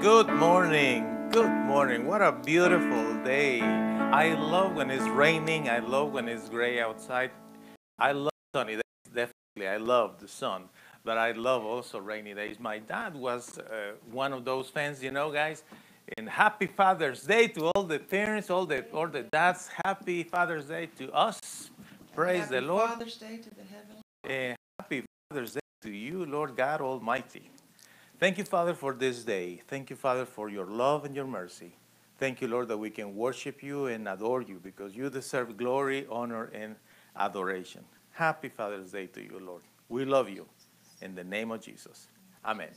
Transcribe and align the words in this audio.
Good 0.00 0.28
morning. 0.28 1.28
Good 1.32 1.50
morning. 1.50 2.06
What 2.06 2.22
a 2.22 2.30
beautiful 2.30 3.24
day. 3.24 3.60
I 3.62 4.34
love 4.34 4.76
when 4.76 4.90
it's 4.92 5.08
raining. 5.08 5.68
I 5.68 5.80
love 5.80 6.12
when 6.12 6.28
it's 6.28 6.48
gray 6.48 6.80
outside. 6.80 7.32
I 7.98 8.12
love 8.12 8.30
sunny 8.54 8.74
days, 8.74 8.82
definitely. 9.06 9.66
I 9.68 9.78
love 9.78 10.20
the 10.20 10.28
sun, 10.28 10.68
but 11.04 11.18
I 11.18 11.32
love 11.32 11.64
also 11.64 11.98
rainy 11.98 12.32
days. 12.32 12.60
My 12.60 12.78
dad 12.78 13.16
was 13.16 13.58
uh, 13.58 13.94
one 14.12 14.32
of 14.32 14.44
those 14.44 14.68
fans, 14.68 15.02
you 15.02 15.10
know, 15.10 15.32
guys. 15.32 15.64
And 16.16 16.28
happy 16.28 16.68
Father's 16.68 17.24
Day 17.24 17.48
to 17.48 17.72
all 17.74 17.82
the 17.82 17.98
parents, 17.98 18.50
all 18.50 18.66
the 18.66 18.84
all 18.92 19.08
the 19.08 19.24
dads. 19.24 19.68
Happy 19.84 20.22
Father's 20.22 20.66
Day 20.66 20.86
to 20.98 21.10
us. 21.12 21.70
Praise 22.14 22.42
Happy 22.42 22.54
the 22.54 22.60
Lord. 22.60 22.90
Father's 22.90 23.16
Day 23.16 23.38
to 23.38 23.50
the 23.50 23.64
heavenly. 23.64 24.02
And 24.24 24.56
happy 24.78 25.04
Father's 25.28 25.54
Day 25.54 25.60
to 25.82 25.90
you, 25.90 26.24
Lord 26.24 26.56
God 26.56 26.80
Almighty. 26.82 27.50
Thank 28.18 28.36
you, 28.36 28.44
Father, 28.44 28.74
for 28.74 28.94
this 28.94 29.22
day. 29.22 29.62
Thank 29.68 29.90
you, 29.90 29.96
Father, 29.96 30.24
for 30.24 30.48
your 30.48 30.66
love 30.66 31.04
and 31.04 31.14
your 31.14 31.26
mercy. 31.26 31.76
Thank 32.18 32.40
you, 32.40 32.48
Lord, 32.48 32.66
that 32.66 32.76
we 32.76 32.90
can 32.90 33.14
worship 33.14 33.62
you 33.62 33.86
and 33.86 34.08
adore 34.08 34.42
you 34.42 34.58
because 34.60 34.96
you 34.96 35.08
deserve 35.08 35.56
glory, 35.56 36.04
honor, 36.10 36.50
and 36.52 36.74
adoration. 37.16 37.84
Happy 38.10 38.48
Father's 38.48 38.90
Day 38.90 39.06
to 39.06 39.22
you, 39.22 39.38
Lord. 39.40 39.62
We 39.88 40.04
love 40.04 40.28
you. 40.28 40.46
In 41.00 41.14
the 41.14 41.22
name 41.22 41.52
of 41.52 41.60
Jesus. 41.60 42.08
Amen. 42.44 42.70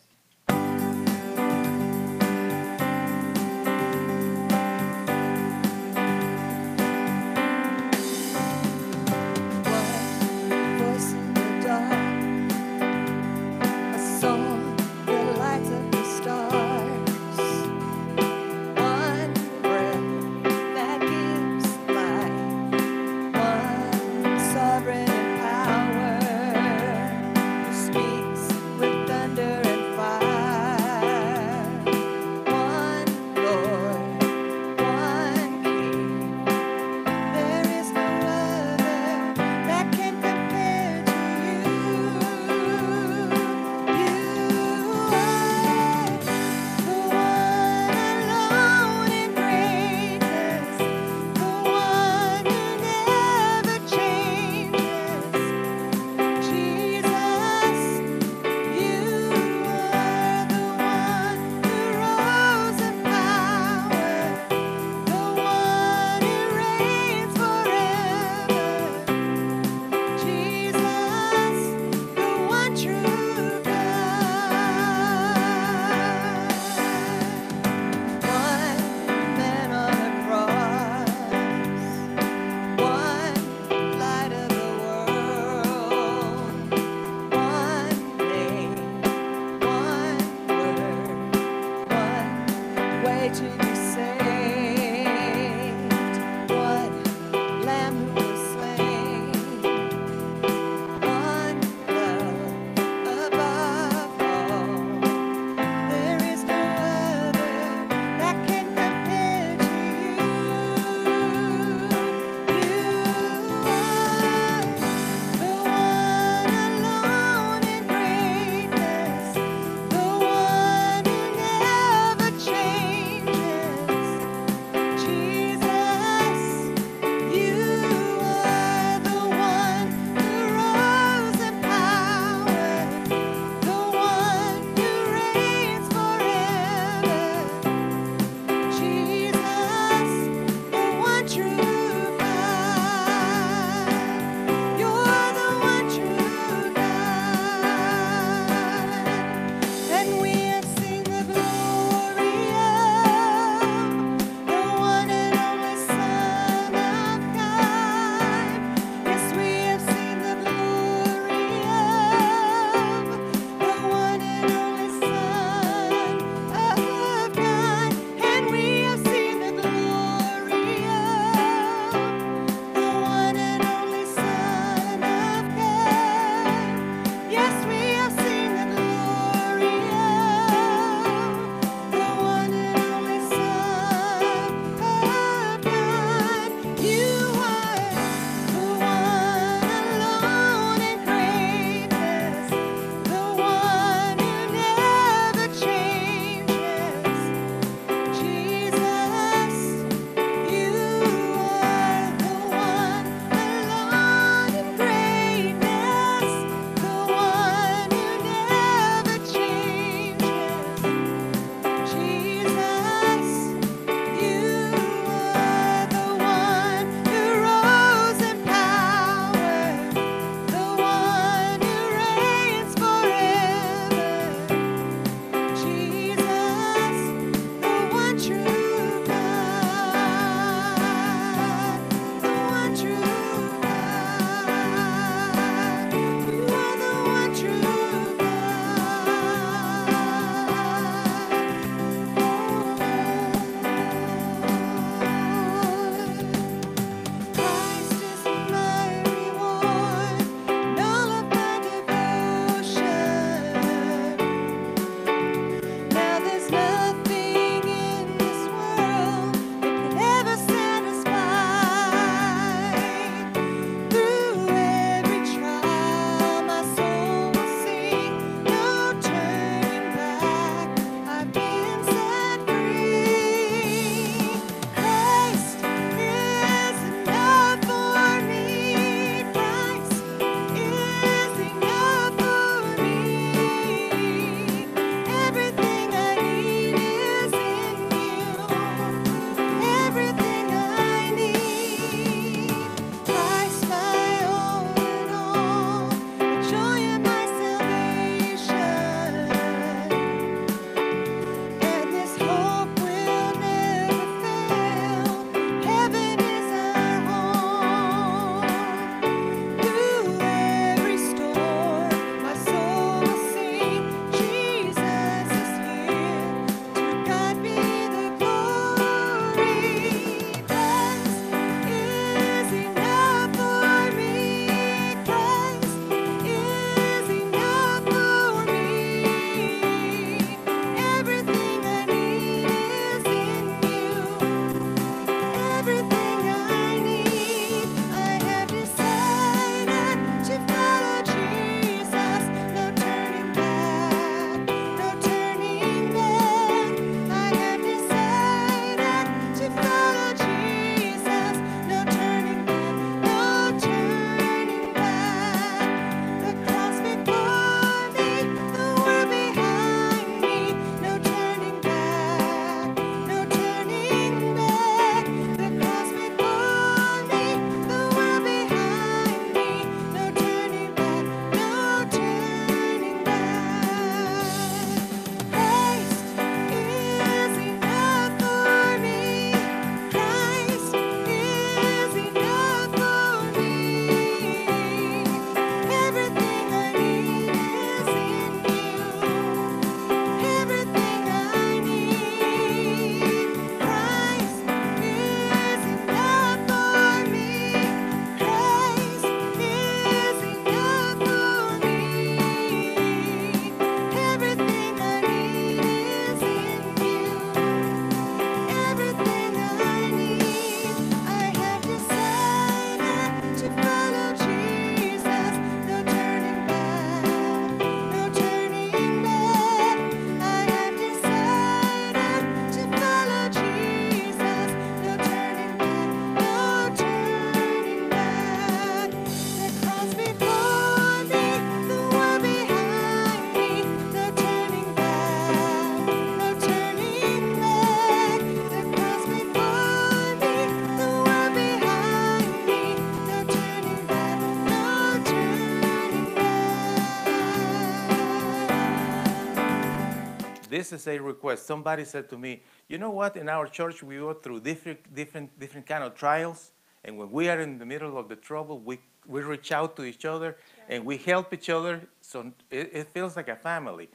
This 450.62 450.74
is 450.74 450.88
a 450.88 451.00
request. 451.00 451.48
Somebody 451.48 451.86
said 451.86 452.08
to 452.12 452.18
me, 452.20 452.44
"You 452.68 452.78
know 452.78 452.92
what? 452.92 453.18
In 453.18 453.28
our 453.30 453.48
church, 453.48 453.82
we 453.82 453.98
go 453.98 454.14
through 454.14 454.42
different, 454.42 454.80
different, 454.94 455.28
different 455.40 455.66
kind 455.66 455.84
of 455.84 455.96
trials, 455.96 456.52
and 456.84 457.00
when 457.00 457.10
we 457.10 457.30
are 457.30 457.40
in 457.40 457.58
the 457.58 457.66
middle 457.66 457.98
of 457.98 458.08
the 458.08 458.16
trouble, 458.16 458.60
we 458.60 458.78
we 459.08 459.24
reach 459.24 459.52
out 459.52 459.76
to 459.78 459.84
each 459.84 460.06
other 460.06 460.38
and 460.70 460.86
we 460.86 460.98
help 460.98 461.34
each 461.34 461.50
other. 461.50 461.82
So 462.02 462.32
it, 462.52 462.70
it 462.80 462.88
feels 462.94 463.16
like 463.16 463.28
a 463.28 463.36
family. 463.36 463.90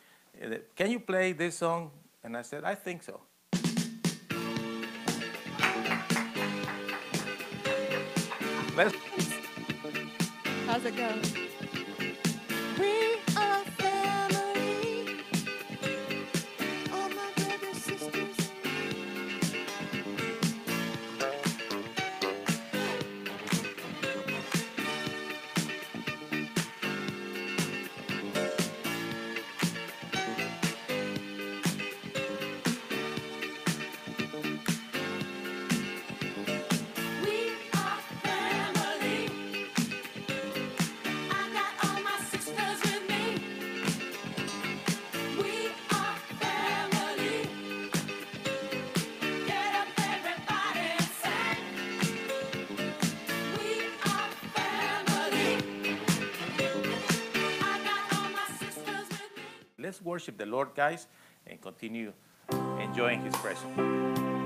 Can 0.74 0.90
you 0.90 0.98
play 0.98 1.34
this 1.34 1.58
song?" 1.58 1.92
And 2.24 2.36
I 2.36 2.42
said, 2.42 2.64
"I 2.64 2.74
think 2.74 3.04
so." 3.04 3.20
Let's 8.76 8.96
How's 10.66 10.84
it 10.84 10.96
go? 10.96 11.45
Worship 60.06 60.38
the 60.38 60.46
Lord, 60.46 60.68
guys, 60.74 61.06
and 61.46 61.60
continue 61.60 62.12
enjoying 62.80 63.20
His 63.22 63.34
presence. 63.36 64.45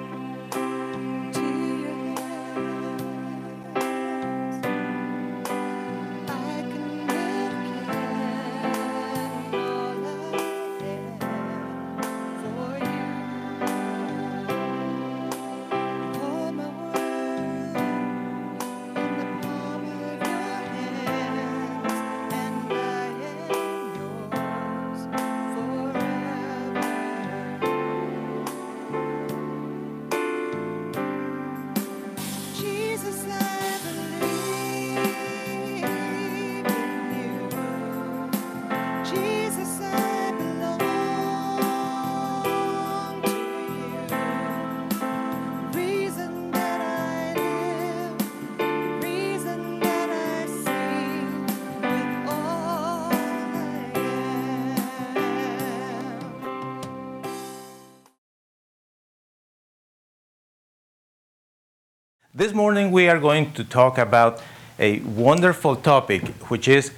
This 62.40 62.54
morning 62.54 62.90
we 62.90 63.06
are 63.06 63.20
going 63.20 63.52
to 63.52 63.64
talk 63.64 63.99
about 63.99 64.40
a 64.78 65.00
wonderful 65.00 65.76
topic, 65.76 66.26
which 66.49 66.68
is 66.68 66.90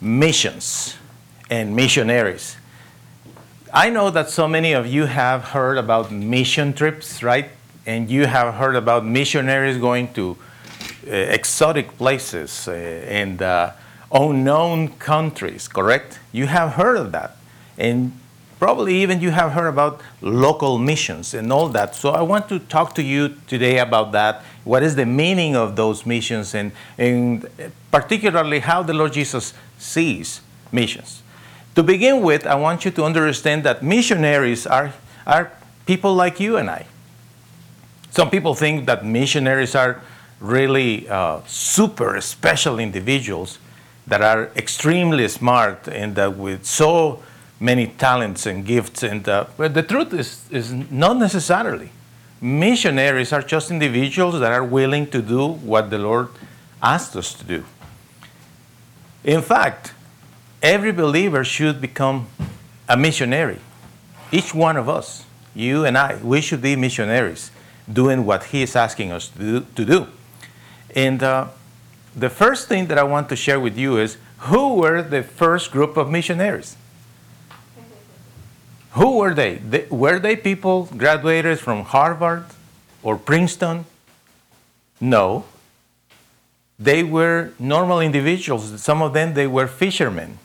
missions 0.00 0.96
and 1.50 1.76
missionaries. 1.76 2.56
I 3.74 3.90
know 3.90 4.08
that 4.08 4.30
so 4.30 4.48
many 4.48 4.72
of 4.72 4.86
you 4.86 5.04
have 5.04 5.48
heard 5.52 5.76
about 5.76 6.10
mission 6.10 6.72
trips, 6.72 7.22
right? 7.22 7.50
And 7.84 8.08
you 8.08 8.24
have 8.24 8.54
heard 8.54 8.74
about 8.74 9.04
missionaries 9.04 9.76
going 9.76 10.14
to 10.14 10.38
uh, 11.06 11.10
exotic 11.10 11.98
places 11.98 12.66
uh, 12.66 12.72
and 12.72 13.42
uh, 13.42 13.72
unknown 14.10 14.88
countries, 14.96 15.68
correct? 15.68 16.20
You 16.32 16.46
have 16.46 16.72
heard 16.72 16.96
of 16.96 17.12
that. 17.12 17.36
And 17.76 18.18
probably 18.58 19.02
even 19.02 19.20
you 19.20 19.30
have 19.30 19.52
heard 19.52 19.68
about 19.68 20.00
local 20.20 20.78
missions 20.78 21.34
and 21.34 21.52
all 21.52 21.68
that. 21.68 21.94
So 21.94 22.10
I 22.10 22.22
want 22.22 22.48
to 22.48 22.58
talk 22.58 22.94
to 22.94 23.02
you 23.02 23.36
today 23.46 23.78
about 23.78 24.12
that. 24.12 24.42
What 24.64 24.82
is 24.82 24.96
the 24.96 25.06
meaning 25.06 25.54
of 25.54 25.76
those 25.76 26.06
missions 26.06 26.54
and, 26.54 26.72
and 26.96 27.46
particularly 27.90 28.60
how 28.60 28.82
the 28.82 28.94
Lord 28.94 29.12
Jesus 29.12 29.54
sees 29.78 30.40
missions. 30.72 31.22
To 31.74 31.82
begin 31.82 32.22
with, 32.22 32.46
I 32.46 32.54
want 32.54 32.84
you 32.84 32.90
to 32.92 33.04
understand 33.04 33.64
that 33.64 33.82
missionaries 33.82 34.66
are, 34.66 34.92
are 35.26 35.52
people 35.84 36.14
like 36.14 36.40
you 36.40 36.56
and 36.56 36.70
I. 36.70 36.86
Some 38.10 38.30
people 38.30 38.54
think 38.54 38.86
that 38.86 39.04
missionaries 39.04 39.74
are 39.74 40.00
really 40.40 41.08
uh, 41.08 41.40
super 41.46 42.20
special 42.20 42.78
individuals 42.78 43.58
that 44.06 44.22
are 44.22 44.50
extremely 44.56 45.28
smart 45.28 45.88
and 45.88 46.14
that 46.16 46.36
with 46.36 46.64
so 46.64 47.22
many 47.60 47.86
talents 47.86 48.46
and 48.46 48.64
gifts. 48.64 49.02
And 49.02 49.28
uh, 49.28 49.46
but 49.56 49.74
the 49.74 49.82
truth 49.82 50.12
is, 50.12 50.44
is 50.50 50.72
not 50.72 51.16
necessarily. 51.16 51.90
Missionaries 52.40 53.32
are 53.32 53.42
just 53.42 53.70
individuals 53.70 54.40
that 54.40 54.52
are 54.52 54.64
willing 54.64 55.06
to 55.08 55.22
do 55.22 55.48
what 55.48 55.90
the 55.90 55.98
Lord 55.98 56.28
asked 56.82 57.16
us 57.16 57.32
to 57.34 57.44
do. 57.44 57.64
In 59.24 59.42
fact, 59.42 59.94
every 60.62 60.92
believer 60.92 61.44
should 61.44 61.80
become 61.80 62.26
a 62.88 62.96
missionary. 62.96 63.58
Each 64.30 64.54
one 64.54 64.76
of 64.76 64.88
us, 64.88 65.24
you 65.54 65.84
and 65.84 65.96
I, 65.96 66.16
we 66.22 66.40
should 66.40 66.60
be 66.60 66.76
missionaries 66.76 67.50
doing 67.90 68.26
what 68.26 68.44
He 68.44 68.62
is 68.62 68.76
asking 68.76 69.12
us 69.12 69.28
to 69.28 69.38
do. 69.38 69.66
To 69.74 69.84
do. 69.84 70.06
And 70.94 71.22
uh, 71.22 71.48
the 72.14 72.30
first 72.30 72.68
thing 72.68 72.86
that 72.86 72.98
I 72.98 73.02
want 73.02 73.28
to 73.30 73.36
share 73.36 73.60
with 73.60 73.76
you 73.76 73.98
is 73.98 74.18
who 74.38 74.74
were 74.74 75.02
the 75.02 75.22
first 75.22 75.70
group 75.70 75.96
of 75.96 76.10
missionaries? 76.10 76.76
Who 78.96 79.18
were 79.18 79.34
they? 79.34 79.56
they? 79.56 79.86
Were 79.90 80.18
they 80.18 80.36
people 80.36 80.88
graduated 80.96 81.60
from 81.60 81.84
Harvard 81.84 82.46
or 83.02 83.18
Princeton? 83.18 83.84
No. 84.98 85.44
They 86.78 87.02
were 87.02 87.52
normal 87.58 88.00
individuals. 88.00 88.80
Some 88.80 89.02
of 89.02 89.12
them 89.12 89.34
they 89.34 89.46
were 89.46 89.66
fishermen, 89.66 90.38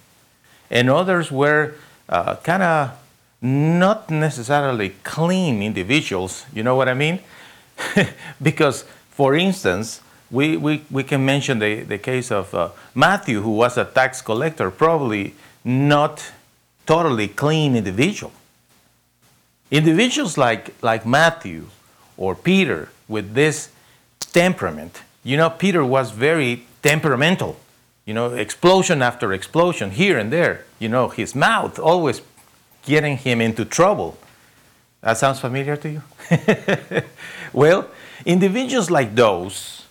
and 0.69 0.89
others 0.89 1.31
were 1.31 1.75
uh, 2.09 2.35
kind 2.37 2.61
of 2.61 2.91
not 3.41 4.09
necessarily 4.09 4.95
clean 5.03 5.63
individuals. 5.63 6.45
You 6.53 6.63
know 6.63 6.75
what 6.75 6.89
I 6.89 6.93
mean? 6.93 7.19
because, 8.41 8.83
for 9.11 9.33
instance, 9.33 10.01
we, 10.29 10.57
we, 10.57 10.83
we 10.91 11.03
can 11.03 11.23
mention 11.25 11.59
the, 11.59 11.83
the 11.83 11.97
case 11.97 12.31
of 12.31 12.53
uh, 12.53 12.69
Matthew, 12.93 13.41
who 13.41 13.51
was 13.51 13.77
a 13.77 13.85
tax 13.85 14.21
collector, 14.21 14.69
probably 14.71 15.35
not 15.63 16.31
totally 16.85 17.29
clean 17.29 17.77
individual. 17.77 18.33
Individuals 19.71 20.37
like, 20.37 20.75
like 20.83 21.05
Matthew 21.05 21.67
or 22.17 22.35
Peter 22.35 22.89
with 23.07 23.33
this 23.33 23.69
temperament, 24.19 25.01
you 25.23 25.37
know, 25.37 25.49
Peter 25.49 25.83
was 25.83 26.11
very 26.11 26.65
temperamental, 26.83 27.57
you 28.05 28.13
know, 28.13 28.33
explosion 28.33 29.01
after 29.01 29.31
explosion 29.31 29.91
here 29.91 30.19
and 30.19 30.31
there, 30.31 30.65
you 30.77 30.89
know, 30.89 31.07
his 31.07 31.33
mouth 31.33 31.79
always 31.79 32.21
getting 32.85 33.15
him 33.15 33.39
into 33.39 33.63
trouble. 33.63 34.17
That 35.01 35.17
sounds 35.17 35.39
familiar 35.39 35.77
to 35.77 35.89
you? 35.89 36.01
well, 37.53 37.89
individuals 38.25 38.91
like 38.91 39.15
those, 39.15 39.85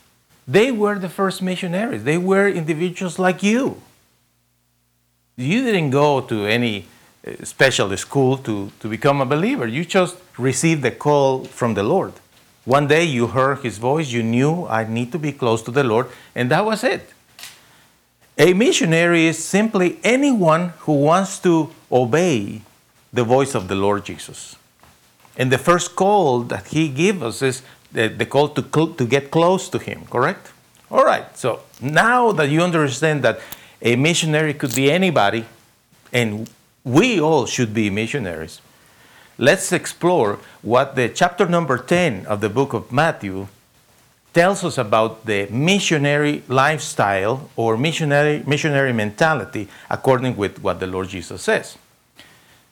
they 0.47 0.71
were 0.71 0.99
the 0.99 1.09
first 1.09 1.41
missionaries. 1.41 2.05
They 2.05 2.19
were 2.19 2.49
individuals 2.49 3.19
like 3.19 3.43
you. 3.43 3.81
You 5.37 5.63
didn't 5.63 5.91
go 5.91 6.21
to 6.21 6.45
any 6.45 6.87
special 7.45 7.97
school 7.97 8.39
to, 8.39 8.71
to 8.81 8.89
become 8.89 9.21
a 9.21 9.27
believer. 9.27 9.67
You 9.67 9.85
just 9.85 10.17
received 10.39 10.83
the 10.83 10.91
call 10.91 11.45
from 11.45 11.75
the 11.75 11.83
Lord. 11.83 12.15
One 12.65 12.87
day 12.87 13.05
you 13.05 13.29
heard 13.29 13.61
his 13.61 13.79
voice, 13.79 14.11
you 14.11 14.23
knew 14.23 14.67
I 14.67 14.85
need 14.85 15.13
to 15.13 15.19
be 15.19 15.33
close 15.33 15.63
to 15.63 15.71
the 15.71 15.85
Lord, 15.85 16.07
and 16.35 16.51
that 16.51 16.65
was 16.65 16.85
it. 16.85 17.11
A 18.39 18.53
missionary 18.55 19.27
is 19.27 19.43
simply 19.43 19.99
anyone 20.03 20.71
who 20.81 20.93
wants 20.93 21.39
to 21.41 21.71
obey 21.91 22.63
the 23.13 23.25
voice 23.25 23.55
of 23.55 23.69
the 23.69 23.75
Lord 23.75 24.05
Jesus. 24.05 24.57
And 25.37 25.51
the 25.51 25.59
first 25.59 25.97
call 25.97 26.41
that 26.45 26.69
he 26.69 26.89
gives 26.89 27.23
us 27.23 27.43
is 27.43 27.63
the, 27.93 28.09
the 28.09 28.27
call 28.27 28.49
to, 28.51 28.63
cl- 28.63 28.95
to 28.95 29.05
get 29.05 29.31
close 29.31 29.69
to 29.71 29.79
him, 29.79 30.05
correct? 30.09 30.53
All 30.91 31.05
right, 31.05 31.37
so 31.37 31.61
now 31.81 32.33
that 32.33 32.51
you 32.51 32.63
understand 32.63 33.23
that 33.25 33.41
a 33.83 33.97
missionary 33.97 34.55
could 34.55 34.75
be 34.75 34.91
anybody, 34.91 35.45
and 36.13 36.49
we 36.85 37.21
all 37.21 37.47
should 37.47 37.75
be 37.75 37.91
missionaries, 37.91 38.61
let's 39.39 39.73
explore 39.73 40.39
what 40.63 40.97
the 40.97 41.09
chapter 41.09 41.47
number 41.47 41.79
10 41.79 42.27
of 42.27 42.41
the 42.41 42.49
book 42.49 42.73
of 42.73 42.91
Matthew 42.93 43.49
tells 44.33 44.65
us 44.65 44.79
about 44.79 45.27
the 45.27 45.47
missionary 45.51 46.43
lifestyle 46.49 47.51
or 47.57 47.77
missionary, 47.77 48.43
missionary 48.47 48.93
mentality 48.93 49.69
according 49.89 50.37
with 50.37 50.63
what 50.63 50.81
the 50.81 50.87
Lord 50.87 51.09
Jesus 51.09 51.43
says. 51.43 51.77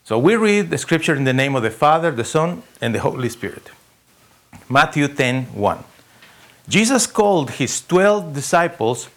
So 0.05 0.19
we 0.19 0.37
read 0.37 0.71
the 0.71 0.79
scripture 0.79 1.15
in 1.15 1.25
the 1.25 1.33
name 1.33 1.55
of 1.55 1.63
the 1.63 1.71
Father, 1.71 2.11
the 2.11 2.25
Son, 2.25 2.63
and 2.81 2.95
the 2.95 3.01
Holy 3.01 3.29
Spirit. 3.29 3.71
Matthew 4.69 5.09
10 5.09 5.45
1. 5.55 5.85
Jesus 6.69 7.07
called 7.07 7.51
his 7.53 7.81
12 7.87 8.35
disciples 8.35 9.09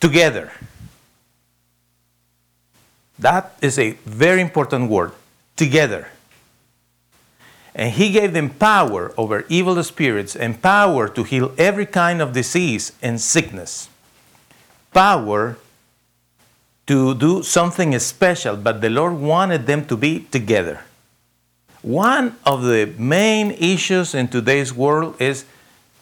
together. 0.00 0.52
That 3.20 3.56
is 3.60 3.78
a 3.78 3.92
very 4.04 4.40
important 4.40 4.90
word 4.90 5.12
together. 5.56 6.08
And 7.74 7.92
he 7.92 8.10
gave 8.10 8.32
them 8.32 8.50
power 8.50 9.12
over 9.16 9.44
evil 9.48 9.82
spirits 9.84 10.34
and 10.34 10.60
power 10.60 11.08
to 11.08 11.22
heal 11.22 11.54
every 11.56 11.86
kind 11.86 12.20
of 12.20 12.32
disease 12.32 12.92
and 13.00 13.20
sickness. 13.20 13.88
Power 14.92 15.56
to 16.86 17.14
do 17.14 17.42
something 17.42 17.96
special, 18.00 18.56
but 18.56 18.80
the 18.80 18.90
Lord 18.90 19.14
wanted 19.14 19.66
them 19.66 19.84
to 19.86 19.96
be 19.96 20.20
together. 20.32 20.82
One 21.82 22.36
of 22.44 22.64
the 22.64 22.92
main 22.98 23.52
issues 23.52 24.14
in 24.14 24.28
today's 24.28 24.74
world 24.74 25.20
is 25.20 25.44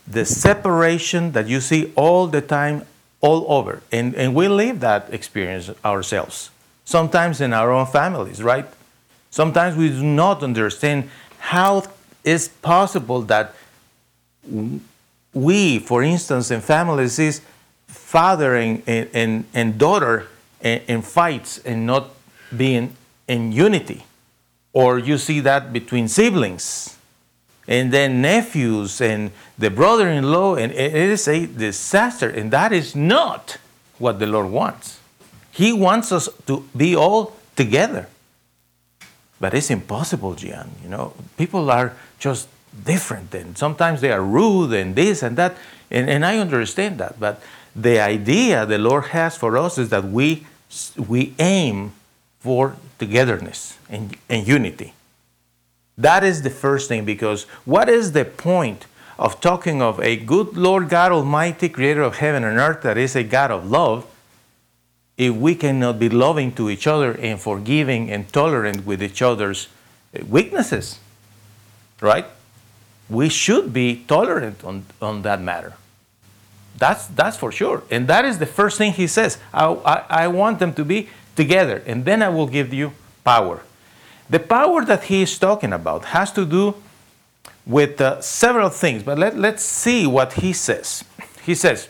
the 0.07 0.25
separation 0.25 1.33
that 1.33 1.47
you 1.47 1.61
see 1.61 1.93
all 1.95 2.27
the 2.27 2.41
time, 2.41 2.87
all 3.21 3.45
over. 3.53 3.83
And, 3.93 4.15
and 4.15 4.35
we 4.35 4.49
live 4.49 4.81
that 4.81 5.13
experience 5.13 5.71
ourselves, 5.85 6.51
sometimes 6.89 7.43
in 7.43 7.53
our 7.53 7.71
own 7.71 7.85
families, 7.85 8.43
right? 8.43 8.65
Sometimes 9.31 9.77
we 9.77 9.91
do 9.91 10.03
not 10.03 10.43
understand 10.43 11.11
how 11.39 11.83
it's 12.25 12.49
possible 12.49 13.21
that 13.23 13.55
we, 15.35 15.79
for 15.81 16.03
instance, 16.03 16.51
in 16.51 16.63
families, 16.63 17.19
is 17.19 17.43
father 17.89 18.57
and, 18.57 18.83
and, 18.89 19.45
and 19.53 19.77
daughter 19.77 20.29
in, 20.63 20.81
in 20.89 21.03
fights 21.03 21.59
and 21.59 21.87
not 21.87 22.09
being 22.57 22.97
in 23.27 23.53
unity. 23.53 24.05
Or 24.73 24.99
you 24.99 25.19
see 25.19 25.41
that 25.41 25.75
between 25.75 26.09
siblings 26.09 26.97
and 27.67 27.93
then 27.93 28.23
nephews 28.23 29.03
and 29.03 29.31
the 29.59 29.69
brother 29.69 30.09
in 30.09 30.33
law, 30.33 30.55
and 30.55 30.73
it 30.73 30.95
is 30.95 31.29
a 31.29 31.45
disaster. 31.45 32.31
And 32.31 32.51
that 32.51 32.73
is 32.73 32.97
not 32.97 33.59
what 33.99 34.19
the 34.19 34.27
Lord 34.27 34.51
wants. 34.51 34.98
He 35.59 35.73
wants 35.73 36.13
us 36.13 36.29
to 36.47 36.63
be 36.77 36.95
all 36.95 37.33
together. 37.57 38.07
But 39.41 39.55
it's 39.55 39.71
impossible, 39.71 40.37
Gian. 40.37 40.71
You 40.85 40.89
know, 40.89 41.15
people 41.37 41.69
are 41.73 41.97
just 42.21 42.47
different, 42.85 43.35
and 43.35 43.59
sometimes 43.59 44.01
they 44.01 44.13
are 44.13 44.23
rude 44.23 44.73
and 44.73 44.95
this 44.95 45.21
and 45.21 45.37
that, 45.37 45.57
and, 45.91 46.09
and 46.09 46.25
I 46.25 46.39
understand 46.39 46.99
that. 46.99 47.19
But 47.19 47.43
the 47.75 47.99
idea 47.99 48.67
the 48.67 48.79
Lord 48.79 49.07
has 49.07 49.37
for 49.37 49.59
us 49.59 49.79
is 49.79 49.89
that 49.89 50.05
we 50.05 50.47
we 50.97 51.35
aim 51.41 51.91
for 52.39 52.77
togetherness 53.01 53.79
and, 53.91 54.17
and 54.29 54.47
unity. 54.47 54.95
That 55.97 56.23
is 56.23 56.43
the 56.43 56.51
first 56.51 56.87
thing 56.87 57.05
because 57.05 57.47
what 57.65 57.89
is 57.89 58.13
the 58.13 58.25
point 58.25 58.87
of 59.19 59.41
talking 59.41 59.83
of 59.83 59.99
a 59.99 60.15
good 60.15 60.57
Lord 60.57 60.89
God 60.89 61.11
Almighty, 61.11 61.69
creator 61.69 62.03
of 62.03 62.19
heaven 62.19 62.45
and 62.45 62.59
earth, 62.59 62.83
that 62.83 62.97
is 62.97 63.17
a 63.17 63.25
God 63.25 63.51
of 63.51 63.69
love, 63.69 64.07
if 65.19 65.35
we 65.35 65.55
cannot 65.55 65.99
be 65.99 66.09
loving 66.09 66.53
to 66.53 66.71
each 66.71 66.87
other 66.87 67.13
and 67.13 67.41
forgiving 67.41 68.11
and 68.11 68.33
tolerant 68.33 68.87
with 68.87 69.03
each 69.03 69.21
other's 69.21 69.69
weaknesses? 70.27 71.01
Right? 72.01 72.25
We 73.11 73.29
should 73.29 73.73
be 73.73 74.05
tolerant 74.07 74.65
on, 74.65 74.87
on 75.03 75.23
that 75.23 75.43
matter. 75.43 75.75
That's, 76.79 77.09
that's 77.09 77.37
for 77.37 77.51
sure. 77.51 77.83
And 77.91 78.07
that 78.07 78.25
is 78.25 78.39
the 78.39 78.47
first 78.47 78.79
thing 78.79 78.93
he 78.93 79.09
says. 79.09 79.39
I, 79.53 79.67
I, 79.67 80.05
I 80.09 80.29
want 80.29 80.61
them 80.61 80.73
to 80.75 80.85
be 80.85 81.09
together, 81.35 81.83
and 81.87 82.05
then 82.05 82.23
I 82.23 82.29
will 82.29 82.47
give 82.47 82.73
you 82.73 82.93
power. 83.25 83.63
The 84.31 84.39
power 84.39 84.85
that 84.85 85.05
he 85.05 85.23
is 85.23 85.39
talking 85.39 85.73
about 85.73 86.05
has 86.07 86.31
to 86.33 86.45
do 86.45 86.77
with 87.67 88.01
uh, 88.01 88.21
several 88.21 88.69
things, 88.69 89.03
but 89.03 89.19
let, 89.19 89.37
let's 89.37 89.63
see 89.65 90.07
what 90.07 90.35
he 90.35 90.53
says. 90.53 91.05
He 91.45 91.55
says, 91.55 91.89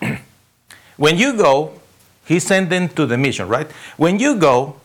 when 0.96 1.16
you 1.16 1.36
go, 1.36 1.80
he 2.26 2.40
sent 2.40 2.70
them 2.70 2.88
to 2.90 3.06
the 3.06 3.16
mission, 3.16 3.48
right? 3.48 3.70
When 3.96 4.18
you 4.18 4.36
go, 4.36 4.76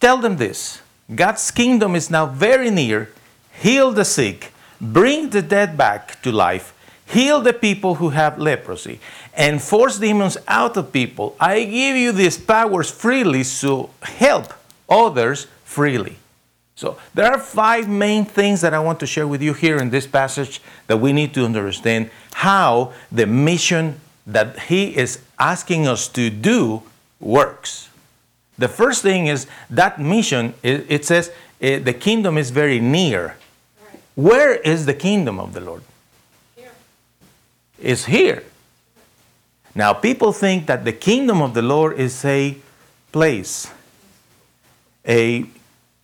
tell 0.00 0.16
them 0.18 0.36
this 0.36 0.80
God's 1.14 1.50
kingdom 1.50 1.94
is 1.94 2.10
now 2.10 2.26
very 2.26 2.70
near. 2.70 3.10
Heal 3.60 3.92
the 3.92 4.04
sick, 4.04 4.52
bring 4.80 5.30
the 5.30 5.42
dead 5.42 5.76
back 5.76 6.20
to 6.22 6.32
life, 6.32 6.74
heal 7.06 7.40
the 7.40 7.52
people 7.52 7.96
who 7.96 8.10
have 8.10 8.38
leprosy, 8.38 8.98
and 9.34 9.62
force 9.62 9.98
demons 9.98 10.36
out 10.48 10.76
of 10.76 10.92
people. 10.92 11.36
I 11.38 11.64
give 11.64 11.96
you 11.96 12.12
these 12.12 12.38
powers 12.38 12.90
freely, 12.90 13.44
so 13.44 13.90
help 14.02 14.52
others 14.88 15.46
freely. 15.64 16.16
So, 16.76 16.98
there 17.14 17.30
are 17.30 17.38
five 17.38 17.88
main 17.88 18.24
things 18.24 18.60
that 18.62 18.74
I 18.74 18.80
want 18.80 18.98
to 19.00 19.06
share 19.06 19.28
with 19.28 19.40
you 19.40 19.54
here 19.54 19.76
in 19.76 19.90
this 19.90 20.08
passage 20.08 20.60
that 20.88 20.96
we 20.96 21.12
need 21.12 21.32
to 21.34 21.44
understand 21.44 22.10
how 22.32 22.92
the 23.12 23.26
mission 23.26 24.00
that 24.26 24.58
he 24.58 24.96
is 24.96 25.20
asking 25.38 25.86
us 25.86 26.08
to 26.08 26.30
do 26.30 26.82
works. 27.20 27.88
The 28.58 28.68
first 28.68 29.02
thing 29.02 29.26
is 29.26 29.46
that 29.70 30.00
mission, 30.00 30.54
it, 30.62 30.86
it 30.88 31.04
says 31.04 31.32
eh, 31.60 31.78
the 31.78 31.92
kingdom 31.92 32.38
is 32.38 32.50
very 32.50 32.80
near. 32.80 33.36
Where 34.14 34.54
is 34.54 34.86
the 34.86 34.94
kingdom 34.94 35.40
of 35.40 35.54
the 35.54 35.60
Lord? 35.60 35.82
It's 37.80 38.04
here. 38.04 38.44
Now, 39.74 39.92
people 39.92 40.32
think 40.32 40.66
that 40.66 40.84
the 40.84 40.92
kingdom 40.92 41.42
of 41.42 41.52
the 41.52 41.62
Lord 41.62 41.98
is 41.98 42.24
a 42.24 42.56
place, 43.10 43.70
a 45.06 45.46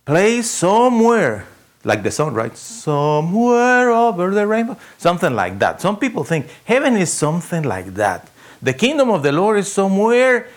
place 0.05 0.51
somewhere, 0.51 1.47
like 1.83 2.03
the 2.03 2.11
song, 2.11 2.33
right? 2.33 2.55
Somewhere 2.55 3.89
over 3.89 4.31
the 4.31 4.45
rainbow, 4.45 4.77
something 4.97 5.33
like 5.33 5.59
that. 5.59 5.81
Some 5.81 5.97
people 5.97 6.23
think 6.23 6.47
heaven 6.65 6.95
is 6.95 7.11
something 7.11 7.63
like 7.63 7.95
that. 7.95 8.29
The 8.61 8.73
kingdom 8.73 9.09
of 9.09 9.23
the 9.23 9.31
Lord 9.31 9.57
is 9.57 9.71
somewhere 9.71 10.47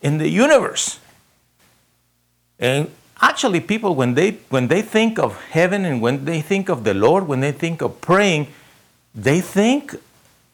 in 0.00 0.18
the 0.18 0.28
universe. 0.28 0.98
And 2.58 2.90
actually, 3.20 3.60
people, 3.60 3.94
when 3.94 4.14
they, 4.14 4.38
when 4.48 4.68
they 4.68 4.82
think 4.82 5.18
of 5.18 5.40
heaven 5.50 5.84
and 5.84 6.00
when 6.00 6.24
they 6.24 6.40
think 6.40 6.68
of 6.68 6.84
the 6.84 6.94
Lord, 6.94 7.28
when 7.28 7.40
they 7.40 7.52
think 7.52 7.80
of 7.82 8.00
praying, 8.00 8.48
they 9.14 9.40
think 9.40 9.94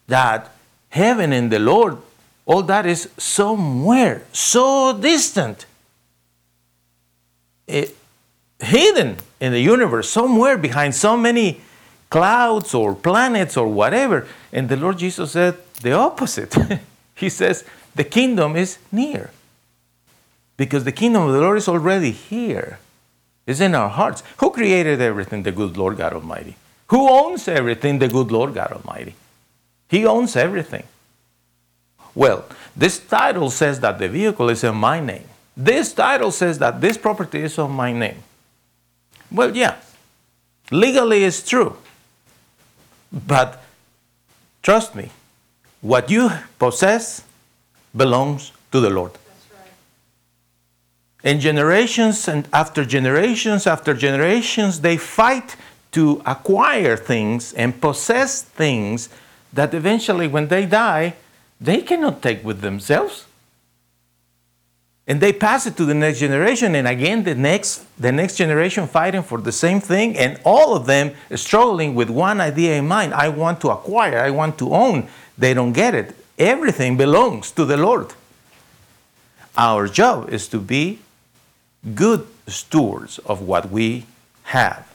that 0.06 0.54
heaven 0.90 1.32
and 1.32 1.50
the 1.50 1.58
Lord, 1.58 1.98
all 2.44 2.62
that 2.62 2.86
is 2.86 3.10
somewhere, 3.16 4.22
so 4.32 4.98
distant, 4.98 5.66
it, 7.66 7.94
hidden 8.60 9.18
in 9.40 9.52
the 9.52 9.60
universe, 9.60 10.10
somewhere 10.10 10.58
behind 10.58 10.94
so 10.94 11.16
many 11.16 11.60
clouds 12.10 12.74
or 12.74 12.94
planets 12.94 13.56
or 13.56 13.68
whatever. 13.68 14.26
And 14.52 14.68
the 14.68 14.76
Lord 14.76 14.98
Jesus 14.98 15.32
said 15.32 15.56
the 15.82 15.92
opposite. 15.92 16.56
he 17.14 17.28
says, 17.28 17.64
the 17.94 18.04
kingdom 18.04 18.56
is 18.56 18.78
near. 18.90 19.30
Because 20.56 20.84
the 20.84 20.92
kingdom 20.92 21.22
of 21.22 21.32
the 21.32 21.40
Lord 21.40 21.58
is 21.58 21.68
already 21.68 22.10
here. 22.10 22.78
It's 23.46 23.60
in 23.60 23.74
our 23.74 23.88
hearts. 23.88 24.22
Who 24.38 24.50
created 24.50 25.00
everything? 25.00 25.42
The 25.42 25.52
good 25.52 25.76
Lord 25.76 25.96
God 25.96 26.12
Almighty. 26.12 26.56
Who 26.88 27.08
owns 27.08 27.48
everything? 27.48 27.98
The 27.98 28.08
good 28.08 28.30
Lord 28.30 28.54
God 28.54 28.72
Almighty. 28.72 29.14
He 29.88 30.04
owns 30.04 30.36
everything. 30.36 30.84
Well, 32.14 32.44
this 32.76 32.98
title 32.98 33.50
says 33.50 33.80
that 33.80 33.98
the 33.98 34.08
vehicle 34.08 34.48
is 34.48 34.64
in 34.64 34.74
my 34.74 35.00
name. 35.00 35.24
This 35.56 35.92
title 35.92 36.30
says 36.30 36.58
that 36.58 36.80
this 36.80 36.98
property 36.98 37.42
is 37.42 37.58
on 37.58 37.72
my 37.72 37.92
name. 37.92 38.22
Well, 39.30 39.56
yeah, 39.56 39.76
legally 40.70 41.24
it's 41.24 41.46
true. 41.46 41.76
But 43.12 43.62
trust 44.62 44.94
me, 44.94 45.10
what 45.80 46.10
you 46.10 46.30
possess 46.58 47.22
belongs 47.96 48.52
to 48.72 48.80
the 48.80 48.90
Lord. 48.90 49.12
And 51.24 51.40
generations 51.40 52.28
and 52.28 52.48
after 52.52 52.84
generations 52.84 53.66
after 53.66 53.92
generations, 53.92 54.80
they 54.80 54.96
fight 54.96 55.56
to 55.92 56.22
acquire 56.24 56.96
things 56.96 57.52
and 57.54 57.80
possess 57.80 58.42
things 58.42 59.08
that 59.52 59.74
eventually, 59.74 60.28
when 60.28 60.48
they 60.48 60.66
die, 60.66 61.14
they 61.60 61.80
cannot 61.82 62.22
take 62.22 62.44
with 62.44 62.60
themselves. 62.60 63.24
And 65.08 65.22
they 65.22 65.32
pass 65.32 65.66
it 65.66 65.74
to 65.78 65.86
the 65.86 65.94
next 65.94 66.18
generation 66.18 66.74
and 66.74 66.86
again 66.86 67.24
the 67.24 67.34
next 67.34 67.86
the 67.98 68.12
next 68.12 68.36
generation 68.36 68.86
fighting 68.86 69.22
for 69.22 69.40
the 69.40 69.50
same 69.50 69.80
thing 69.80 70.16
and 70.18 70.38
all 70.44 70.76
of 70.76 70.84
them 70.84 71.12
struggling 71.34 71.94
with 71.94 72.10
one 72.10 72.40
idea 72.42 72.76
in 72.76 72.86
mind. 72.86 73.14
I 73.14 73.30
want 73.30 73.60
to 73.62 73.70
acquire 73.70 74.20
i 74.20 74.30
want 74.30 74.58
to 74.58 74.72
own. 74.72 75.08
They 75.38 75.54
don't 75.54 75.72
get 75.72 75.94
it. 75.94 76.14
Everything 76.38 76.96
belongs 76.96 77.50
to 77.52 77.64
the 77.64 77.76
lord. 77.76 78.12
Our 79.56 79.88
job 79.88 80.28
is 80.28 80.46
to 80.48 80.60
be 80.60 81.00
good 81.94 82.26
stewards 82.46 83.18
of 83.20 83.40
what 83.40 83.70
we 83.70 84.04
have 84.44 84.86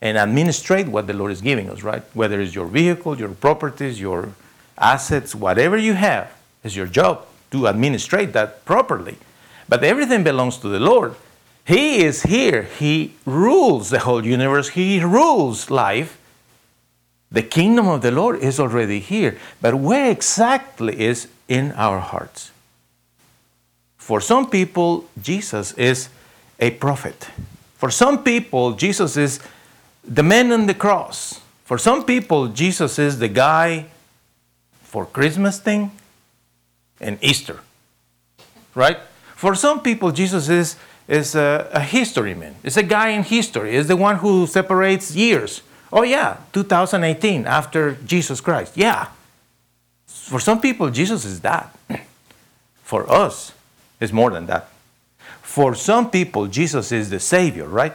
and 0.00 0.18
administrate 0.18 0.88
what 0.88 1.06
the 1.06 1.12
lord 1.12 1.30
is 1.30 1.40
giving 1.40 1.70
us 1.70 1.84
right? 1.84 2.02
Whether 2.12 2.40
it's 2.40 2.56
your 2.56 2.66
vehicle 2.66 3.16
your 3.16 3.28
properties 3.28 4.00
your 4.00 4.30
assets 4.76 5.32
whatever 5.32 5.76
you 5.76 5.94
have 5.94 6.32
is 6.64 6.74
your 6.74 6.86
job 6.86 7.24
to 7.52 7.68
administrate 7.68 8.32
that 8.32 8.64
properly 8.64 9.16
but 9.68 9.84
everything 9.84 10.24
belongs 10.24 10.58
to 10.58 10.68
the 10.68 10.80
Lord. 10.80 11.14
He 11.64 12.02
is 12.02 12.22
here. 12.22 12.62
He 12.62 13.14
rules 13.26 13.90
the 13.90 13.98
whole 13.98 14.24
universe. 14.24 14.70
He 14.70 15.02
rules 15.04 15.70
life. 15.70 16.18
The 17.30 17.42
kingdom 17.42 17.86
of 17.86 18.00
the 18.00 18.10
Lord 18.10 18.40
is 18.40 18.58
already 18.58 19.00
here. 19.00 19.36
But 19.60 19.74
where 19.74 20.10
exactly 20.10 20.98
is 20.98 21.28
in 21.46 21.72
our 21.72 21.98
hearts? 21.98 22.52
For 23.98 24.22
some 24.22 24.48
people, 24.48 25.04
Jesus 25.20 25.72
is 25.74 26.08
a 26.58 26.70
prophet. 26.70 27.28
For 27.76 27.90
some 27.90 28.24
people, 28.24 28.72
Jesus 28.72 29.18
is 29.18 29.38
the 30.02 30.22
man 30.22 30.50
on 30.50 30.66
the 30.66 30.74
cross. 30.74 31.42
For 31.66 31.76
some 31.76 32.06
people, 32.06 32.48
Jesus 32.48 32.98
is 32.98 33.18
the 33.18 33.28
guy 33.28 33.86
for 34.82 35.04
Christmas 35.04 35.60
thing 35.60 35.90
and 36.98 37.18
Easter. 37.20 37.60
Right? 38.74 38.98
For 39.38 39.54
some 39.54 39.82
people, 39.82 40.10
Jesus 40.10 40.48
is, 40.48 40.74
is 41.06 41.36
a, 41.36 41.70
a 41.72 41.78
history 41.78 42.34
man. 42.34 42.56
It's 42.64 42.76
a 42.76 42.82
guy 42.82 43.10
in 43.10 43.22
history. 43.22 43.76
It's 43.76 43.86
the 43.86 43.96
one 43.96 44.16
who 44.16 44.48
separates 44.48 45.14
years. 45.14 45.62
Oh, 45.92 46.02
yeah, 46.02 46.38
2018, 46.52 47.46
after 47.46 47.92
Jesus 48.04 48.40
Christ. 48.40 48.76
Yeah. 48.76 49.06
For 50.08 50.40
some 50.40 50.60
people, 50.60 50.90
Jesus 50.90 51.24
is 51.24 51.38
that. 51.42 51.72
For 52.82 53.08
us, 53.08 53.52
it's 54.00 54.12
more 54.12 54.32
than 54.32 54.46
that. 54.46 54.70
For 55.40 55.72
some 55.76 56.10
people, 56.10 56.48
Jesus 56.48 56.90
is 56.90 57.08
the 57.08 57.20
Savior, 57.20 57.68
right? 57.68 57.92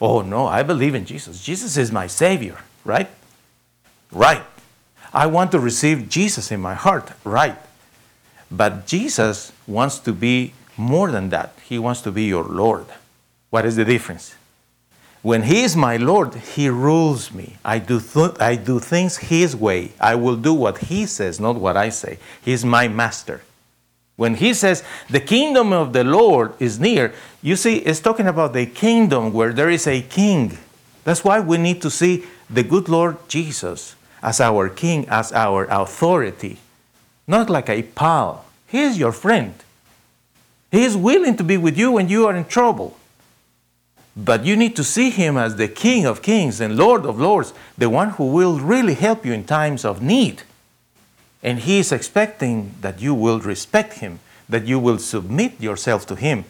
Oh, 0.00 0.22
no, 0.22 0.46
I 0.46 0.62
believe 0.62 0.94
in 0.94 1.06
Jesus. 1.06 1.42
Jesus 1.42 1.76
is 1.76 1.90
my 1.90 2.06
Savior, 2.06 2.58
right? 2.84 3.10
Right. 4.12 4.44
I 5.12 5.26
want 5.26 5.50
to 5.50 5.58
receive 5.58 6.08
Jesus 6.08 6.52
in 6.52 6.60
my 6.60 6.74
heart, 6.74 7.10
right? 7.24 7.56
But 8.48 8.86
Jesus 8.86 9.50
wants 9.66 9.98
to 9.98 10.12
be 10.12 10.52
more 10.76 11.10
than 11.10 11.30
that. 11.30 11.54
He 11.64 11.78
wants 11.78 12.00
to 12.02 12.10
be 12.12 12.24
your 12.24 12.44
Lord. 12.44 12.86
What 13.50 13.64
is 13.64 13.76
the 13.76 13.84
difference? 13.84 14.34
When 15.22 15.44
He 15.44 15.62
is 15.62 15.74
my 15.74 15.96
Lord, 15.96 16.34
He 16.34 16.68
rules 16.68 17.32
me. 17.32 17.56
I 17.64 17.78
do, 17.78 17.98
th- 18.00 18.40
I 18.40 18.56
do 18.56 18.78
things 18.78 19.16
His 19.16 19.56
way. 19.56 19.92
I 19.98 20.16
will 20.16 20.36
do 20.36 20.52
what 20.52 20.78
He 20.78 21.06
says, 21.06 21.40
not 21.40 21.56
what 21.56 21.76
I 21.76 21.88
say. 21.88 22.18
He's 22.44 22.64
my 22.64 22.88
master. 22.88 23.40
When 24.16 24.34
He 24.34 24.52
says, 24.52 24.84
the 25.08 25.20
kingdom 25.20 25.72
of 25.72 25.92
the 25.92 26.04
Lord 26.04 26.52
is 26.60 26.78
near, 26.78 27.14
you 27.42 27.56
see, 27.56 27.78
it's 27.78 28.00
talking 28.00 28.26
about 28.26 28.52
the 28.52 28.66
kingdom 28.66 29.32
where 29.32 29.52
there 29.52 29.70
is 29.70 29.86
a 29.86 30.02
king. 30.02 30.58
That's 31.04 31.24
why 31.24 31.40
we 31.40 31.56
need 31.56 31.80
to 31.82 31.90
see 31.90 32.24
the 32.50 32.62
good 32.62 32.88
Lord 32.88 33.16
Jesus 33.28 33.96
as 34.22 34.40
our 34.40 34.68
king, 34.68 35.06
as 35.08 35.32
our 35.32 35.66
authority, 35.70 36.58
not 37.26 37.48
like 37.48 37.68
a 37.68 37.82
pal. 37.82 38.44
He 38.66 38.80
is 38.80 38.98
your 38.98 39.12
friend. 39.12 39.54
He 40.74 40.82
is 40.82 40.96
willing 40.96 41.36
to 41.36 41.44
be 41.44 41.56
with 41.56 41.78
you 41.78 41.92
when 41.92 42.08
you 42.08 42.26
are 42.26 42.34
in 42.34 42.46
trouble. 42.46 42.96
But 44.16 44.44
you 44.44 44.56
need 44.56 44.74
to 44.74 44.82
see 44.82 45.10
him 45.10 45.36
as 45.36 45.54
the 45.54 45.68
King 45.68 46.04
of 46.04 46.20
kings 46.20 46.60
and 46.60 46.76
Lord 46.76 47.06
of 47.06 47.20
lords, 47.20 47.54
the 47.78 47.88
one 47.88 48.10
who 48.10 48.32
will 48.32 48.58
really 48.58 48.94
help 48.94 49.24
you 49.24 49.32
in 49.32 49.44
times 49.44 49.84
of 49.84 50.02
need. 50.02 50.42
And 51.44 51.60
he 51.60 51.78
is 51.78 51.92
expecting 51.92 52.74
that 52.80 53.00
you 53.00 53.14
will 53.14 53.38
respect 53.38 54.00
him, 54.00 54.18
that 54.48 54.66
you 54.66 54.80
will 54.80 54.98
submit 54.98 55.60
yourself 55.60 56.06
to 56.06 56.16
him, 56.16 56.44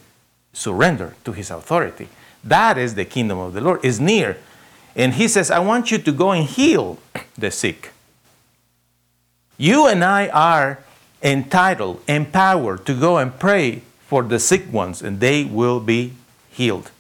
surrender 0.55 1.17
to 1.27 1.33
his 1.33 1.51
authority. 1.51 2.09
That 2.43 2.79
is 2.79 2.95
the 2.95 3.05
kingdom 3.05 3.39
of 3.39 3.53
the 3.53 3.61
Lord, 3.61 3.85
is 3.85 4.01
near. 4.01 4.39
And 4.97 5.13
he 5.13 5.29
says, 5.29 5.51
I 5.51 5.59
want 5.59 5.91
you 5.91 5.99
to 5.99 6.13
go 6.13 6.31
and 6.31 6.49
heal 6.49 6.97
the 7.37 7.51
sick. 7.51 7.93
You 9.59 9.87
and 9.87 10.03
I 10.03 10.29
are 10.29 10.79
entitled, 11.23 12.01
empowered 12.09 12.87
to 12.87 12.99
go 12.99 13.19
and 13.19 13.39
pray 13.39 13.83
for 14.07 14.23
the 14.23 14.39
sick 14.39 14.73
ones, 14.73 15.03
and 15.03 15.21
they 15.21 15.45
will 15.45 15.81
be 15.81 16.13
healed. 16.51 16.91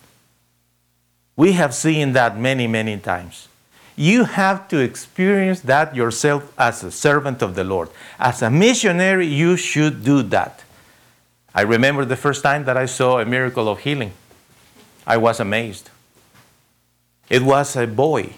We 1.37 1.53
have 1.53 1.75
seen 1.75 2.12
that 2.12 2.38
many, 2.38 2.67
many 2.67 2.99
times. 2.99 3.49
You 3.97 4.25
have 4.25 4.67
to 4.69 4.79
experience 4.79 5.61
that 5.61 5.95
yourself 5.95 6.53
as 6.59 6.83
a 6.83 6.90
servant 6.90 7.43
of 7.43 7.55
the 7.55 7.64
Lord. 7.64 7.90
As 8.19 8.43
a 8.43 8.51
missionary, 8.51 9.27
you 9.27 9.57
should 9.57 10.05
do 10.05 10.23
that. 10.25 10.64
I 11.55 11.62
remember 11.62 12.05
the 12.05 12.17
first 12.17 12.43
time 12.43 12.64
that 12.64 12.77
I 12.77 12.87
saw 12.87 13.21
a 13.21 13.25
miracle 13.25 13.69
of 13.69 13.81
healing. 13.81 14.12
I 15.07 15.17
was 15.17 15.38
amazed. 15.38 15.90
It 17.29 17.43
was 17.43 17.77
a 17.77 17.87
boy. 17.87 18.35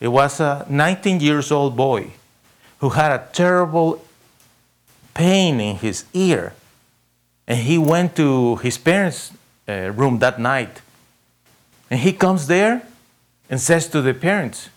It 0.00 0.08
was 0.08 0.40
a 0.40 0.66
19 0.68 1.20
years 1.20 1.52
old 1.52 1.76
boy 1.76 2.10
who 2.78 2.90
had 2.90 3.12
a 3.12 3.28
terrible 3.32 4.04
pain 5.14 5.60
in 5.60 5.76
his 5.76 6.04
ear. 6.12 6.54
And 7.50 7.58
he 7.58 7.78
went 7.78 8.14
to 8.14 8.56
his 8.62 8.78
parents' 8.78 9.32
uh, 9.68 9.90
room 9.90 10.20
that 10.20 10.38
night. 10.38 10.82
And 11.90 11.98
he 11.98 12.12
comes 12.12 12.46
there 12.46 12.86
and 13.50 13.60
says 13.60 13.88
to 13.88 14.00
the 14.00 14.14
parents, 14.14 14.68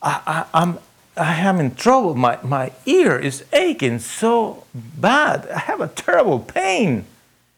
I, 0.00 0.22
I, 0.26 0.62
I'm, 0.62 0.78
I 1.14 1.34
am 1.34 1.60
in 1.60 1.74
trouble. 1.74 2.14
My, 2.14 2.38
my 2.42 2.72
ear 2.86 3.18
is 3.18 3.44
aching 3.52 3.98
so 3.98 4.64
bad. 4.72 5.46
I 5.50 5.58
have 5.58 5.82
a 5.82 5.88
terrible 5.88 6.38
pain. 6.38 7.04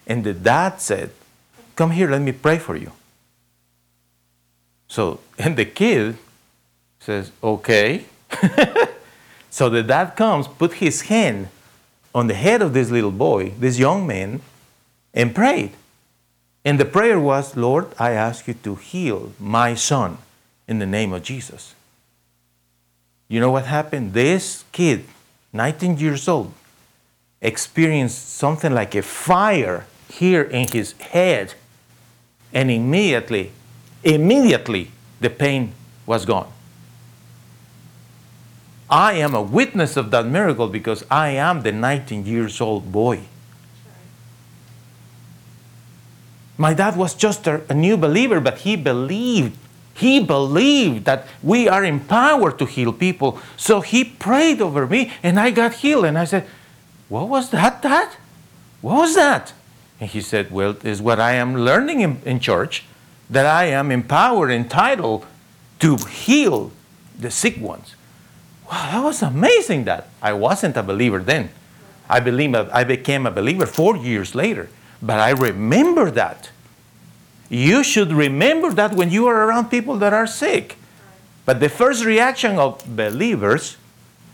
And 0.08 0.24
the 0.24 0.34
dad 0.34 0.80
said, 0.80 1.10
Come 1.76 1.92
here, 1.92 2.10
let 2.10 2.20
me 2.20 2.32
pray 2.32 2.58
for 2.58 2.74
you. 2.74 2.90
So, 4.88 5.20
and 5.38 5.56
the 5.56 5.66
kid 5.66 6.18
says, 6.98 7.30
Okay. 7.44 8.06
so 9.50 9.70
the 9.70 9.84
dad 9.84 10.16
comes, 10.16 10.48
put 10.48 10.72
his 10.74 11.02
hand 11.02 11.46
on 12.14 12.26
the 12.26 12.34
head 12.34 12.62
of 12.62 12.72
this 12.72 12.90
little 12.90 13.10
boy, 13.10 13.50
this 13.58 13.78
young 13.78 14.06
man, 14.06 14.40
and 15.14 15.34
prayed. 15.34 15.72
And 16.64 16.78
the 16.78 16.84
prayer 16.84 17.18
was, 17.18 17.56
Lord, 17.56 17.86
I 17.98 18.12
ask 18.12 18.46
you 18.46 18.54
to 18.54 18.74
heal 18.74 19.32
my 19.38 19.74
son 19.74 20.18
in 20.68 20.78
the 20.78 20.86
name 20.86 21.12
of 21.12 21.22
Jesus. 21.22 21.74
You 23.28 23.40
know 23.40 23.50
what 23.50 23.66
happened? 23.66 24.12
This 24.12 24.64
kid, 24.72 25.04
19 25.52 25.98
years 25.98 26.28
old, 26.28 26.52
experienced 27.40 28.34
something 28.34 28.74
like 28.74 28.94
a 28.94 29.02
fire 29.02 29.86
here 30.08 30.42
in 30.42 30.68
his 30.68 30.92
head. 30.92 31.54
And 32.52 32.70
immediately, 32.70 33.52
immediately, 34.02 34.90
the 35.20 35.30
pain 35.30 35.72
was 36.06 36.26
gone. 36.26 36.52
I 38.90 39.12
am 39.14 39.34
a 39.34 39.42
witness 39.42 39.96
of 39.96 40.10
that 40.10 40.26
miracle 40.26 40.66
because 40.66 41.04
I 41.10 41.28
am 41.30 41.62
the 41.62 41.70
19 41.70 42.26
years 42.26 42.60
old 42.60 42.90
boy. 42.90 43.20
My 46.58 46.74
dad 46.74 46.96
was 46.96 47.14
just 47.14 47.46
a, 47.46 47.62
a 47.70 47.74
new 47.74 47.96
believer, 47.96 48.40
but 48.40 48.58
he 48.58 48.76
believed. 48.76 49.56
He 49.94 50.22
believed 50.22 51.04
that 51.04 51.26
we 51.42 51.68
are 51.68 51.84
empowered 51.84 52.58
to 52.58 52.66
heal 52.66 52.92
people. 52.92 53.38
So 53.56 53.80
he 53.80 54.04
prayed 54.04 54.60
over 54.60 54.86
me 54.86 55.12
and 55.22 55.38
I 55.38 55.52
got 55.52 55.74
healed. 55.74 56.04
And 56.04 56.18
I 56.18 56.24
said, 56.24 56.46
What 57.08 57.28
was 57.28 57.50
that, 57.50 57.82
Dad? 57.82 58.16
What 58.80 58.96
was 58.96 59.14
that? 59.14 59.52
And 60.00 60.10
he 60.10 60.20
said, 60.20 60.50
Well, 60.50 60.76
it's 60.82 61.00
what 61.00 61.20
I 61.20 61.32
am 61.32 61.54
learning 61.54 62.00
in, 62.00 62.20
in 62.24 62.40
church 62.40 62.84
that 63.30 63.46
I 63.46 63.66
am 63.66 63.92
empowered, 63.92 64.50
entitled 64.50 65.26
to 65.78 65.96
heal 65.96 66.72
the 67.18 67.30
sick 67.30 67.58
ones. 67.58 67.94
Wow, 68.70 68.88
that 68.92 69.02
was 69.02 69.22
amazing 69.22 69.84
that. 69.84 70.08
I 70.22 70.32
wasn't 70.32 70.76
a 70.76 70.82
believer 70.82 71.18
then. 71.18 71.50
I 72.08 72.20
believe 72.20 72.54
I 72.54 72.84
became 72.84 73.26
a 73.26 73.30
believer 73.30 73.66
four 73.66 73.96
years 73.96 74.34
later. 74.34 74.68
But 75.02 75.18
I 75.18 75.30
remember 75.30 76.10
that. 76.12 76.50
You 77.48 77.82
should 77.82 78.12
remember 78.12 78.72
that 78.72 78.94
when 78.94 79.10
you 79.10 79.26
are 79.26 79.44
around 79.44 79.70
people 79.70 79.96
that 79.98 80.12
are 80.12 80.26
sick. 80.26 80.76
But 81.44 81.58
the 81.58 81.68
first 81.68 82.04
reaction 82.04 82.58
of 82.58 82.84
believers 82.96 83.76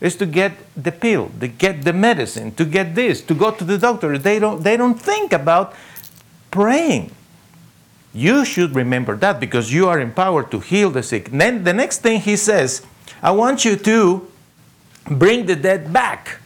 is 0.02 0.16
to 0.16 0.26
get 0.26 0.52
the 0.76 0.92
pill, 0.92 1.30
to 1.40 1.48
get 1.48 1.84
the 1.84 1.94
medicine, 1.94 2.52
to 2.56 2.66
get 2.66 2.94
this, 2.94 3.22
to 3.22 3.34
go 3.34 3.50
to 3.50 3.64
the 3.64 3.78
doctor. 3.78 4.18
They 4.18 4.38
don't, 4.38 4.62
they 4.62 4.76
don't 4.76 5.00
think 5.00 5.32
about 5.32 5.74
praying. 6.50 7.12
You 8.12 8.44
should 8.44 8.74
remember 8.74 9.16
that 9.16 9.40
because 9.40 9.72
you 9.72 9.88
are 9.88 9.98
empowered 9.98 10.50
to 10.50 10.60
heal 10.60 10.90
the 10.90 11.02
sick. 11.02 11.30
Then 11.30 11.64
the 11.64 11.72
next 11.72 12.02
thing 12.02 12.20
he 12.20 12.36
says, 12.36 12.84
I 13.26 13.32
want 13.32 13.64
you 13.64 13.74
to 13.74 14.30
bring 15.10 15.46
the 15.46 15.56
dead 15.56 15.92
back. 15.92 16.38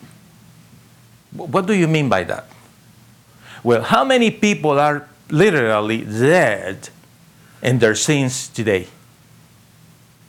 What 1.31 1.67
do 1.67 1.75
you 1.75 1.87
mean 1.87 2.09
by 2.09 2.25
that? 2.25 2.47
Well, 3.63 3.83
how 3.83 4.03
many 4.03 4.31
people 4.31 4.81
are 4.81 5.07
literally 5.29 5.99
dead 5.99 6.89
in 7.63 7.81
their 7.81 7.95
sins 7.95 8.49
today? 8.49 8.87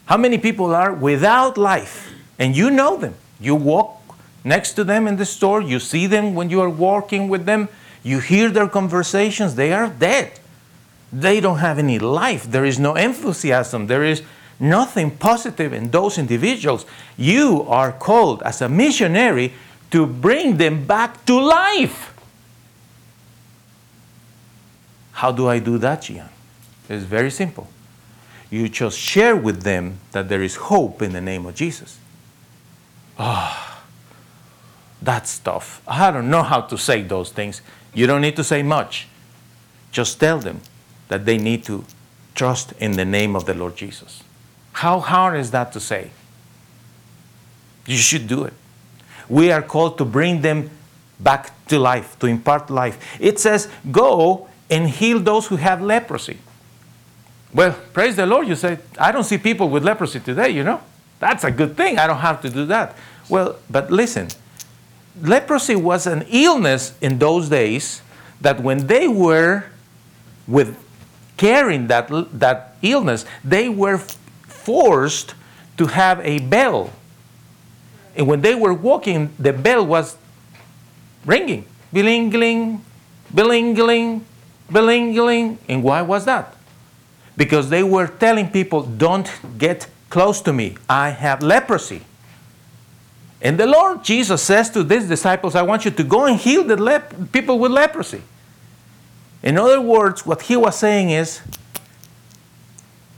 How 0.07 0.17
many 0.17 0.37
people 0.37 0.75
are 0.75 0.91
without 0.91 1.57
life? 1.57 2.11
And 2.37 2.53
you 2.53 2.69
know 2.69 2.97
them. 2.97 3.13
You 3.39 3.55
walk 3.55 4.17
next 4.43 4.73
to 4.73 4.83
them 4.83 5.07
in 5.07 5.15
the 5.15 5.25
store, 5.25 5.61
you 5.61 5.79
see 5.79 6.05
them 6.05 6.35
when 6.35 6.49
you 6.49 6.59
are 6.59 6.69
walking 6.69 7.29
with 7.29 7.45
them, 7.45 7.69
you 8.03 8.19
hear 8.19 8.49
their 8.49 8.67
conversations, 8.67 9.55
they 9.55 9.71
are 9.71 9.87
dead. 9.87 10.37
They 11.13 11.39
don't 11.39 11.59
have 11.59 11.79
any 11.79 11.97
life. 11.97 12.43
There 12.43 12.65
is 12.65 12.77
no 12.77 12.95
enthusiasm. 12.95 13.87
There 13.87 14.03
is 14.03 14.21
nothing 14.61 15.11
positive 15.11 15.73
in 15.73 15.91
those 15.91 16.17
individuals. 16.17 16.85
You 17.17 17.63
are 17.67 17.91
called 17.91 18.43
as 18.43 18.61
a 18.61 18.69
missionary 18.69 19.53
to 19.89 20.05
bring 20.05 20.57
them 20.57 20.85
back 20.85 21.25
to 21.25 21.39
life. 21.39 22.13
How 25.13 25.31
do 25.31 25.47
I 25.47 25.59
do 25.59 25.77
that, 25.79 26.03
Gian? 26.03 26.29
It's 26.87 27.03
very 27.03 27.31
simple. 27.31 27.67
You 28.49 28.67
just 28.69 28.97
share 28.97 29.35
with 29.35 29.63
them 29.63 29.99
that 30.11 30.29
there 30.29 30.41
is 30.41 30.55
hope 30.55 31.01
in 31.01 31.13
the 31.13 31.21
name 31.21 31.45
of 31.45 31.55
Jesus. 31.55 31.97
Ah, 33.17 33.83
that's 35.01 35.39
tough. 35.39 35.81
I 35.87 36.11
don't 36.11 36.29
know 36.29 36.43
how 36.43 36.61
to 36.61 36.77
say 36.77 37.03
those 37.03 37.31
things. 37.31 37.61
You 37.93 38.07
don't 38.07 38.21
need 38.21 38.35
to 38.35 38.43
say 38.43 38.61
much. 38.63 39.07
Just 39.91 40.19
tell 40.19 40.39
them 40.39 40.61
that 41.07 41.25
they 41.25 41.37
need 41.37 41.63
to 41.65 41.85
trust 42.35 42.73
in 42.79 42.93
the 42.93 43.05
name 43.05 43.35
of 43.35 43.45
the 43.45 43.53
Lord 43.53 43.75
Jesus. 43.75 44.23
How 44.73 44.99
hard 44.99 45.39
is 45.39 45.51
that 45.51 45.71
to 45.73 45.79
say? 45.79 46.11
You 47.85 47.97
should 47.97 48.27
do 48.27 48.43
it. 48.43 48.53
We 49.27 49.51
are 49.51 49.61
called 49.61 49.97
to 49.97 50.05
bring 50.05 50.41
them 50.41 50.69
back 51.19 51.51
to 51.67 51.79
life, 51.79 52.17
to 52.19 52.27
impart 52.27 52.69
life. 52.69 53.17
It 53.19 53.39
says, 53.39 53.69
Go 53.91 54.47
and 54.69 54.89
heal 54.89 55.19
those 55.19 55.47
who 55.47 55.55
have 55.57 55.81
leprosy. 55.81 56.37
Well, 57.53 57.77
praise 57.93 58.15
the 58.15 58.25
Lord. 58.25 58.47
You 58.47 58.55
say, 58.55 58.79
I 58.97 59.11
don't 59.11 59.23
see 59.23 59.37
people 59.37 59.69
with 59.69 59.83
leprosy 59.83 60.19
today, 60.19 60.49
you 60.49 60.63
know? 60.63 60.81
That's 61.19 61.43
a 61.43 61.51
good 61.51 61.75
thing. 61.75 61.99
I 61.99 62.07
don't 62.07 62.17
have 62.17 62.41
to 62.41 62.49
do 62.49 62.65
that. 62.67 62.95
Well, 63.29 63.57
but 63.69 63.91
listen, 63.91 64.29
leprosy 65.21 65.75
was 65.75 66.07
an 66.07 66.25
illness 66.29 66.97
in 67.01 67.19
those 67.19 67.49
days 67.49 68.01
that 68.39 68.61
when 68.61 68.87
they 68.87 69.07
were 69.07 69.65
with 70.47 70.77
carrying 71.37 71.87
that, 71.87 72.09
that 72.39 72.75
illness, 72.81 73.25
they 73.43 73.69
were 73.69 74.01
forced 74.63 75.35
to 75.77 75.87
have 75.87 76.19
a 76.21 76.39
bell. 76.39 76.91
And 78.15 78.27
when 78.27 78.41
they 78.41 78.55
were 78.55 78.73
walking, 78.73 79.33
the 79.39 79.53
bell 79.53 79.85
was 79.85 80.17
ringing. 81.25 81.65
Bilingling, 81.93 82.81
bilingling, 83.33 84.21
bilingling. 84.69 85.57
And 85.67 85.83
why 85.83 86.01
was 86.01 86.25
that? 86.25 86.55
Because 87.37 87.69
they 87.69 87.83
were 87.83 88.07
telling 88.07 88.49
people, 88.49 88.83
don't 88.83 89.29
get 89.57 89.87
close 90.09 90.41
to 90.41 90.53
me. 90.53 90.77
I 90.89 91.09
have 91.09 91.41
leprosy. 91.41 92.01
And 93.41 93.59
the 93.59 93.65
Lord 93.65 94.03
Jesus 94.03 94.43
says 94.43 94.69
to 94.71 94.83
these 94.83 95.07
disciples, 95.07 95.55
I 95.55 95.63
want 95.63 95.85
you 95.85 95.91
to 95.91 96.03
go 96.03 96.25
and 96.25 96.37
heal 96.37 96.63
the 96.63 96.77
lep- 96.77 97.31
people 97.31 97.57
with 97.57 97.71
leprosy. 97.71 98.21
In 99.41 99.57
other 99.57 99.81
words, 99.81 100.25
what 100.25 100.43
he 100.43 100.55
was 100.55 100.77
saying 100.77 101.09
is 101.09 101.41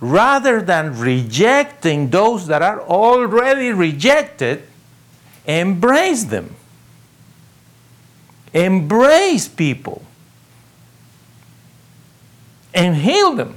rather 0.04 0.62
than 0.62 1.00
rejecting 1.00 2.10
those 2.10 2.48
that 2.48 2.62
are 2.62 2.82
already 2.82 3.72
rejected, 3.72 4.62
embrace 5.46 6.26
them. 6.26 6.54
Embrace 8.54 9.48
people 9.48 10.04
and 12.74 12.98
heal 12.98 13.34
them. 13.34 13.56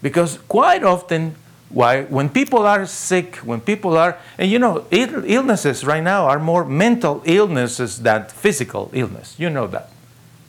Because 0.00 0.38
quite 0.48 0.82
often, 0.82 1.34
why, 1.68 2.04
when 2.04 2.30
people 2.30 2.60
are 2.60 2.86
sick, 2.86 3.36
when 3.36 3.60
people 3.60 3.98
are, 3.98 4.16
and 4.38 4.50
you 4.50 4.58
know, 4.58 4.86
Ill- 4.90 5.24
illnesses 5.26 5.84
right 5.84 6.02
now 6.02 6.24
are 6.24 6.38
more 6.38 6.64
mental 6.64 7.20
illnesses 7.26 8.00
than 8.00 8.24
physical 8.28 8.90
illness. 8.94 9.34
You 9.38 9.50
know 9.50 9.66
that. 9.66 9.90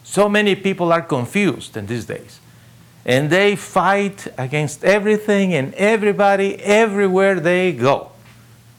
So 0.05 0.29
many 0.29 0.55
people 0.55 0.93
are 0.93 1.01
confused 1.01 1.75
in 1.75 1.87
these 1.87 2.05
days. 2.05 2.39
And 3.05 3.29
they 3.29 3.55
fight 3.55 4.27
against 4.37 4.83
everything 4.83 5.53
and 5.53 5.73
everybody 5.75 6.55
everywhere 6.61 7.39
they 7.39 7.71
go 7.71 8.11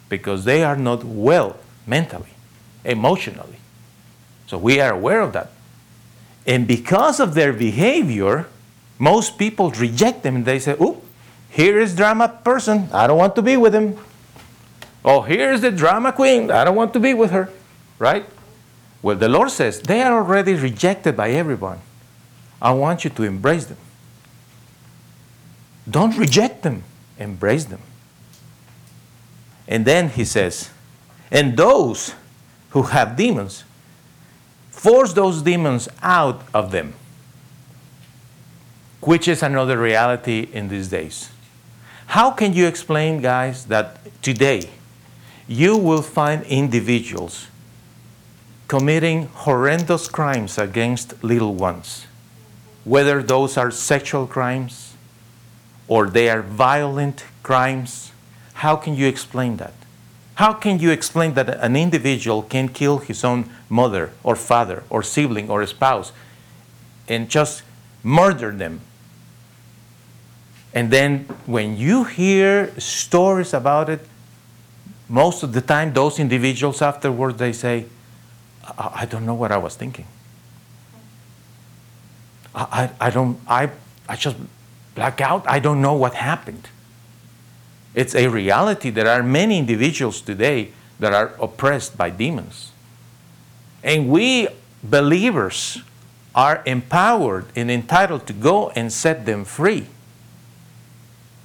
because 0.08 0.44
they 0.44 0.64
are 0.64 0.76
not 0.76 1.04
well 1.04 1.56
mentally, 1.86 2.30
emotionally. 2.84 3.56
So 4.46 4.58
we 4.58 4.80
are 4.80 4.92
aware 4.92 5.20
of 5.20 5.32
that. 5.32 5.50
And 6.46 6.66
because 6.66 7.20
of 7.20 7.34
their 7.34 7.52
behavior, 7.52 8.46
most 8.98 9.38
people 9.38 9.70
reject 9.72 10.22
them 10.22 10.36
and 10.36 10.44
they 10.44 10.58
say, 10.58 10.76
Oh, 10.78 11.02
here 11.50 11.78
is 11.78 11.94
drama 11.94 12.28
person. 12.28 12.88
I 12.92 13.06
don't 13.06 13.18
want 13.18 13.34
to 13.36 13.42
be 13.42 13.56
with 13.56 13.74
him. 13.74 13.98
Oh, 15.04 15.22
here's 15.22 15.60
the 15.60 15.70
drama 15.70 16.12
queen. 16.12 16.50
I 16.50 16.64
don't 16.64 16.76
want 16.76 16.92
to 16.94 17.00
be 17.00 17.14
with 17.14 17.30
her. 17.30 17.48
Right? 17.98 18.26
Well, 19.02 19.16
the 19.16 19.28
Lord 19.28 19.50
says 19.50 19.80
they 19.80 20.02
are 20.02 20.12
already 20.12 20.54
rejected 20.54 21.16
by 21.16 21.30
everyone. 21.30 21.80
I 22.60 22.72
want 22.72 23.04
you 23.04 23.10
to 23.10 23.22
embrace 23.22 23.66
them. 23.66 23.76
Don't 25.88 26.16
reject 26.16 26.62
them, 26.62 26.82
embrace 27.18 27.64
them. 27.66 27.80
And 29.68 29.84
then 29.84 30.10
he 30.10 30.24
says, 30.24 30.70
and 31.30 31.56
those 31.56 32.14
who 32.70 32.82
have 32.82 33.16
demons, 33.16 33.64
force 34.70 35.12
those 35.12 35.42
demons 35.42 35.88
out 36.02 36.42
of 36.52 36.70
them, 36.70 36.94
which 39.00 39.26
is 39.26 39.42
another 39.42 39.78
reality 39.78 40.48
in 40.52 40.68
these 40.68 40.88
days. 40.88 41.30
How 42.08 42.30
can 42.30 42.52
you 42.52 42.66
explain, 42.66 43.20
guys, 43.20 43.66
that 43.66 43.98
today 44.22 44.70
you 45.48 45.76
will 45.76 46.02
find 46.02 46.44
individuals 46.44 47.48
committing 48.68 49.26
horrendous 49.28 50.08
crimes 50.08 50.58
against 50.58 51.22
little 51.22 51.54
ones, 51.54 52.06
whether 52.84 53.22
those 53.22 53.56
are 53.56 53.70
sexual 53.70 54.26
crimes 54.26 54.85
or 55.88 56.08
they 56.08 56.28
are 56.28 56.42
violent 56.42 57.24
crimes? 57.42 58.12
How 58.54 58.76
can 58.76 58.94
you 58.94 59.06
explain 59.06 59.56
that? 59.58 59.74
How 60.36 60.52
can 60.52 60.78
you 60.78 60.90
explain 60.90 61.34
that 61.34 61.48
an 61.48 61.76
individual 61.76 62.42
can 62.42 62.68
kill 62.68 62.98
his 62.98 63.24
own 63.24 63.48
mother 63.68 64.10
or 64.22 64.36
father 64.36 64.82
or 64.90 65.02
sibling 65.02 65.48
or 65.48 65.64
spouse 65.66 66.12
and 67.08 67.28
just 67.28 67.62
murder 68.02 68.50
them? 68.50 68.80
And 70.74 70.90
then 70.90 71.20
when 71.46 71.78
you 71.78 72.04
hear 72.04 72.78
stories 72.78 73.54
about 73.54 73.88
it, 73.88 74.06
most 75.08 75.42
of 75.42 75.54
the 75.54 75.62
time 75.62 75.94
those 75.94 76.18
individuals 76.18 76.82
afterwards 76.82 77.38
they 77.38 77.52
say, 77.52 77.86
I, 78.62 78.90
I 78.94 79.06
don't 79.06 79.24
know 79.24 79.34
what 79.34 79.52
I 79.52 79.56
was 79.56 79.74
thinking. 79.74 80.06
I, 82.54 82.90
I, 83.00 83.06
I 83.06 83.10
don't 83.10 83.40
I, 83.48 83.70
I 84.06 84.16
just 84.16 84.36
black 84.96 85.20
out. 85.20 85.44
I 85.46 85.60
don't 85.60 85.80
know 85.80 85.94
what 85.94 86.14
happened. 86.14 86.68
It's 87.94 88.16
a 88.16 88.26
reality. 88.26 88.90
There 88.90 89.08
are 89.08 89.22
many 89.22 89.58
individuals 89.58 90.20
today 90.20 90.72
that 90.98 91.12
are 91.12 91.32
oppressed 91.40 91.96
by 91.96 92.10
demons. 92.10 92.72
And 93.84 94.08
we 94.08 94.48
believers 94.82 95.82
are 96.34 96.62
empowered 96.66 97.46
and 97.54 97.70
entitled 97.70 98.26
to 98.26 98.32
go 98.32 98.70
and 98.70 98.92
set 98.92 99.24
them 99.24 99.44
free. 99.44 99.86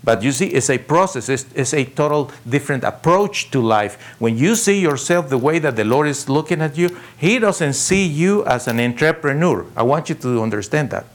But 0.03 0.23
you 0.23 0.31
see, 0.31 0.47
it's 0.47 0.69
a 0.69 0.79
process, 0.79 1.29
it's, 1.29 1.45
it's 1.53 1.73
a 1.73 1.85
total 1.85 2.31
different 2.49 2.83
approach 2.83 3.51
to 3.51 3.61
life. 3.61 4.15
When 4.17 4.35
you 4.37 4.55
see 4.55 4.81
yourself 4.81 5.29
the 5.29 5.37
way 5.37 5.59
that 5.59 5.75
the 5.75 5.85
Lord 5.85 6.07
is 6.07 6.27
looking 6.27 6.59
at 6.61 6.75
you, 6.75 6.97
He 7.17 7.37
doesn't 7.37 7.73
see 7.73 8.05
you 8.07 8.43
as 8.45 8.67
an 8.67 8.79
entrepreneur. 8.79 9.65
I 9.75 9.83
want 9.83 10.09
you 10.09 10.15
to 10.15 10.41
understand 10.41 10.89
that. 10.89 11.05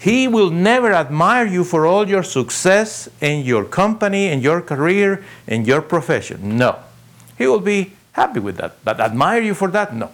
He 0.00 0.26
will 0.26 0.48
never 0.48 0.94
admire 0.94 1.44
you 1.44 1.62
for 1.62 1.84
all 1.84 2.08
your 2.08 2.22
success 2.22 3.10
in 3.20 3.44
your 3.44 3.66
company, 3.66 4.28
in 4.28 4.40
your 4.40 4.62
career, 4.62 5.22
in 5.46 5.66
your 5.66 5.82
profession. 5.82 6.56
No. 6.56 6.78
He 7.36 7.46
will 7.46 7.60
be 7.60 7.92
happy 8.12 8.40
with 8.40 8.56
that. 8.56 8.82
But 8.82 8.98
admire 8.98 9.42
you 9.42 9.52
for 9.52 9.68
that? 9.68 9.94
No. 9.94 10.10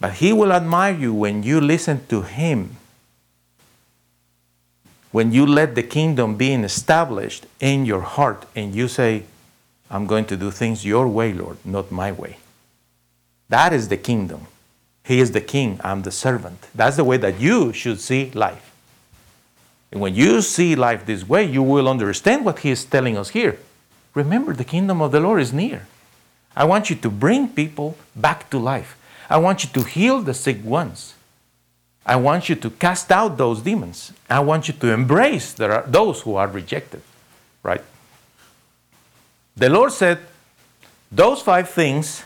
But 0.00 0.14
He 0.14 0.32
will 0.32 0.50
admire 0.50 0.94
you 0.94 1.12
when 1.12 1.42
you 1.42 1.60
listen 1.60 2.06
to 2.06 2.22
Him. 2.22 2.76
When 5.12 5.32
you 5.32 5.44
let 5.44 5.74
the 5.74 5.82
kingdom 5.82 6.36
be 6.36 6.54
established 6.54 7.44
in 7.60 7.84
your 7.84 8.00
heart 8.00 8.46
and 8.56 8.74
you 8.74 8.88
say, 8.88 9.24
I'm 9.90 10.06
going 10.06 10.24
to 10.26 10.38
do 10.38 10.50
things 10.50 10.86
your 10.86 11.06
way, 11.06 11.34
Lord, 11.34 11.58
not 11.66 11.92
my 11.92 12.12
way. 12.12 12.38
That 13.50 13.74
is 13.74 13.88
the 13.88 13.98
kingdom. 13.98 14.46
He 15.10 15.18
is 15.18 15.32
the 15.32 15.40
king, 15.40 15.80
I'm 15.82 16.02
the 16.02 16.12
servant. 16.12 16.68
That's 16.72 16.94
the 16.94 17.02
way 17.02 17.16
that 17.16 17.40
you 17.40 17.72
should 17.72 18.00
see 18.00 18.30
life. 18.30 18.70
And 19.90 20.00
when 20.00 20.14
you 20.14 20.40
see 20.40 20.76
life 20.76 21.04
this 21.04 21.28
way, 21.28 21.42
you 21.42 21.64
will 21.64 21.88
understand 21.88 22.44
what 22.44 22.60
he 22.60 22.70
is 22.70 22.84
telling 22.84 23.18
us 23.18 23.30
here. 23.30 23.58
Remember, 24.14 24.52
the 24.52 24.62
kingdom 24.62 25.02
of 25.02 25.10
the 25.10 25.18
Lord 25.18 25.40
is 25.42 25.52
near. 25.52 25.88
I 26.54 26.62
want 26.62 26.90
you 26.90 26.94
to 26.94 27.10
bring 27.10 27.48
people 27.48 27.96
back 28.14 28.50
to 28.50 28.58
life. 28.60 28.96
I 29.28 29.38
want 29.38 29.64
you 29.64 29.70
to 29.70 29.82
heal 29.82 30.22
the 30.22 30.32
sick 30.32 30.64
ones. 30.64 31.14
I 32.06 32.14
want 32.14 32.48
you 32.48 32.54
to 32.54 32.70
cast 32.70 33.10
out 33.10 33.36
those 33.36 33.62
demons. 33.62 34.12
I 34.28 34.38
want 34.38 34.68
you 34.68 34.74
to 34.74 34.92
embrace 34.92 35.52
those 35.54 36.20
who 36.20 36.36
are 36.36 36.46
rejected, 36.46 37.02
right? 37.64 37.82
The 39.56 39.70
Lord 39.70 39.90
said 39.90 40.20
those 41.10 41.42
five 41.42 41.68
things, 41.68 42.22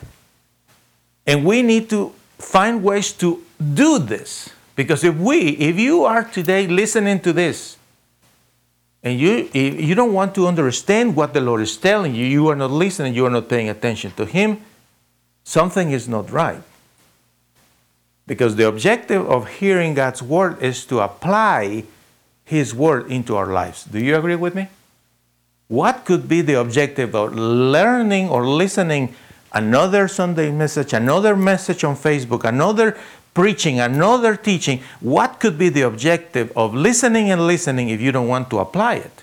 and 1.26 1.46
we 1.46 1.62
need 1.62 1.88
to 1.88 2.12
find 2.38 2.82
ways 2.82 3.12
to 3.12 3.42
do 3.58 3.98
this. 3.98 4.50
Because 4.76 5.04
if 5.04 5.16
we, 5.16 5.50
if 5.50 5.78
you 5.78 6.04
are 6.04 6.24
today 6.24 6.66
listening 6.66 7.20
to 7.20 7.32
this, 7.32 7.76
and 9.02 9.20
you, 9.20 9.48
you 9.52 9.94
don't 9.94 10.12
want 10.12 10.34
to 10.34 10.46
understand 10.48 11.14
what 11.14 11.34
the 11.34 11.40
Lord 11.40 11.60
is 11.60 11.76
telling 11.76 12.14
you, 12.14 12.24
you 12.24 12.48
are 12.48 12.56
not 12.56 12.70
listening, 12.70 13.14
you 13.14 13.26
are 13.26 13.30
not 13.30 13.48
paying 13.48 13.68
attention 13.68 14.12
to 14.12 14.24
Him, 14.24 14.62
something 15.44 15.90
is 15.90 16.08
not 16.08 16.30
right. 16.30 16.62
Because 18.26 18.56
the 18.56 18.66
objective 18.66 19.28
of 19.30 19.58
hearing 19.58 19.92
God's 19.92 20.22
word 20.22 20.62
is 20.62 20.86
to 20.86 21.00
apply 21.00 21.84
His 22.44 22.74
word 22.74 23.10
into 23.10 23.36
our 23.36 23.52
lives. 23.52 23.84
Do 23.84 23.98
you 23.98 24.16
agree 24.16 24.36
with 24.36 24.54
me? 24.54 24.68
What 25.68 26.04
could 26.06 26.26
be 26.26 26.40
the 26.40 26.58
objective 26.58 27.14
of 27.14 27.34
learning 27.34 28.30
or 28.30 28.46
listening 28.46 29.14
another 29.54 30.08
Sunday 30.08 30.50
message, 30.50 30.92
another 30.92 31.34
message 31.34 31.84
on 31.84 31.96
Facebook, 31.96 32.44
another 32.44 32.98
preaching, 33.32 33.80
another 33.80 34.36
teaching? 34.36 34.82
What 35.00 35.40
could 35.40 35.56
be 35.56 35.68
the 35.68 35.82
objective 35.82 36.52
of 36.56 36.74
listening 36.74 37.30
and 37.30 37.46
listening 37.46 37.88
if 37.88 38.00
you 38.00 38.12
don't 38.12 38.28
want 38.28 38.50
to 38.50 38.58
apply 38.58 38.96
it? 38.96 39.22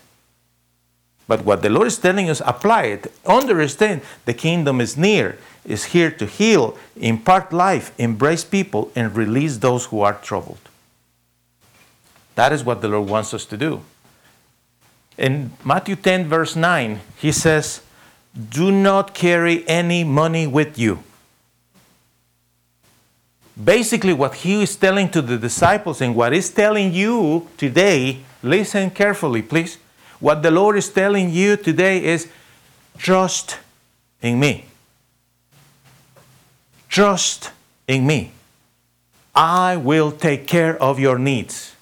But 1.27 1.45
what 1.45 1.61
the 1.61 1.69
Lord 1.69 1.87
is 1.87 1.97
telling 1.97 2.29
us, 2.29 2.41
apply 2.45 2.83
it. 2.83 3.11
Understand 3.25 4.01
the 4.25 4.33
kingdom 4.33 4.81
is 4.81 4.97
near, 4.97 5.37
is 5.65 5.85
here 5.85 6.11
to 6.11 6.25
heal, 6.25 6.77
impart 6.97 7.53
life, 7.53 7.93
embrace 7.97 8.43
people, 8.43 8.91
and 8.95 9.15
release 9.15 9.57
those 9.57 9.85
who 9.85 10.01
are 10.01 10.15
troubled. 10.15 10.59
That 12.35 12.51
is 12.51 12.63
what 12.63 12.81
the 12.81 12.87
Lord 12.89 13.09
wants 13.09 13.33
us 13.33 13.45
to 13.45 13.57
do. 13.57 13.81
In 15.17 15.51
Matthew 15.63 15.95
10, 15.95 16.27
verse 16.27 16.55
9, 16.55 16.99
he 17.17 17.31
says, 17.31 17.81
Do 18.33 18.71
not 18.71 19.13
carry 19.13 19.67
any 19.67 20.03
money 20.03 20.47
with 20.47 20.79
you. 20.79 21.03
Basically, 23.61 24.13
what 24.13 24.35
he 24.35 24.63
is 24.63 24.75
telling 24.75 25.09
to 25.09 25.21
the 25.21 25.37
disciples 25.37 26.01
and 26.01 26.15
what 26.15 26.33
he's 26.33 26.49
telling 26.49 26.93
you 26.93 27.47
today, 27.57 28.19
listen 28.41 28.89
carefully, 28.89 29.41
please. 29.41 29.77
What 30.19 30.41
the 30.41 30.51
Lord 30.51 30.77
is 30.77 30.89
telling 30.89 31.29
you 31.31 31.57
today 31.57 32.03
is 32.03 32.29
trust 32.97 33.57
in 34.21 34.39
me. 34.39 34.65
Trust 36.87 37.51
in 37.87 38.07
me. 38.07 38.31
I 39.35 39.77
will 39.77 40.11
take 40.11 40.47
care 40.47 40.81
of 40.81 40.99
your 40.99 41.17
needs. 41.17 41.75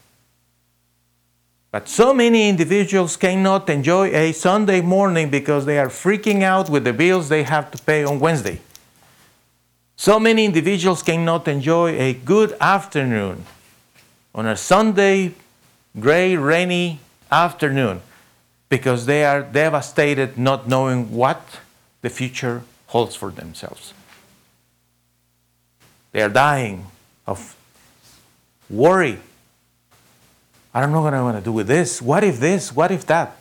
But 1.71 1.87
so 1.87 2.13
many 2.13 2.49
individuals 2.49 3.15
cannot 3.15 3.69
enjoy 3.69 4.07
a 4.07 4.31
Sunday 4.31 4.81
morning 4.81 5.29
because 5.29 5.65
they 5.65 5.77
are 5.77 5.89
freaking 5.89 6.41
out 6.41 6.69
with 6.69 6.83
the 6.83 6.93
bills 6.93 7.29
they 7.29 7.43
have 7.43 7.69
to 7.71 7.83
pay 7.83 8.03
on 8.03 8.19
Wednesday. 8.19 8.59
So 9.95 10.19
many 10.19 10.45
individuals 10.45 11.03
cannot 11.03 11.47
enjoy 11.47 11.99
a 11.99 12.13
good 12.13 12.55
afternoon 12.59 13.45
on 14.33 14.47
a 14.47 14.55
Sunday, 14.55 15.33
gray, 15.99 16.35
rainy 16.35 16.99
afternoon 17.31 18.01
because 18.69 19.05
they 19.05 19.25
are 19.25 19.41
devastated 19.41 20.37
not 20.37 20.67
knowing 20.67 21.11
what 21.11 21.59
the 22.01 22.09
future 22.09 22.63
holds 22.87 23.15
for 23.15 23.29
themselves. 23.29 23.93
They 26.11 26.21
are 26.21 26.29
dying 26.29 26.87
of 27.27 27.55
worry. 28.69 29.19
I 30.73 30.81
don't 30.81 30.91
know 30.91 31.01
what 31.01 31.13
I'm 31.13 31.23
going 31.23 31.35
to 31.35 31.41
do 31.41 31.51
with 31.51 31.67
this. 31.67 32.01
What 32.01 32.23
if 32.23 32.39
this? 32.39 32.75
What 32.75 32.91
if 32.91 33.05
that? 33.07 33.35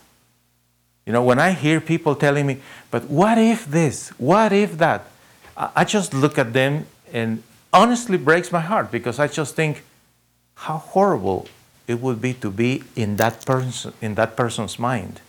You 1.05 1.13
know, 1.13 1.23
when 1.23 1.39
I 1.39 1.53
hear 1.53 1.81
people 1.81 2.15
telling 2.15 2.47
me, 2.47 2.61
but 2.91 3.05
what 3.05 3.39
if 3.39 3.67
this? 3.67 4.11
What 4.19 4.53
if 4.53 4.79
that? 4.79 5.07
I 5.57 5.71
I 5.77 5.85
just 5.85 6.15
look 6.15 6.39
at 6.39 6.53
them 6.53 6.87
and 7.13 7.43
honestly 7.73 8.19
breaks 8.19 8.53
my 8.53 8.61
heart 8.61 8.91
because 8.91 9.19
I 9.19 9.27
just 9.27 9.55
think 9.55 9.83
how 10.55 10.79
horrible 10.79 11.47
it 11.87 12.01
would 12.01 12.21
be 12.21 12.35
to 12.35 12.51
be 12.51 12.85
in 12.95 13.17
that 13.17 13.45
person 13.47 13.93
in 14.01 14.15
that 14.15 14.37
person's 14.37 14.79
mind. 14.79 15.21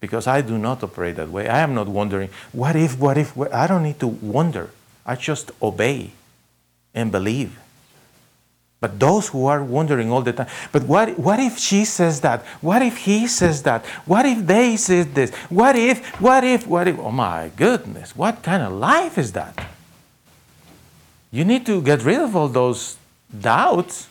Because 0.00 0.26
I 0.26 0.40
do 0.40 0.56
not 0.56 0.82
operate 0.82 1.16
that 1.16 1.28
way. 1.28 1.46
I 1.46 1.60
am 1.60 1.74
not 1.74 1.86
wondering, 1.86 2.30
what 2.52 2.74
if, 2.74 2.98
what 2.98 3.18
if, 3.18 3.36
what? 3.36 3.52
I 3.52 3.66
don't 3.66 3.82
need 3.82 4.00
to 4.00 4.08
wonder. 4.08 4.70
I 5.04 5.14
just 5.16 5.50
obey 5.60 6.12
and 6.94 7.12
believe. 7.12 7.58
But 8.80 8.98
those 8.98 9.28
who 9.28 9.44
are 9.46 9.62
wondering 9.62 10.10
all 10.10 10.22
the 10.22 10.32
time, 10.32 10.48
but 10.72 10.84
what, 10.84 11.18
what 11.18 11.38
if 11.38 11.58
she 11.58 11.84
says 11.84 12.22
that? 12.22 12.42
What 12.62 12.80
if 12.80 12.96
he 12.96 13.26
says 13.26 13.62
that? 13.64 13.84
What 14.06 14.24
if 14.24 14.46
they 14.46 14.76
said 14.78 15.14
this? 15.14 15.34
What 15.50 15.76
if, 15.76 16.18
what 16.18 16.44
if, 16.44 16.66
what 16.66 16.88
if? 16.88 16.98
Oh 16.98 17.10
my 17.10 17.50
goodness, 17.56 18.16
what 18.16 18.42
kind 18.42 18.62
of 18.62 18.72
life 18.72 19.18
is 19.18 19.32
that? 19.32 19.68
You 21.30 21.44
need 21.44 21.66
to 21.66 21.82
get 21.82 22.02
rid 22.04 22.20
of 22.20 22.34
all 22.34 22.48
those 22.48 22.96
doubts. 23.38 24.08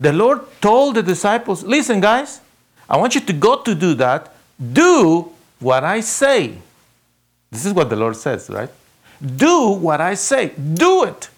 The 0.00 0.12
Lord 0.12 0.40
told 0.62 0.94
the 0.96 1.02
disciples, 1.02 1.62
listen, 1.62 2.00
guys, 2.00 2.40
I 2.88 2.96
want 2.96 3.14
you 3.14 3.20
to 3.20 3.32
go 3.34 3.60
to 3.62 3.74
do 3.74 3.94
that. 3.94 4.34
Do 4.72 5.30
what 5.60 5.84
I 5.84 6.00
say. 6.00 6.56
This 7.50 7.66
is 7.66 7.74
what 7.74 7.90
the 7.90 7.96
Lord 7.96 8.16
says, 8.16 8.48
right? 8.48 8.70
Do 9.36 9.70
what 9.72 10.00
I 10.00 10.14
say. 10.14 10.54
Do 10.56 11.04
it. 11.04 11.28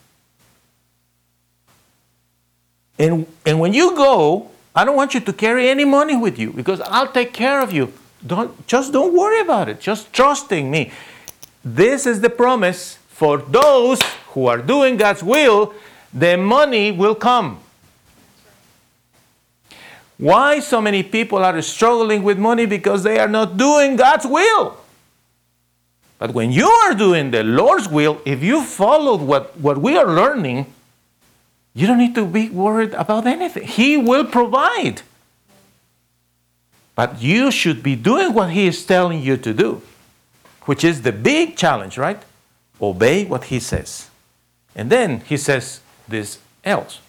And, 3.00 3.26
and 3.46 3.58
when 3.58 3.72
you 3.72 3.96
go, 3.96 4.50
I 4.74 4.84
don't 4.84 4.94
want 4.94 5.14
you 5.14 5.20
to 5.20 5.32
carry 5.32 5.70
any 5.70 5.86
money 5.86 6.16
with 6.16 6.38
you 6.38 6.52
because 6.52 6.82
I'll 6.82 7.10
take 7.10 7.32
care 7.32 7.62
of 7.62 7.72
you. 7.72 7.92
Don't, 8.24 8.66
just 8.66 8.92
don't 8.92 9.16
worry 9.16 9.40
about 9.40 9.70
it. 9.70 9.80
Just 9.80 10.12
trust 10.12 10.52
in 10.52 10.70
me. 10.70 10.92
This 11.64 12.04
is 12.04 12.20
the 12.20 12.28
promise 12.28 12.98
for 13.08 13.38
those 13.38 14.00
who 14.32 14.46
are 14.46 14.58
doing 14.58 14.98
God's 14.98 15.22
will, 15.22 15.74
the 16.12 16.36
money 16.36 16.92
will 16.92 17.14
come. 17.14 17.60
Why 20.18 20.60
so 20.60 20.82
many 20.82 21.02
people 21.02 21.38
are 21.38 21.60
struggling 21.62 22.22
with 22.22 22.38
money? 22.38 22.66
Because 22.66 23.02
they 23.02 23.18
are 23.18 23.28
not 23.28 23.56
doing 23.56 23.96
God's 23.96 24.26
will. 24.26 24.76
But 26.18 26.34
when 26.34 26.52
you 26.52 26.68
are 26.68 26.94
doing 26.94 27.30
the 27.30 27.42
Lord's 27.42 27.88
will, 27.88 28.20
if 28.26 28.42
you 28.42 28.62
follow 28.62 29.16
what, 29.16 29.58
what 29.58 29.78
we 29.78 29.96
are 29.96 30.06
learning, 30.06 30.66
you 31.74 31.87
don't 31.87 31.98
need 31.98 32.14
to 32.16 32.26
be 32.26 32.48
worried 32.48 32.94
about 32.94 33.26
anything. 33.26 33.66
He 33.66 33.96
will 33.96 34.24
provide. 34.24 35.02
But 36.94 37.22
you 37.22 37.50
should 37.50 37.83
be 37.83 37.96
doing 37.96 38.35
what 38.35 38.50
He 38.50 38.66
is 38.66 38.85
telling 38.85 39.22
you 39.22 39.37
to 39.38 39.54
do, 39.54 39.83
which 40.64 40.85
is 40.85 41.02
the 41.02 41.12
big 41.12 41.56
challenge, 41.56 41.96
right? 41.96 42.22
Obey 42.80 43.24
what 43.24 43.44
He 43.44 43.61
says. 43.61 44.11
And 44.74 44.90
then 44.90 45.20
He 45.20 45.37
says 45.37 45.80
this 46.09 46.38
else. 46.64 47.00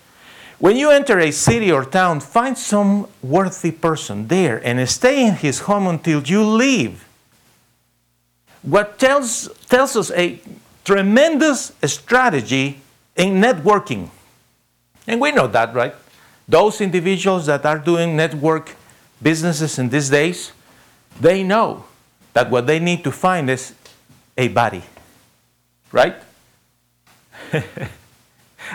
When 0.62 0.76
you 0.76 0.92
enter 0.92 1.20
a 1.20 1.32
city 1.32 1.72
or 1.72 1.84
town, 1.84 2.20
find 2.20 2.56
some 2.56 3.08
worthy 3.24 3.72
person 3.72 4.28
there 4.28 4.64
and 4.64 4.88
stay 4.88 5.26
in 5.26 5.34
his 5.34 5.62
home 5.62 5.88
until 5.88 6.22
you 6.22 6.44
leave. 6.44 7.04
What 8.62 9.00
tells, 9.00 9.50
tells 9.68 9.96
us 9.96 10.12
a 10.12 10.40
tremendous 10.86 11.72
strategy 11.84 12.80
in 13.16 13.42
networking. 13.42 14.10
And 15.08 15.20
we 15.20 15.32
know 15.32 15.48
that, 15.48 15.74
right? 15.74 15.96
Those 16.48 16.82
individuals 16.82 17.46
that 17.46 17.66
are 17.66 17.80
doing 17.80 18.16
network 18.16 18.76
businesses 19.22 19.80
in 19.80 19.90
these 19.90 20.10
days, 20.10 20.52
they 21.20 21.44
know 21.44 21.86
that 22.34 22.50
what 22.50 22.68
they 22.68 22.80
need 22.80 23.04
to 23.04 23.12
find 23.12 23.50
is 23.50 23.74
a 24.38 24.48
body, 24.48 24.84
right? 25.92 26.16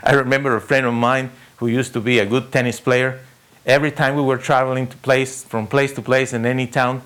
I 0.03 0.13
remember 0.13 0.57
a 0.57 0.61
friend 0.61 0.87
of 0.87 0.95
mine 0.95 1.31
who 1.57 1.69
used 1.69 1.93
to 1.95 2.01
be 2.01 2.19
a 2.19 2.27
good 2.27 2.53
tennis 2.53 2.81
player. 2.81 3.21
Every 3.65 3.91
time 3.91 4.15
we 4.15 4.23
were 4.23 4.37
traveling 4.37 4.87
to 4.87 4.97
place, 4.99 5.43
from 5.43 5.67
place 5.67 5.93
to 5.95 6.03
place 6.03 6.33
in 6.33 6.45
any 6.47 6.67
town, 6.67 7.03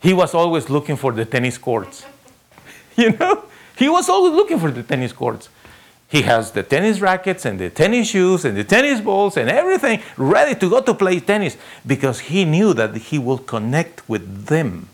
he 0.00 0.12
was 0.12 0.34
always 0.34 0.68
looking 0.68 0.96
for 0.96 1.12
the 1.12 1.24
tennis 1.24 1.58
courts. 1.58 2.04
You 2.96 3.10
know, 3.10 3.46
he 3.76 3.88
was 3.88 4.08
always 4.08 4.34
looking 4.34 4.60
for 4.60 4.70
the 4.70 4.84
tennis 4.84 5.12
courts. 5.12 5.48
He 6.14 6.22
has 6.22 6.52
the 6.52 6.62
tennis 6.62 7.00
rackets 7.00 7.44
and 7.44 7.58
the 7.58 7.70
tennis 7.70 8.10
shoes 8.10 8.44
and 8.44 8.56
the 8.56 8.62
tennis 8.62 9.00
balls 9.00 9.36
and 9.36 9.50
everything 9.50 10.00
ready 10.16 10.54
to 10.54 10.70
go 10.70 10.80
to 10.80 10.94
play 10.94 11.18
tennis 11.18 11.56
because 11.84 12.20
he 12.20 12.44
knew 12.44 12.72
that 12.72 12.94
he 12.94 13.18
will 13.18 13.38
connect 13.38 14.08
with 14.08 14.46
them. 14.46 14.88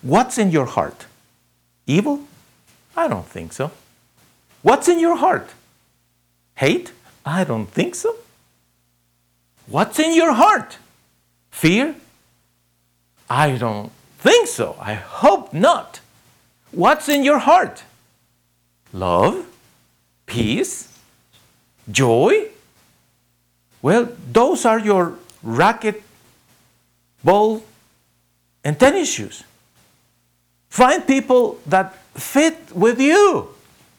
What's 0.00 0.38
in 0.38 0.52
your 0.52 0.64
heart? 0.64 1.04
Evil? 1.86 2.22
I 2.96 3.08
don't 3.08 3.26
think 3.26 3.52
so. 3.52 3.72
What's 4.62 4.88
in 4.88 5.00
your 5.00 5.16
heart? 5.16 5.50
Hate? 6.54 6.92
I 7.26 7.44
don't 7.44 7.68
think 7.68 7.94
so. 7.94 8.16
What's 9.66 9.98
in 9.98 10.14
your 10.14 10.32
heart? 10.32 10.78
Fear? 11.50 11.94
I 13.28 13.58
don't 13.58 13.92
think 14.18 14.48
so. 14.48 14.76
I 14.80 14.94
hope 14.94 15.52
not. 15.52 16.00
What's 16.70 17.10
in 17.10 17.22
your 17.22 17.40
heart? 17.40 17.82
Love? 18.96 19.44
Peace? 20.24 20.88
Joy? 21.90 22.48
Well, 23.82 24.08
those 24.32 24.64
are 24.64 24.78
your 24.78 25.18
racket, 25.42 26.02
ball, 27.22 27.62
and 28.64 28.80
tennis 28.80 29.12
shoes. 29.12 29.44
Find 30.70 31.06
people 31.06 31.60
that 31.66 31.94
fit 32.14 32.56
with 32.74 32.98
you. 32.98 33.48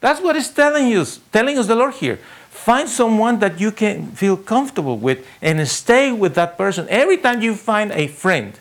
That's 0.02 0.20
what 0.20 0.36
it's 0.36 0.50
telling 0.50 0.88
you, 0.88 1.06
telling 1.32 1.58
us 1.58 1.68
the 1.68 1.76
Lord 1.76 1.94
here. 1.94 2.18
Find 2.50 2.90
someone 2.90 3.38
that 3.40 3.60
you 3.60 3.72
can 3.72 4.12
feel 4.12 4.36
comfortable 4.36 4.98
with 4.98 5.26
and 5.42 5.66
stay 5.68 6.12
with 6.12 6.34
that 6.36 6.58
person. 6.58 6.88
Every 6.90 7.18
time 7.18 7.42
you 7.42 7.54
find 7.54 7.92
a 7.92 8.08
friend, 8.08 8.54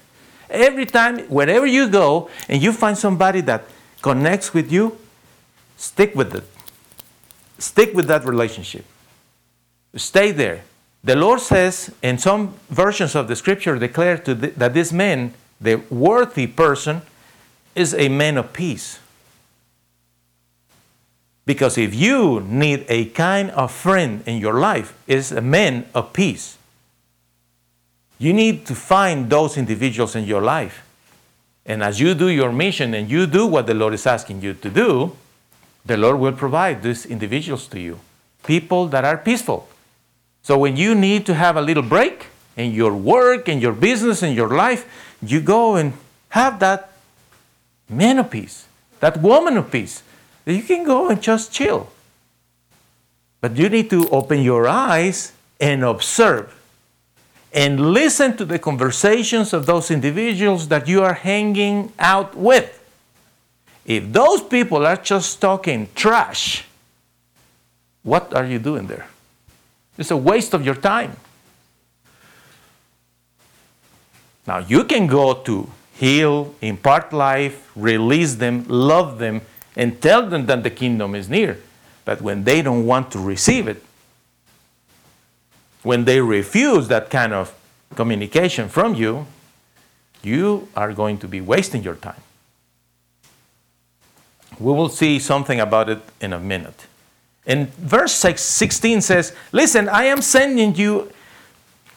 every 0.51 0.85
time, 0.85 1.20
wherever 1.29 1.66
you 1.66 1.88
go, 1.88 2.29
and 2.49 2.62
you 2.62 2.72
find 2.72 2.96
somebody 2.96 3.40
that 3.42 3.64
connects 4.03 4.53
with 4.53 4.70
you, 4.70 4.96
stick 5.76 6.14
with 6.14 6.34
it. 6.34 6.44
Stick 7.58 7.94
with 7.94 8.06
that 8.08 8.24
relationship. 8.24 8.84
Stay 9.94 10.32
there. 10.32 10.62
The 11.02 11.16
Lord 11.16 11.40
says, 11.40 11.94
in 12.02 12.18
some 12.18 12.54
versions 12.68 13.14
of 13.14 13.28
the 13.28 13.36
scripture, 13.36 13.78
declare 13.78 14.18
to 14.18 14.34
th- 14.34 14.54
that 14.56 14.74
this 14.74 14.92
man, 14.92 15.34
the 15.60 15.76
worthy 15.88 16.46
person, 16.46 17.02
is 17.74 17.94
a 17.94 18.08
man 18.08 18.36
of 18.36 18.52
peace. 18.52 18.98
Because 21.44 21.78
if 21.78 21.94
you 21.94 22.40
need 22.40 22.84
a 22.88 23.06
kind 23.06 23.50
of 23.52 23.70
friend 23.70 24.22
in 24.26 24.38
your 24.38 24.54
life, 24.54 24.98
is 25.06 25.30
a 25.30 25.40
man 25.40 25.86
of 25.94 26.12
peace. 26.12 26.58
You 28.18 28.32
need 28.32 28.66
to 28.66 28.74
find 28.74 29.30
those 29.30 29.56
individuals 29.56 30.16
in 30.16 30.24
your 30.24 30.42
life. 30.42 30.82
And 31.64 31.82
as 31.82 32.00
you 32.00 32.14
do 32.14 32.29
your 32.29 32.50
mission 32.50 32.94
and 32.94 33.08
you 33.08 33.27
do 33.27 33.46
what 33.46 33.66
the 33.66 33.74
Lord 33.74 33.94
is 33.94 34.06
asking 34.06 34.42
you 34.42 34.54
to 34.54 34.70
do, 34.70 35.16
the 35.87 35.96
Lord 35.96 36.18
will 36.18 36.32
provide 36.32 36.82
these 36.82 37.06
individuals 37.06 37.66
to 37.68 37.80
you. 37.80 38.00
People 38.44 38.88
that 38.88 39.04
are 39.04 39.16
peaceful. 39.16 39.68
So 40.42 40.58
when 40.58 40.76
you 40.76 40.94
need 40.94 41.26
to 41.26 41.34
have 41.34 41.56
a 41.56 41.62
little 41.62 41.82
break 41.82 42.26
in 42.56 42.72
your 42.72 42.94
work, 42.94 43.48
in 43.48 43.60
your 43.60 43.72
business, 43.72 44.22
in 44.22 44.34
your 44.34 44.48
life, 44.48 44.87
you 45.22 45.40
go 45.40 45.76
and 45.76 45.92
have 46.30 46.58
that 46.60 46.92
man 47.88 48.18
of 48.18 48.30
peace, 48.30 48.66
that 49.00 49.20
woman 49.20 49.56
of 49.56 49.70
peace. 49.70 50.02
You 50.44 50.62
can 50.62 50.84
go 50.84 51.08
and 51.08 51.20
just 51.20 51.52
chill. 51.52 51.88
But 53.40 53.56
you 53.56 53.68
need 53.68 53.90
to 53.90 54.08
open 54.10 54.42
your 54.42 54.68
eyes 54.68 55.32
and 55.60 55.82
observe 55.84 56.52
and 57.52 57.92
listen 57.92 58.37
to 58.37 58.44
the 58.44 58.58
conversations 58.58 59.52
of 59.52 59.66
those 59.66 59.90
individuals 59.90 60.68
that 60.68 60.87
you 60.87 61.02
are 61.02 61.14
hanging 61.14 61.92
out 61.98 62.37
with. 62.37 62.85
If 63.87 64.12
those 64.12 64.42
people 64.42 64.84
are 64.84 64.96
just 64.96 65.40
talking 65.40 65.88
trash, 65.94 66.64
what 68.02 68.34
are 68.34 68.44
you 68.44 68.58
doing 68.58 68.88
there? 68.88 69.06
It's 69.96 70.10
a 70.10 70.16
waste 70.16 70.54
of 70.54 70.66
your 70.66 70.74
time. 70.74 71.16
Now, 74.46 74.58
you 74.58 74.84
can 74.84 75.06
go 75.06 75.34
to 75.34 75.70
heal, 75.94 76.54
impart 76.60 77.12
life, 77.12 77.70
release 77.76 78.34
them, 78.34 78.64
love 78.68 79.18
them, 79.18 79.40
and 79.76 80.00
tell 80.02 80.28
them 80.28 80.46
that 80.46 80.64
the 80.64 80.70
kingdom 80.70 81.14
is 81.14 81.28
near. 81.28 81.58
But 82.04 82.20
when 82.20 82.44
they 82.44 82.62
don't 82.62 82.87
want 82.87 83.12
to 83.12 83.20
receive 83.20 83.68
it, 83.68 83.82
when 85.82 86.04
they 86.04 86.20
refuse 86.20 86.88
that 86.88 87.08
kind 87.08 87.32
of 87.32 87.54
communication 87.94 88.68
from 88.68 88.96
you, 88.96 89.26
you 90.22 90.68
are 90.74 90.92
going 90.92 91.18
to 91.18 91.28
be 91.28 91.40
wasting 91.40 91.84
your 91.84 91.94
time. 91.94 92.20
We 94.59 94.73
will 94.73 94.88
see 94.88 95.19
something 95.19 95.61
about 95.61 95.88
it 95.88 96.00
in 96.21 96.33
a 96.33 96.40
minute. 96.40 96.87
And 97.46 97.73
verse 97.75 98.13
6 98.13 98.42
16 98.42 99.00
says, 99.00 99.35
Listen, 99.52 99.88
I 99.88 100.04
am 100.04 100.23
sending 100.23 100.75
you, 100.75 101.13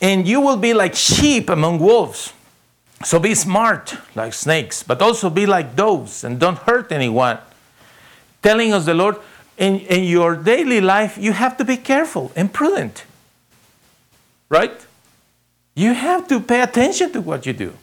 and 0.01 0.27
you 0.27 0.41
will 0.41 0.57
be 0.57 0.73
like 0.73 0.95
sheep 0.95 1.49
among 1.49 1.79
wolves. 1.79 2.33
So 3.03 3.17
be 3.17 3.33
smart 3.33 3.95
like 4.13 4.33
snakes, 4.33 4.83
but 4.83 5.01
also 5.01 5.29
be 5.29 5.45
like 5.45 5.75
doves 5.75 6.23
and 6.23 6.39
don't 6.39 6.57
hurt 6.57 6.91
anyone. 6.91 7.39
Telling 8.41 8.73
us 8.73 8.85
the 8.85 8.93
Lord, 8.93 9.15
in, 9.57 9.79
in 9.81 10.03
your 10.03 10.35
daily 10.35 10.81
life, 10.81 11.17
you 11.17 11.31
have 11.33 11.57
to 11.57 11.65
be 11.65 11.77
careful 11.77 12.31
and 12.35 12.51
prudent. 12.51 13.05
Right? 14.49 14.85
You 15.75 15.93
have 15.93 16.27
to 16.27 16.39
pay 16.39 16.61
attention 16.61 17.11
to 17.13 17.21
what 17.21 17.45
you 17.45 17.53
do. 17.53 17.73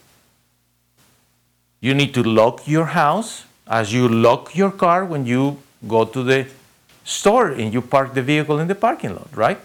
You 1.81 1.95
need 1.95 2.12
to 2.14 2.22
lock 2.22 2.66
your 2.66 2.87
house 2.87 3.45
as 3.67 3.93
you 3.93 4.09
lock 4.09 4.57
your 4.57 4.71
car 4.71 5.05
when 5.05 5.27
you 5.27 5.59
go 5.87 6.05
to 6.05 6.23
the 6.23 6.47
store 7.05 7.49
and 7.51 7.73
you 7.73 7.81
park 7.81 8.14
the 8.14 8.23
vehicle 8.23 8.59
in 8.59 8.69
the 8.69 8.75
parking 8.75 9.14
lot, 9.14 9.29
right? 9.35 9.59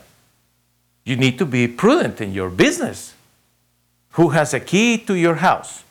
You 1.04 1.16
need 1.16 1.38
to 1.40 1.46
be 1.46 1.68
prudent 1.68 2.22
in 2.22 2.34
your 2.34 2.50
business. 2.50 3.14
Who 4.12 4.30
has 4.30 4.54
a 4.54 4.60
key 4.60 4.98
to 5.00 5.16
your 5.16 5.36
house? 5.36 5.84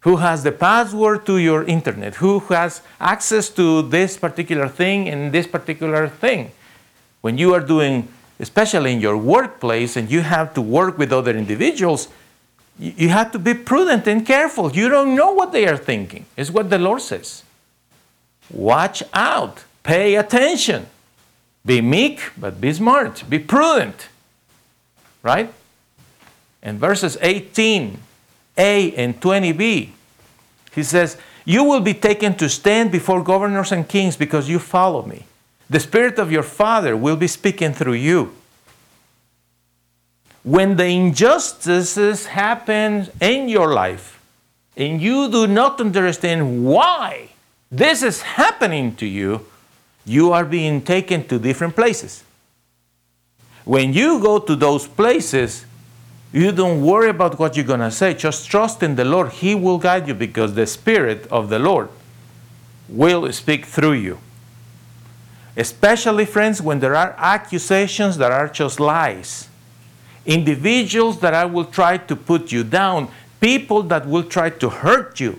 Who 0.00 0.16
has 0.16 0.42
the 0.42 0.52
password 0.52 1.26
to 1.26 1.38
your 1.38 1.64
internet? 1.64 2.16
Who 2.16 2.40
has 2.40 2.82
access 3.00 3.48
to 3.50 3.82
this 3.82 4.16
particular 4.16 4.68
thing 4.68 5.08
and 5.08 5.32
this 5.32 5.46
particular 5.46 6.08
thing? 6.08 6.50
When 7.20 7.38
you 7.38 7.54
are 7.54 7.60
doing, 7.60 8.08
especially 8.40 8.92
in 8.92 9.00
your 9.00 9.16
workplace, 9.16 9.96
and 9.96 10.10
you 10.10 10.22
have 10.22 10.54
to 10.54 10.60
work 10.60 10.98
with 10.98 11.12
other 11.12 11.36
individuals, 11.36 12.08
you 12.78 13.08
have 13.10 13.32
to 13.32 13.38
be 13.38 13.54
prudent 13.54 14.06
and 14.06 14.26
careful. 14.26 14.72
You 14.72 14.88
don't 14.88 15.14
know 15.14 15.32
what 15.32 15.52
they 15.52 15.66
are 15.66 15.76
thinking, 15.76 16.26
is 16.36 16.50
what 16.50 16.70
the 16.70 16.78
Lord 16.78 17.02
says. 17.02 17.42
Watch 18.50 19.02
out, 19.12 19.64
pay 19.82 20.16
attention. 20.16 20.86
Be 21.64 21.80
meek, 21.80 22.20
but 22.36 22.60
be 22.60 22.72
smart, 22.72 23.22
be 23.28 23.38
prudent. 23.38 24.08
Right? 25.22 25.52
In 26.62 26.78
verses 26.78 27.16
18a 27.18 27.96
and 28.56 29.20
20b, 29.20 29.90
he 30.74 30.82
says, 30.82 31.16
You 31.44 31.64
will 31.64 31.80
be 31.80 31.94
taken 31.94 32.34
to 32.36 32.48
stand 32.48 32.90
before 32.90 33.22
governors 33.22 33.70
and 33.70 33.86
kings 33.86 34.16
because 34.16 34.48
you 34.48 34.58
follow 34.58 35.04
me. 35.04 35.24
The 35.70 35.80
Spirit 35.80 36.18
of 36.18 36.32
your 36.32 36.42
Father 36.42 36.96
will 36.96 37.16
be 37.16 37.28
speaking 37.28 37.72
through 37.72 37.94
you. 37.94 38.34
When 40.44 40.76
the 40.76 40.86
injustices 40.86 42.26
happen 42.26 43.08
in 43.20 43.48
your 43.48 43.72
life 43.72 44.20
and 44.76 45.00
you 45.00 45.30
do 45.30 45.46
not 45.46 45.80
understand 45.80 46.64
why 46.64 47.28
this 47.70 48.02
is 48.02 48.22
happening 48.22 48.96
to 48.96 49.06
you, 49.06 49.46
you 50.04 50.32
are 50.32 50.44
being 50.44 50.82
taken 50.82 51.26
to 51.28 51.38
different 51.38 51.76
places. 51.76 52.24
When 53.64 53.92
you 53.92 54.20
go 54.20 54.40
to 54.40 54.56
those 54.56 54.88
places, 54.88 55.64
you 56.32 56.50
don't 56.50 56.82
worry 56.82 57.10
about 57.10 57.38
what 57.38 57.56
you're 57.56 57.66
going 57.66 57.80
to 57.80 57.90
say. 57.90 58.14
Just 58.14 58.50
trust 58.50 58.82
in 58.82 58.96
the 58.96 59.04
Lord. 59.04 59.32
He 59.32 59.54
will 59.54 59.78
guide 59.78 60.08
you 60.08 60.14
because 60.14 60.54
the 60.54 60.66
Spirit 60.66 61.26
of 61.30 61.50
the 61.50 61.58
Lord 61.58 61.88
will 62.88 63.30
speak 63.32 63.66
through 63.66 63.92
you. 63.92 64.18
Especially, 65.56 66.24
friends, 66.24 66.60
when 66.60 66.80
there 66.80 66.96
are 66.96 67.14
accusations 67.18 68.16
that 68.16 68.32
are 68.32 68.48
just 68.48 68.80
lies. 68.80 69.48
Individuals 70.24 71.20
that 71.20 71.34
I 71.34 71.44
will 71.44 71.64
try 71.64 71.98
to 71.98 72.16
put 72.16 72.52
you 72.52 72.64
down. 72.64 73.08
People 73.40 73.82
that 73.84 74.06
will 74.06 74.24
try 74.24 74.50
to 74.50 74.68
hurt 74.68 75.18
you. 75.18 75.38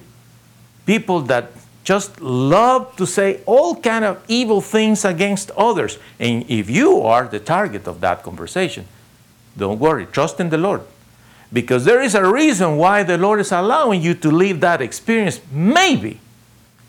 People 0.86 1.22
that 1.22 1.52
just 1.84 2.22
love 2.22 2.96
to 2.96 3.06
say 3.06 3.42
all 3.46 3.76
kind 3.76 4.06
of 4.06 4.24
evil 4.28 4.62
things 4.62 5.06
against 5.06 5.52
others. 5.52 5.98
And 6.20 6.50
if 6.50 6.70
you 6.70 7.02
are 7.02 7.28
the 7.28 7.40
target 7.40 7.88
of 7.88 8.02
that 8.02 8.24
conversation, 8.24 8.86
don't 9.58 9.80
worry, 9.80 10.06
trust 10.06 10.40
in 10.40 10.50
the 10.50 10.58
Lord. 10.58 10.82
Because 11.52 11.86
there 11.86 12.02
is 12.02 12.16
a 12.16 12.26
reason 12.26 12.78
why 12.78 13.04
the 13.04 13.18
Lord 13.18 13.40
is 13.40 13.52
allowing 13.52 14.02
you 14.02 14.16
to 14.16 14.32
live 14.32 14.60
that 14.62 14.82
experience. 14.82 15.40
Maybe, 15.52 16.20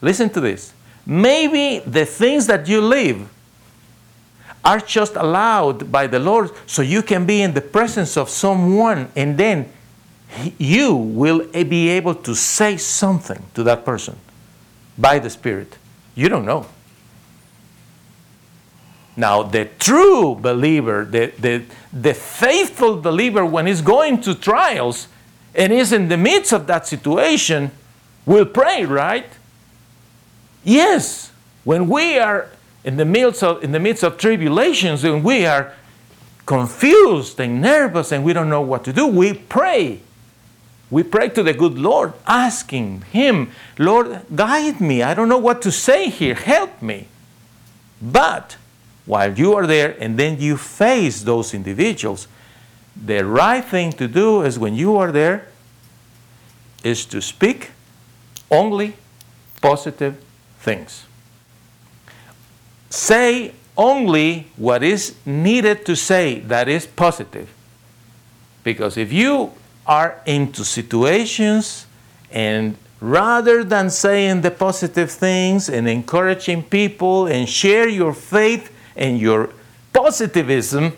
listen 0.01 0.31
to 0.31 0.41
this, 0.41 0.73
maybe 1.05 1.81
the 1.81 2.07
things 2.07 2.47
that 2.47 2.67
you 2.67 2.81
live 2.81 3.29
are 4.65 4.81
just 4.81 5.17
allowed 5.17 5.93
by 5.93 6.07
the 6.07 6.19
Lord 6.19 6.51
so 6.67 6.83
you 6.83 7.03
can 7.03 7.27
be 7.27 7.43
in 7.43 7.55
the 7.55 7.61
presence 7.61 8.17
of 8.17 8.29
someone 8.31 9.11
and 9.15 9.37
then 9.37 9.71
you 10.59 10.95
will 10.95 11.47
be 11.53 11.89
able 11.91 12.15
to 12.15 12.35
say 12.35 12.77
something 12.77 13.43
to 13.55 13.63
that 13.65 13.85
person 13.85 14.17
by 14.99 15.19
the 15.19 15.31
Spirit. 15.31 15.77
You 16.15 16.29
don't 16.29 16.45
know. 16.45 16.67
Now, 19.17 19.45
the 19.45 19.67
true 19.79 20.35
believer, 20.35 21.05
the, 21.05 21.33
the, 21.39 21.65
the 21.93 22.15
faithful 22.15 23.01
believer, 23.01 23.47
when 23.47 23.67
he's 23.67 23.81
going 23.81 24.21
to 24.23 24.35
trials 24.35 25.07
and 25.55 25.73
is 25.73 25.93
in 25.93 26.09
the 26.09 26.17
midst 26.17 26.53
of 26.53 26.67
that 26.67 26.87
situation, 26.87 27.71
will 28.27 28.47
pray, 28.47 28.85
right? 28.85 29.27
Yes. 30.65 31.31
When 31.63 31.89
we 31.89 32.19
are 32.19 32.49
in 32.85 32.97
the 32.97 33.05
midst 33.05 33.43
of, 33.43 33.65
in 33.65 33.73
the 33.73 33.81
midst 33.81 34.03
of 34.03 34.19
tribulations 34.19 35.03
and 35.05 35.25
we 35.25 35.47
are 35.47 35.73
confused 36.47 37.41
and 37.41 37.61
nervous 37.61 38.13
and 38.13 38.23
we 38.23 38.33
don't 38.33 38.51
know 38.51 38.61
what 38.61 38.85
to 38.85 38.93
do, 38.93 39.07
we 39.07 39.33
pray. 39.35 40.01
We 40.91 41.03
pray 41.03 41.31
to 41.31 41.43
the 41.43 41.55
good 41.55 41.79
Lord, 41.79 42.13
asking 42.27 43.03
Him, 43.11 43.51
Lord, 43.79 44.21
guide 44.35 44.81
me. 44.81 45.03
I 45.03 45.15
don't 45.15 45.29
know 45.29 45.39
what 45.39 45.63
to 45.63 45.73
say 45.73 46.11
here. 46.11 46.35
Help 46.35 46.83
me. 46.83 47.09
But 48.01 48.59
while 49.07 49.33
you 49.33 49.55
are 49.55 49.67
there 49.67 49.97
and 49.99 50.19
then 50.19 50.39
you 50.39 50.57
face 50.57 51.23
those 51.23 51.55
individuals, 51.55 52.29
the 52.95 53.25
right 53.25 53.65
thing 53.65 53.93
to 53.93 54.07
do 54.07 54.43
is 54.43 54.59
when 54.59 54.75
you 54.75 54.97
are 54.97 55.11
there 55.11 55.49
is 56.85 57.07
to 57.07 57.21
speak 57.21 57.71
only 58.51 58.95
positive 59.61 60.23
things. 60.61 61.07
Say 62.95 63.53
only 63.77 64.47
what 64.57 64.85
is 64.85 65.17
needed 65.27 65.85
to 65.87 65.97
say 65.97 66.39
that 66.47 66.69
is 66.69 66.87
positive. 66.87 67.53
Because 68.63 68.97
if 68.97 69.13
you 69.13 69.51
are 69.85 70.23
into 70.27 70.65
situations 70.65 71.87
and 72.31 72.77
rather 73.01 73.65
than 73.65 73.91
saying 73.91 74.43
the 74.43 74.53
positive 74.53 75.11
things 75.11 75.69
and 75.69 75.89
encouraging 75.89 76.63
people 76.63 77.27
and 77.27 77.49
share 77.49 77.89
your 77.89 78.15
faith 78.15 78.71
and 78.95 79.19
your 79.19 79.51
positivism, 79.93 80.93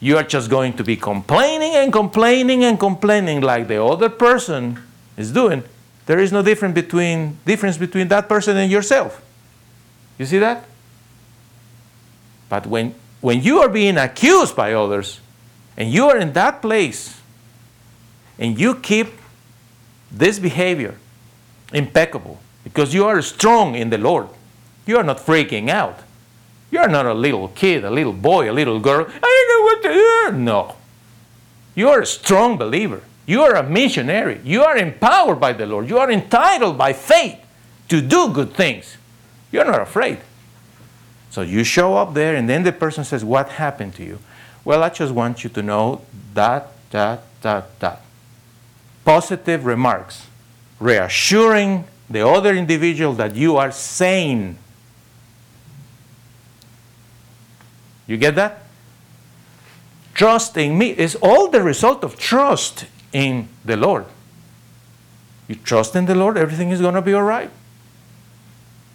you 0.00 0.16
are 0.16 0.24
just 0.24 0.48
going 0.48 0.72
to 0.72 0.82
be 0.82 0.96
complaining 0.96 1.74
and 1.74 1.92
complaining 1.92 2.64
and 2.64 2.80
complaining 2.80 3.42
like 3.42 3.68
the 3.68 3.84
other 3.84 4.08
person 4.08 4.80
is 5.18 5.30
doing. 5.32 5.64
There 6.06 6.18
is 6.18 6.32
no 6.32 6.40
difference 6.40 6.74
between, 6.74 7.36
difference 7.44 7.76
between 7.76 8.08
that 8.08 8.26
person 8.26 8.56
and 8.56 8.72
yourself. 8.72 9.20
You 10.16 10.24
see 10.24 10.38
that? 10.38 10.64
But 12.54 12.68
when, 12.68 12.94
when 13.20 13.42
you 13.42 13.62
are 13.62 13.68
being 13.68 13.96
accused 13.96 14.54
by 14.54 14.74
others 14.74 15.18
and 15.76 15.90
you 15.90 16.08
are 16.08 16.16
in 16.16 16.34
that 16.34 16.62
place 16.62 17.20
and 18.38 18.56
you 18.56 18.76
keep 18.76 19.08
this 20.08 20.38
behavior 20.38 20.94
impeccable 21.72 22.38
because 22.62 22.94
you 22.94 23.06
are 23.06 23.20
strong 23.22 23.74
in 23.74 23.90
the 23.90 23.98
Lord, 23.98 24.28
you 24.86 24.96
are 24.98 25.02
not 25.02 25.18
freaking 25.18 25.68
out. 25.68 25.98
You 26.70 26.78
are 26.78 26.86
not 26.86 27.06
a 27.06 27.12
little 27.12 27.48
kid, 27.48 27.84
a 27.84 27.90
little 27.90 28.12
boy, 28.12 28.48
a 28.48 28.54
little 28.54 28.78
girl. 28.78 29.04
I 29.04 29.10
don't 29.10 29.48
know 29.50 29.64
what 29.64 29.82
to 29.82 30.32
do. 30.32 30.38
No. 30.38 30.76
You 31.74 31.88
are 31.88 32.02
a 32.02 32.06
strong 32.06 32.56
believer. 32.56 33.02
You 33.26 33.42
are 33.42 33.56
a 33.56 33.68
missionary. 33.68 34.40
You 34.44 34.62
are 34.62 34.76
empowered 34.76 35.40
by 35.40 35.54
the 35.54 35.66
Lord. 35.66 35.88
You 35.88 35.98
are 35.98 36.08
entitled 36.08 36.78
by 36.78 36.92
faith 36.92 37.40
to 37.88 38.00
do 38.00 38.28
good 38.32 38.54
things. 38.54 38.96
You're 39.50 39.64
not 39.64 39.80
afraid. 39.80 40.20
So 41.34 41.42
you 41.42 41.64
show 41.64 41.96
up 41.96 42.14
there, 42.14 42.36
and 42.36 42.48
then 42.48 42.62
the 42.62 42.70
person 42.70 43.02
says, 43.02 43.24
What 43.24 43.48
happened 43.48 43.96
to 43.96 44.04
you? 44.04 44.20
Well, 44.64 44.84
I 44.84 44.88
just 44.88 45.12
want 45.12 45.42
you 45.42 45.50
to 45.50 45.62
know 45.64 46.02
that, 46.32 46.68
that, 46.90 47.24
that, 47.42 47.80
that. 47.80 48.02
Positive 49.04 49.66
remarks, 49.66 50.28
reassuring 50.78 51.86
the 52.08 52.24
other 52.24 52.54
individual 52.54 53.14
that 53.14 53.34
you 53.34 53.56
are 53.56 53.72
sane. 53.72 54.58
You 58.06 58.16
get 58.16 58.36
that? 58.36 58.62
Trust 60.14 60.56
in 60.56 60.78
me 60.78 60.90
is 60.90 61.16
all 61.16 61.48
the 61.48 61.64
result 61.64 62.04
of 62.04 62.16
trust 62.16 62.86
in 63.12 63.48
the 63.64 63.76
Lord. 63.76 64.06
You 65.48 65.56
trust 65.56 65.96
in 65.96 66.06
the 66.06 66.14
Lord, 66.14 66.38
everything 66.38 66.70
is 66.70 66.80
going 66.80 66.94
to 66.94 67.02
be 67.02 67.12
all 67.12 67.24
right. 67.24 67.50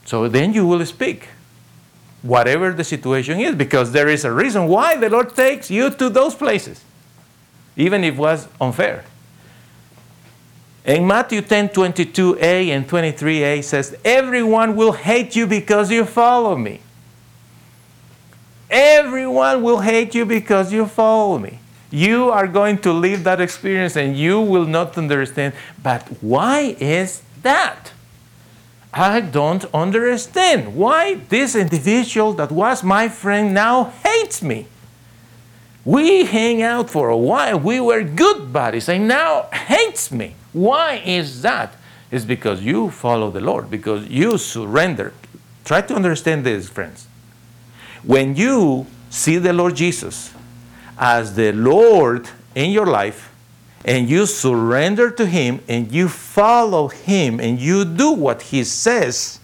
So 0.05 0.29
then 0.29 0.53
you 0.53 0.65
will 0.65 0.85
speak, 0.85 1.27
whatever 2.22 2.72
the 2.74 2.84
situation 2.84 3.39
is, 3.39 3.55
because 3.55 3.91
there 3.91 4.07
is 4.07 4.26
a 4.26 4.32
reason 4.32 4.67
why 4.67 4.97
the 4.97 5.09
Lord 5.09 5.36
takes 5.36 5.72
you 5.72 5.89
to 5.89 6.09
those 6.09 6.36
places, 6.36 6.84
even 7.76 8.03
if 8.03 8.15
it 8.15 8.17
was 8.17 8.47
unfair. 8.59 9.05
In 10.86 11.05
Matthew 11.05 11.41
10 11.41 11.70
22a 11.70 12.70
and 12.70 12.88
23a 12.88 13.63
says, 13.63 13.95
Everyone 14.03 14.76
will 14.76 14.93
hate 14.93 15.36
you 15.36 15.45
because 15.45 15.91
you 15.91 16.05
follow 16.05 16.55
me. 16.55 16.80
Everyone 18.70 19.63
will 19.63 19.80
hate 19.80 20.13
you 20.15 20.26
because 20.26 20.72
you 20.72 20.86
follow 20.86 21.38
me. 21.38 21.59
You 21.91 22.30
are 22.30 22.47
going 22.47 22.78
to 22.80 22.93
live 22.93 23.24
that 23.24 23.41
experience 23.41 23.95
and 23.95 24.15
you 24.15 24.39
will 24.39 24.65
not 24.65 24.97
understand. 24.97 25.53
But 25.82 26.03
why 26.22 26.76
is 26.80 27.24
that? 27.41 27.93
I 28.93 29.21
don't 29.21 29.65
understand 29.73 30.75
why 30.75 31.15
this 31.15 31.55
individual 31.55 32.33
that 32.33 32.51
was 32.51 32.83
my 32.83 33.07
friend 33.07 33.53
now 33.53 33.85
hates 34.03 34.41
me. 34.41 34.67
We 35.85 36.25
hang 36.25 36.61
out 36.61 36.89
for 36.89 37.09
a 37.09 37.17
while, 37.17 37.59
we 37.59 37.79
were 37.79 38.03
good 38.03 38.51
buddies, 38.51 38.89
and 38.89 39.07
now 39.07 39.43
hates 39.51 40.11
me. 40.11 40.35
Why 40.53 40.95
is 41.05 41.41
that? 41.43 41.75
It's 42.11 42.25
because 42.25 42.61
you 42.61 42.89
follow 42.89 43.29
the 43.29 43.39
Lord, 43.39 43.69
because 43.69 44.07
you 44.07 44.37
surrender. 44.37 45.13
Try 45.63 45.81
to 45.81 45.95
understand 45.95 46.43
this, 46.43 46.67
friends. 46.67 47.07
When 48.03 48.35
you 48.35 48.87
see 49.09 49.37
the 49.37 49.53
Lord 49.53 49.75
Jesus 49.75 50.33
as 50.97 51.35
the 51.35 51.51
Lord 51.51 52.29
in 52.55 52.71
your 52.71 52.87
life, 52.87 53.28
and 53.86 54.09
you 54.09 54.25
surrender 54.25 55.09
to 55.11 55.25
Him, 55.25 55.61
and 55.67 55.91
you 55.91 56.09
follow 56.09 56.89
Him, 56.89 57.39
and 57.39 57.59
you 57.59 57.86
do 57.86 58.11
what 58.11 58.43
He 58.43 58.63
says, 58.63 59.39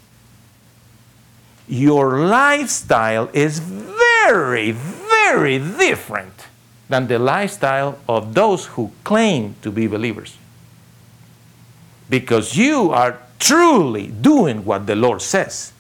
your 1.67 2.27
lifestyle 2.27 3.29
is 3.33 3.59
very, 3.59 4.71
very 4.71 5.57
different 5.57 6.45
than 6.89 7.07
the 7.07 7.17
lifestyle 7.17 7.97
of 8.07 8.33
those 8.33 8.67
who 8.67 8.91
claim 9.03 9.55
to 9.61 9.71
be 9.71 9.88
believers. 9.88 10.38
Because 12.09 12.55
you 12.55 12.91
are 12.91 13.19
truly 13.39 14.07
doing 14.07 14.63
what 14.63 14.86
the 14.86 14.95
Lord 14.95 15.21
says. 15.21 15.73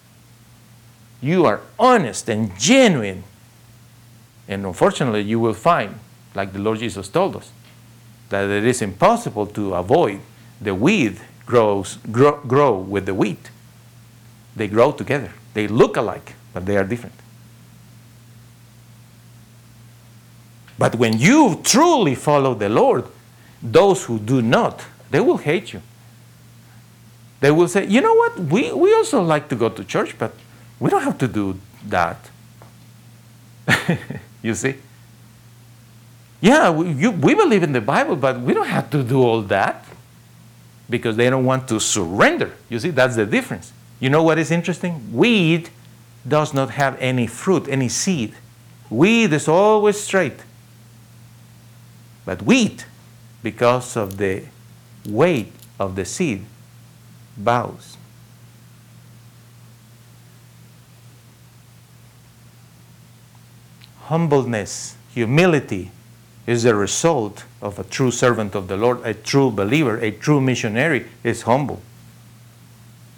You 1.21 1.45
are 1.45 1.61
honest 1.77 2.27
and 2.29 2.57
genuine. 2.57 3.23
And 4.47 4.65
unfortunately, 4.65 5.21
you 5.21 5.39
will 5.39 5.53
find, 5.53 5.99
like 6.33 6.53
the 6.53 6.59
Lord 6.59 6.79
Jesus 6.79 7.07
told 7.07 7.35
us, 7.35 7.51
that 8.35 8.49
it 8.49 8.65
is 8.65 8.81
impossible 8.81 9.47
to 9.47 9.73
avoid 9.75 10.19
the 10.59 10.75
weed 10.75 11.19
grows 11.45 11.97
grow, 12.11 12.41
grow 12.47 12.77
with 12.77 13.05
the 13.05 13.13
wheat. 13.13 13.49
They 14.55 14.67
grow 14.67 14.91
together. 14.91 15.31
They 15.53 15.67
look 15.67 15.97
alike, 15.97 16.35
but 16.53 16.65
they 16.65 16.77
are 16.77 16.83
different. 16.83 17.15
But 20.77 20.95
when 20.95 21.19
you 21.19 21.61
truly 21.63 22.15
follow 22.15 22.53
the 22.53 22.69
Lord, 22.69 23.05
those 23.61 24.05
who 24.05 24.19
do 24.19 24.41
not, 24.41 24.85
they 25.11 25.19
will 25.19 25.37
hate 25.37 25.73
you. 25.73 25.81
They 27.39 27.51
will 27.51 27.67
say, 27.67 27.85
you 27.85 28.01
know 28.01 28.13
what? 28.13 28.39
We, 28.39 28.73
we 28.73 28.93
also 28.93 29.21
like 29.21 29.47
to 29.49 29.55
go 29.55 29.69
to 29.69 29.83
church, 29.83 30.17
but 30.17 30.33
we 30.79 30.89
don't 30.89 31.03
have 31.03 31.17
to 31.19 31.27
do 31.27 31.59
that. 31.87 32.17
you 34.41 34.55
see? 34.55 34.75
Yeah, 36.41 36.69
we, 36.69 36.91
you, 36.91 37.11
we 37.11 37.33
believe 37.33 37.63
in 37.63 37.71
the 37.71 37.81
Bible, 37.81 38.15
but 38.15 38.39
we 38.39 38.53
don't 38.53 38.67
have 38.67 38.89
to 38.91 39.03
do 39.03 39.21
all 39.23 39.41
that 39.43 39.85
because 40.89 41.15
they 41.15 41.29
don't 41.29 41.45
want 41.45 41.67
to 41.69 41.79
surrender. 41.79 42.51
You 42.69 42.79
see, 42.79 42.91
that's 42.91 43.15
the 43.15 43.25
difference. 43.25 43.73
You 43.99 44.09
know 44.09 44.23
what 44.23 44.37
is 44.37 44.51
interesting? 44.51 45.11
Weed 45.13 45.69
does 46.27 46.53
not 46.53 46.71
have 46.71 46.97
any 46.99 47.27
fruit, 47.27 47.67
any 47.67 47.89
seed. 47.89 48.35
Weed 48.89 49.33
is 49.33 49.47
always 49.47 49.99
straight. 49.99 50.39
But 52.25 52.41
wheat, 52.41 52.85
because 53.41 53.95
of 53.95 54.17
the 54.17 54.43
weight 55.07 55.53
of 55.79 55.95
the 55.95 56.05
seed, 56.05 56.45
bows. 57.37 57.97
Humbleness, 64.03 64.95
humility 65.13 65.91
is 66.47 66.63
the 66.63 66.75
result 66.75 67.45
of 67.61 67.79
a 67.79 67.83
true 67.83 68.11
servant 68.11 68.55
of 68.55 68.67
the 68.67 68.77
Lord, 68.77 69.01
a 69.03 69.13
true 69.13 69.49
believer, 69.49 69.97
a 69.97 70.11
true 70.11 70.39
missionary 70.39 71.05
is 71.23 71.43
humble. 71.43 71.81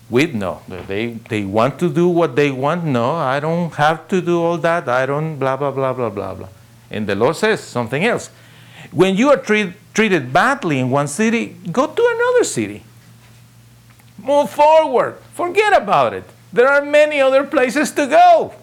We 0.10 0.28
know 0.28 0.62
they, 0.68 1.20
they 1.28 1.44
want 1.44 1.80
to 1.80 1.90
do 1.90 2.08
what 2.08 2.38
they 2.38 2.50
want. 2.50 2.86
No, 2.86 3.16
I 3.16 3.42
don't 3.42 3.74
have 3.74 4.08
to 4.08 4.22
do 4.22 4.42
all 4.42 4.58
that. 4.60 4.88
I 4.88 5.06
don't 5.06 5.38
blah 5.38 5.58
blah 5.58 5.72
blah 5.72 5.92
blah 5.92 6.10
blah 6.10 6.34
blah. 6.34 6.48
And 6.90 7.08
the 7.08 7.16
Lord 7.16 7.36
says 7.36 7.62
something 7.62 8.06
else. 8.06 8.30
When 8.92 9.18
you 9.18 9.30
are 9.30 9.38
treat, 9.38 9.74
treated 9.94 10.32
badly 10.32 10.80
in 10.80 10.90
one 10.90 11.10
city, 11.10 11.58
go 11.72 11.88
to 11.88 12.16
another 12.16 12.46
city. 12.46 12.84
Move 14.18 14.50
forward. 14.50 15.18
Forget 15.34 15.76
about 15.76 16.14
it. 16.14 16.24
There 16.54 16.68
are 16.70 16.82
many 16.82 17.20
other 17.20 17.44
places 17.44 17.92
to 17.92 18.08
go. 18.08 18.54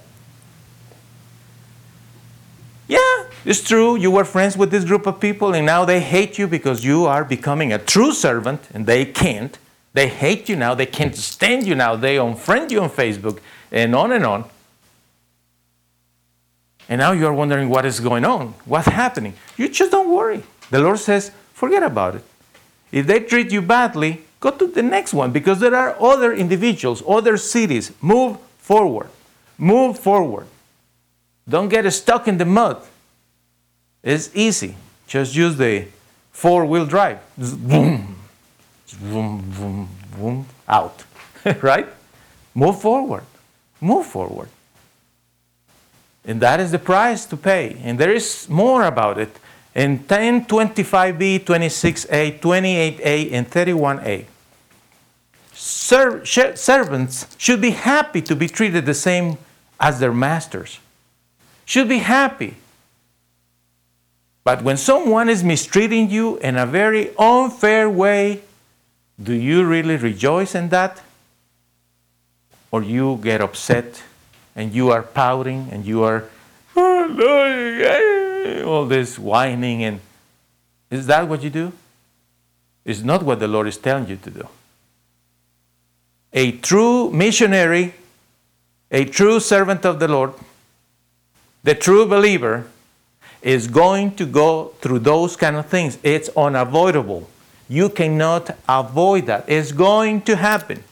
Yeah, 2.87 3.25
it's 3.45 3.63
true. 3.63 3.97
You 3.97 4.11
were 4.11 4.25
friends 4.25 4.57
with 4.57 4.71
this 4.71 4.85
group 4.85 5.07
of 5.07 5.21
people 5.21 5.55
and 5.55 5.65
now 5.65 5.85
they 5.85 6.01
hate 6.01 6.39
you 6.39 6.47
because 6.47 6.85
you 6.85 7.07
are 7.07 7.25
becoming 7.25 7.73
a 7.73 7.79
true 7.79 8.13
servant 8.13 8.61
and 8.75 8.87
they 8.87 9.05
can't. 9.05 9.59
They 9.95 10.09
hate 10.09 10.49
you 10.49 10.57
now. 10.57 10.75
They 10.75 10.87
can't 10.87 11.17
stand 11.17 11.67
you 11.67 11.75
now. 11.75 11.97
They 11.97 12.17
unfriend 12.17 12.71
you 12.71 12.83
on 12.83 12.91
Facebook 12.91 13.39
and 13.71 13.95
on 13.95 14.13
and 14.13 14.27
on. 14.27 14.45
And 16.89 16.99
now 16.99 17.13
you 17.13 17.27
are 17.27 17.33
wondering 17.33 17.71
what 17.71 17.87
is 17.87 18.01
going 18.01 18.25
on. 18.25 18.55
What's 18.67 18.89
happening? 18.89 19.35
You 19.57 19.69
just 19.69 19.91
don't 19.91 20.15
worry. 20.15 20.43
The 20.71 20.81
Lord 20.81 20.99
says, 20.99 21.31
forget 21.53 21.83
about 21.83 22.17
it. 22.17 22.25
If 22.93 23.07
they 23.07 23.21
treat 23.21 23.51
you 23.51 23.63
badly, 23.63 24.23
go 24.41 24.51
to 24.51 24.67
the 24.67 24.83
next 24.83 25.15
one 25.15 25.33
because 25.33 25.61
there 25.61 25.75
are 25.75 25.97
other 26.01 26.33
individuals, 26.33 27.03
other 27.09 27.37
cities. 27.37 27.93
Move 28.03 28.39
forward. 28.59 29.09
Move 29.57 29.99
forward. 29.99 30.47
Don't 31.49 31.69
get 31.69 31.91
stuck 31.93 32.27
in 32.29 32.39
the 32.39 32.45
mud. 32.45 32.83
It's 34.03 34.31
easy. 34.35 34.77
Just 35.07 35.35
use 35.35 35.57
the 35.57 35.87
four 36.33 36.65
wheel 36.65 36.87
drive. 36.87 37.19
Boom, 37.37 38.17
boom, 39.01 39.51
boom, 39.57 39.89
boom, 40.17 40.47
out. 40.69 41.05
right? 41.63 41.87
Move 42.55 42.81
forward. 42.81 43.25
Move 43.81 44.07
forward. 44.07 44.49
And 46.25 46.41
that 46.41 46.61
is 46.61 46.71
the 46.71 46.79
price 46.79 47.27
to 47.27 47.37
pay. 47.37 47.77
And 47.83 47.99
there 47.99 48.13
is 48.13 48.49
more 48.49 48.85
about 48.85 49.19
it 49.19 49.39
in 49.75 49.99
1025b, 49.99 51.41
26a, 51.41 52.41
28a, 52.41 53.33
and 53.33 53.51
31a. 53.51 54.25
Ser- 55.53 56.25
servants 56.25 57.27
should 57.39 57.61
be 57.61 57.71
happy 57.71 58.23
to 58.23 58.35
be 58.35 58.49
treated 58.49 58.87
the 58.87 58.95
same 58.95 59.37
as 59.79 60.01
their 60.01 60.13
masters. 60.13 60.79
Should 61.65 61.89
be 61.89 61.99
happy. 61.99 62.57
But 64.45 64.63
when 64.63 64.77
someone 64.77 65.31
is 65.31 65.43
mistreating 65.43 66.11
you 66.11 66.37
in 66.37 66.57
a 66.57 66.67
very 66.67 67.17
unfair 67.17 67.89
way, 67.89 68.43
do 69.23 69.33
you 69.33 69.65
really 69.65 69.97
rejoice 69.97 70.55
in 70.55 70.69
that? 70.69 71.01
Or 72.71 72.83
you 72.83 73.19
get 73.23 73.41
upset 73.41 74.03
and 74.55 74.75
you 74.75 74.91
are 74.91 75.03
pouting 75.03 75.69
and 75.71 75.87
you 75.87 76.03
are 76.03 76.25
all 78.67 78.85
this 78.85 79.19
whining 79.19 79.85
and 79.85 80.01
is 80.91 81.07
that 81.07 81.27
what 81.29 81.43
you 81.43 81.51
do? 81.51 81.73
It's 82.85 83.01
not 83.03 83.23
what 83.23 83.41
the 83.41 83.49
Lord 83.49 83.67
is 83.67 83.79
telling 83.79 84.09
you 84.09 84.17
to 84.17 84.31
do. 84.31 84.47
A 86.33 86.53
true 86.53 87.11
missionary, 87.11 87.95
a 88.91 89.05
true 89.05 89.41
servant 89.41 89.87
of 89.87 89.99
the 90.01 90.09
Lord, 90.09 90.35
the 91.65 91.75
true 91.75 92.07
believer 92.07 92.67
is 93.43 93.67
going 93.67 94.15
to 94.17 94.25
go 94.25 94.69
through 94.81 95.01
those 95.01 95.37
kind 95.37 95.57
of 95.57 95.67
things. 95.67 95.99
It's 96.03 96.31
unavoidable. 96.37 97.29
You 97.69 97.89
cannot 97.89 98.57
avoid 98.69 99.27
that. 99.27 99.45
It's 99.49 99.73
going 99.73 100.23
to 100.23 100.37
happen. 100.37 100.85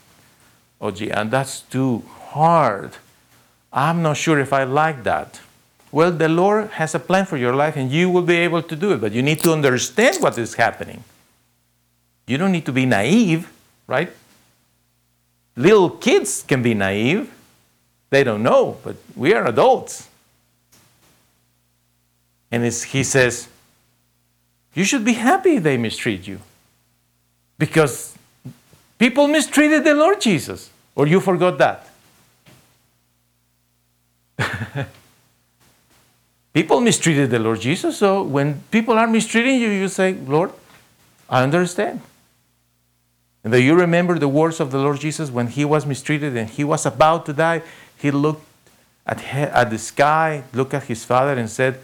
Oh, 0.81 0.91
gee, 0.91 1.11
and 1.11 1.31
that's 1.31 1.61
too 1.61 2.03
hard. 2.31 2.93
I'm 3.73 4.03
not 4.03 4.16
sure 4.16 4.39
if 4.39 4.53
I 4.53 4.64
like 4.64 5.05
that. 5.05 5.41
Well, 5.91 6.11
the 6.11 6.29
Lord 6.29 6.70
has 6.70 6.95
a 6.95 6.99
plan 6.99 7.27
for 7.27 7.37
your 7.37 7.55
life 7.55 7.77
and 7.77 7.91
you 7.91 8.11
will 8.11 8.23
be 8.23 8.37
able 8.37 8.62
to 8.62 8.75
do 8.75 8.93
it, 8.93 9.01
but 9.01 9.12
you 9.12 9.23
need 9.23 9.41
to 9.41 9.53
understand 9.53 10.23
what 10.23 10.39
is 10.39 10.55
happening. 10.55 11.05
You 12.27 12.39
don't 12.39 12.53
need 12.53 12.64
to 12.66 12.73
be 12.73 12.87
naive, 12.87 13.53
right? 13.87 14.11
Little 15.55 15.91
kids 15.91 16.43
can 16.43 16.62
be 16.62 16.73
naive. 16.73 17.31
They 18.09 18.25
don't 18.25 18.43
know, 18.43 18.79
but 18.83 18.97
we 19.14 19.35
are 19.35 19.47
adults. 19.47 20.09
And 22.53 22.64
he 22.64 23.03
says, 23.03 23.48
You 24.74 24.84
should 24.84 25.05
be 25.05 25.14
happy 25.14 25.59
they 25.59 25.78
mistreat 25.78 26.28
you. 26.28 26.38
Because 27.59 28.14
people 28.98 29.26
mistreated 29.26 29.84
the 29.84 29.94
Lord 29.94 30.20
Jesus. 30.20 30.70
Or 30.94 31.07
you 31.07 31.18
forgot 31.20 31.57
that. 31.59 31.88
people 36.53 36.82
mistreated 36.82 37.30
the 37.30 37.38
Lord 37.38 37.61
Jesus. 37.61 37.96
So 37.96 38.22
when 38.22 38.61
people 38.70 38.98
are 38.98 39.07
mistreating 39.07 39.59
you, 39.59 39.70
you 39.70 39.88
say, 39.88 40.12
Lord, 40.12 40.53
I 41.30 41.42
understand. 41.42 42.03
And 43.42 43.53
do 43.53 43.62
you 43.62 43.74
remember 43.74 44.18
the 44.18 44.28
words 44.28 44.61
of 44.61 44.70
the 44.70 44.78
Lord 44.78 45.00
Jesus 45.00 45.30
when 45.30 45.46
he 45.46 45.64
was 45.64 45.86
mistreated 45.86 46.36
and 46.36 46.50
he 46.50 46.64
was 46.64 46.84
about 46.84 47.24
to 47.26 47.32
die? 47.32 47.62
He 47.96 48.11
looked 48.11 48.44
at, 49.07 49.20
he- 49.20 49.38
at 49.38 49.70
the 49.70 49.78
sky, 49.78 50.44
looked 50.53 50.74
at 50.74 50.84
his 50.84 51.05
father, 51.05 51.32
and 51.32 51.48
said, 51.48 51.80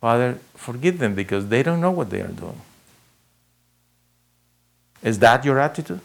Father, 0.00 0.38
forgive 0.54 0.98
them 0.98 1.14
because 1.14 1.48
they 1.48 1.62
don't 1.62 1.80
know 1.80 1.90
what 1.90 2.10
they 2.10 2.20
are 2.20 2.28
doing. 2.28 2.60
Is 5.02 5.18
that 5.20 5.44
your 5.44 5.58
attitude? 5.58 6.00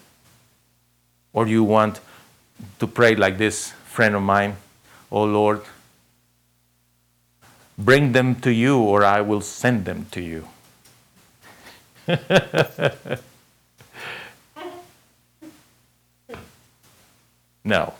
Or 1.32 1.46
you 1.46 1.64
want 1.64 2.00
to 2.78 2.86
pray 2.86 3.14
like 3.16 3.38
this 3.38 3.72
friend 3.86 4.14
of 4.14 4.22
mine, 4.22 4.56
Oh 5.10 5.24
Lord, 5.24 5.62
bring 7.76 8.12
them 8.12 8.34
to 8.36 8.50
you 8.50 8.78
or 8.78 9.04
I 9.04 9.20
will 9.20 9.40
send 9.40 9.84
them 9.84 10.06
to 10.12 10.20
you. 10.20 10.48
no. 17.64 17.94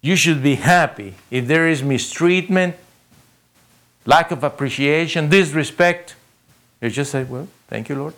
You 0.00 0.16
should 0.16 0.42
be 0.42 0.56
happy 0.56 1.14
if 1.30 1.46
there 1.46 1.68
is 1.68 1.82
mistreatment, 1.82 2.76
lack 4.04 4.30
of 4.30 4.44
appreciation, 4.44 5.28
disrespect. 5.28 6.14
You 6.80 6.90
just 6.90 7.10
say, 7.12 7.24
Well, 7.24 7.48
thank 7.68 7.88
you, 7.88 7.96
Lord. 7.96 8.14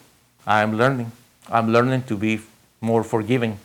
I'm 0.46 0.76
learning. 0.76 1.12
I'm 1.48 1.70
learning 1.70 2.04
to 2.04 2.16
be 2.16 2.40
more 2.80 3.02
forgiving. 3.02 3.58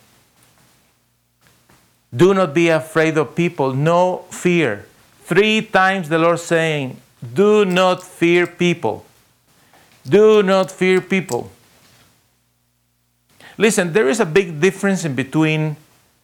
Do 2.14 2.34
not 2.34 2.54
be 2.54 2.68
afraid 2.68 3.16
of 3.16 3.34
people. 3.34 3.72
No 3.72 4.24
fear. 4.30 4.86
Three 5.24 5.62
times 5.62 6.08
the 6.08 6.18
Lord 6.18 6.40
saying, 6.40 7.00
Do 7.34 7.64
not 7.64 8.02
fear 8.02 8.46
people. 8.46 9.04
Do 10.08 10.42
not 10.42 10.70
fear 10.70 11.00
people. 11.00 11.50
Listen, 13.56 13.92
there 13.92 14.08
is 14.08 14.20
a 14.20 14.26
big 14.26 14.60
difference 14.60 15.04
in 15.04 15.14
between 15.14 15.76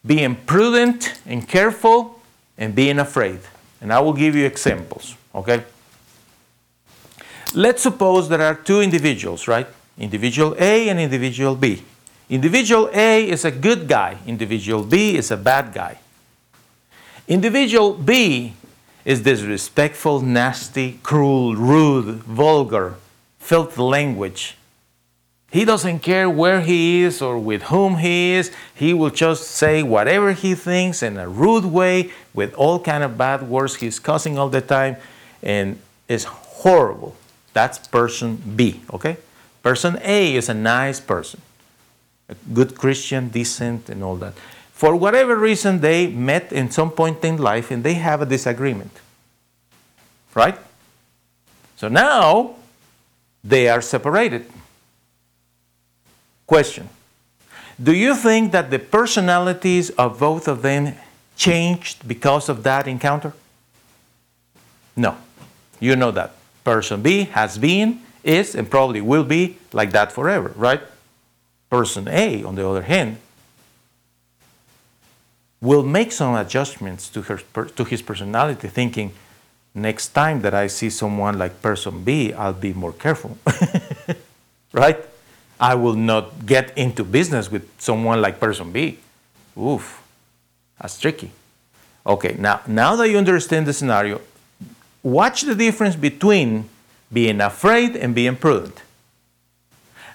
being 0.05 0.35
prudent 0.35 1.19
and 1.25 1.47
careful 1.47 2.19
and 2.57 2.73
being 2.73 2.97
afraid. 2.99 3.39
And 3.79 3.93
I 3.93 3.99
will 3.99 4.13
give 4.13 4.35
you 4.35 4.45
examples, 4.45 5.15
okay? 5.35 5.63
Let's 7.53 7.81
suppose 7.81 8.29
there 8.29 8.41
are 8.41 8.55
two 8.55 8.81
individuals, 8.81 9.47
right? 9.47 9.67
Individual 9.97 10.55
A 10.59 10.89
and 10.89 10.99
individual 10.99 11.55
B. 11.55 11.83
Individual 12.29 12.89
A 12.93 13.29
is 13.29 13.45
a 13.45 13.51
good 13.51 13.87
guy, 13.87 14.17
individual 14.27 14.83
B 14.83 15.15
is 15.15 15.31
a 15.31 15.37
bad 15.37 15.73
guy. 15.73 15.97
Individual 17.27 17.93
B 17.93 18.53
is 19.05 19.21
disrespectful, 19.21 20.21
nasty, 20.21 20.99
cruel, 21.03 21.55
rude, 21.55 22.15
vulgar, 22.23 22.95
filthy 23.39 23.81
language. 23.81 24.57
He 25.49 25.63
doesn't 25.63 25.99
care 25.99 26.29
where 26.29 26.59
he 26.59 27.03
is 27.03 27.21
or 27.21 27.39
with 27.39 27.63
whom 27.63 27.97
he 27.97 28.33
is. 28.33 28.51
He 28.75 28.93
will 28.93 29.09
just 29.09 29.49
say 29.49 29.81
whatever 29.81 30.33
he 30.33 30.55
thinks 30.55 31.01
in 31.01 31.17
a 31.17 31.29
rude 31.29 31.65
way 31.65 32.11
with 32.33 32.53
all 32.55 32.81
kind 32.81 33.03
of 33.03 33.17
bad 33.17 33.47
words. 33.47 33.75
He's 33.75 33.99
cussing 33.99 34.37
all 34.37 34.49
the 34.49 34.59
time 34.59 34.97
and 35.41 35.79
it's 36.09 36.25
horrible. 36.25 37.15
That's 37.53 37.79
person 37.87 38.41
B, 38.55 38.81
okay? 38.93 39.17
Person 39.63 39.99
A 40.03 40.35
is 40.35 40.49
a 40.49 40.53
nice 40.53 40.99
person, 40.99 41.41
a 42.29 42.35
good 42.53 42.77
Christian, 42.77 43.29
decent, 43.29 43.89
and 43.89 44.03
all 44.03 44.15
that. 44.17 44.33
For 44.71 44.95
whatever 44.95 45.35
reason, 45.35 45.81
they 45.81 46.07
met 46.07 46.53
in 46.53 46.69
some 46.69 46.91
point 46.91 47.25
in 47.25 47.37
life 47.37 47.71
and 47.71 47.83
they 47.83 47.95
have 47.95 48.21
a 48.21 48.25
disagreement, 48.25 48.91
right? 50.35 50.57
So 51.77 51.87
now 51.87 52.55
they 53.43 53.67
are 53.69 53.81
separated. 53.81 54.45
Question 56.45 56.89
Do 57.81 57.93
you 57.93 58.15
think 58.15 58.51
that 58.51 58.69
the 58.69 58.79
personalities 58.79 59.89
of 59.91 60.19
both 60.19 60.47
of 60.47 60.61
them 60.61 60.93
changed 61.35 62.07
because 62.07 62.47
of 62.47 62.63
that 62.63 62.87
encounter? 62.87 63.33
No. 64.95 65.17
You 65.79 65.95
know 65.95 66.11
that. 66.11 66.36
Person 66.67 67.01
B 67.01 67.23
has 67.31 67.57
been, 67.57 68.01
is, 68.25 68.53
and 68.53 68.69
probably 68.69 68.99
will 68.99 69.23
be 69.23 69.55
like 69.71 69.91
that 69.91 70.11
forever, 70.11 70.51
right? 70.57 70.81
Person 71.69 72.09
A, 72.09 72.43
on 72.43 72.55
the 72.55 72.67
other 72.67 72.81
hand, 72.81 73.19
will 75.61 75.83
make 75.83 76.11
some 76.11 76.35
adjustments 76.35 77.07
to, 77.07 77.21
her, 77.21 77.37
to 77.37 77.83
his 77.85 78.01
personality, 78.01 78.67
thinking, 78.67 79.13
next 79.73 80.09
time 80.09 80.41
that 80.41 80.53
I 80.53 80.67
see 80.67 80.89
someone 80.89 81.39
like 81.39 81.61
person 81.61 82.03
B, 82.03 82.33
I'll 82.33 82.51
be 82.51 82.73
more 82.73 82.91
careful, 82.91 83.37
right? 84.73 84.99
I 85.57 85.73
will 85.75 85.95
not 85.95 86.45
get 86.45 86.77
into 86.77 87.05
business 87.05 87.49
with 87.49 87.63
someone 87.79 88.21
like 88.21 88.41
person 88.41 88.73
B. 88.73 88.99
Oof, 89.57 90.03
that's 90.81 90.99
tricky. 90.99 91.31
Okay, 92.05 92.35
now, 92.37 92.59
now 92.67 92.97
that 92.97 93.09
you 93.09 93.17
understand 93.17 93.67
the 93.67 93.73
scenario, 93.73 94.19
watch 95.07 95.41
the 95.43 95.55
difference 95.55 95.95
between 95.95 96.67
being 97.11 97.39
afraid 97.39 97.95
and 97.95 98.13
being 98.13 98.35
prudent. 98.35 98.81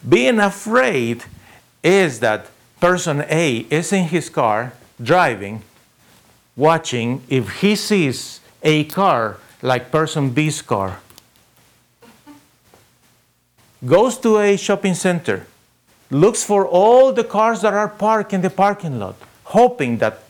Being 0.07 0.39
afraid 0.39 1.25
is 1.83 2.21
that 2.21 2.49
person 2.79 3.25
A 3.29 3.67
is 3.71 3.93
in 3.93 4.05
his 4.05 4.29
car 4.29 4.75
driving, 5.03 5.63
watching 6.57 7.23
if 7.29 7.61
he 7.61 7.75
sees 7.75 8.41
a 8.63 8.85
car 8.85 9.39
like 9.63 9.91
person 9.91 10.29
B's 10.31 10.61
car, 10.61 11.01
goes 13.85 14.19
to 14.19 14.39
a 14.39 14.57
shopping 14.59 14.95
center, 14.95 15.47
looks 16.11 16.45
for 16.45 16.67
all 16.67 17.13
the 17.13 17.25
cars 17.25 17.63
that 17.63 17.73
are 17.73 17.89
parked 17.89 18.35
in 18.35 18.43
the 18.43 18.51
parking 18.51 18.99
lot, 18.99 19.17
hoping 19.45 19.97
that 19.99 20.23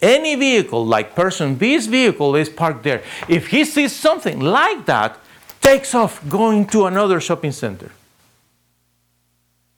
any 0.00 0.36
vehicle 0.36 0.86
like 0.86 1.14
person 1.14 1.54
B's 1.54 1.86
vehicle 1.86 2.36
is 2.36 2.48
parked 2.48 2.84
there. 2.84 3.02
If 3.28 3.48
he 3.48 3.64
sees 3.64 3.94
something 3.94 4.40
like 4.40 4.86
that, 4.86 5.18
takes 5.60 5.94
off 5.94 6.26
going 6.28 6.66
to 6.68 6.86
another 6.86 7.20
shopping 7.20 7.52
center. 7.52 7.90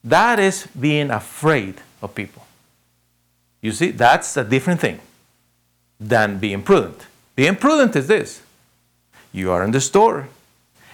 That 0.05 0.39
is 0.39 0.67
being 0.79 1.11
afraid 1.11 1.77
of 2.03 2.15
people. 2.15 2.45
You 3.61 3.73
see, 3.73 3.91
that's 3.91 4.37
a 4.37 4.45
different 4.45 4.81
thing 4.81 5.01
than 5.99 6.39
being 6.39 6.63
prudent. 6.63 7.07
Being 7.37 7.57
prudent 7.57 7.97
is 7.97 8.07
this 8.07 8.43
you 9.33 9.51
are 9.51 9.63
in 9.63 9.71
the 9.71 9.81
store, 9.81 10.29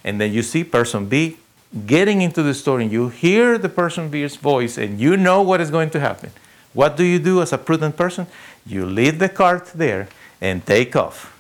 and 0.04 0.20
then 0.20 0.32
you 0.32 0.42
see 0.42 0.64
person 0.64 1.06
B 1.08 1.38
getting 1.86 2.22
into 2.22 2.42
the 2.42 2.54
store, 2.54 2.80
and 2.80 2.90
you 2.90 3.08
hear 3.08 3.58
the 3.58 3.68
person 3.68 4.08
B's 4.08 4.36
voice, 4.36 4.78
and 4.78 5.00
you 5.00 5.16
know 5.16 5.42
what 5.42 5.60
is 5.60 5.70
going 5.70 5.90
to 5.90 6.00
happen. 6.00 6.30
What 6.72 6.96
do 6.96 7.04
you 7.04 7.18
do 7.18 7.40
as 7.40 7.52
a 7.52 7.58
prudent 7.58 7.96
person? 7.96 8.26
You 8.66 8.84
leave 8.84 9.18
the 9.18 9.28
cart 9.28 9.66
there 9.74 10.08
and 10.40 10.64
take 10.66 10.96
off. 10.96 11.32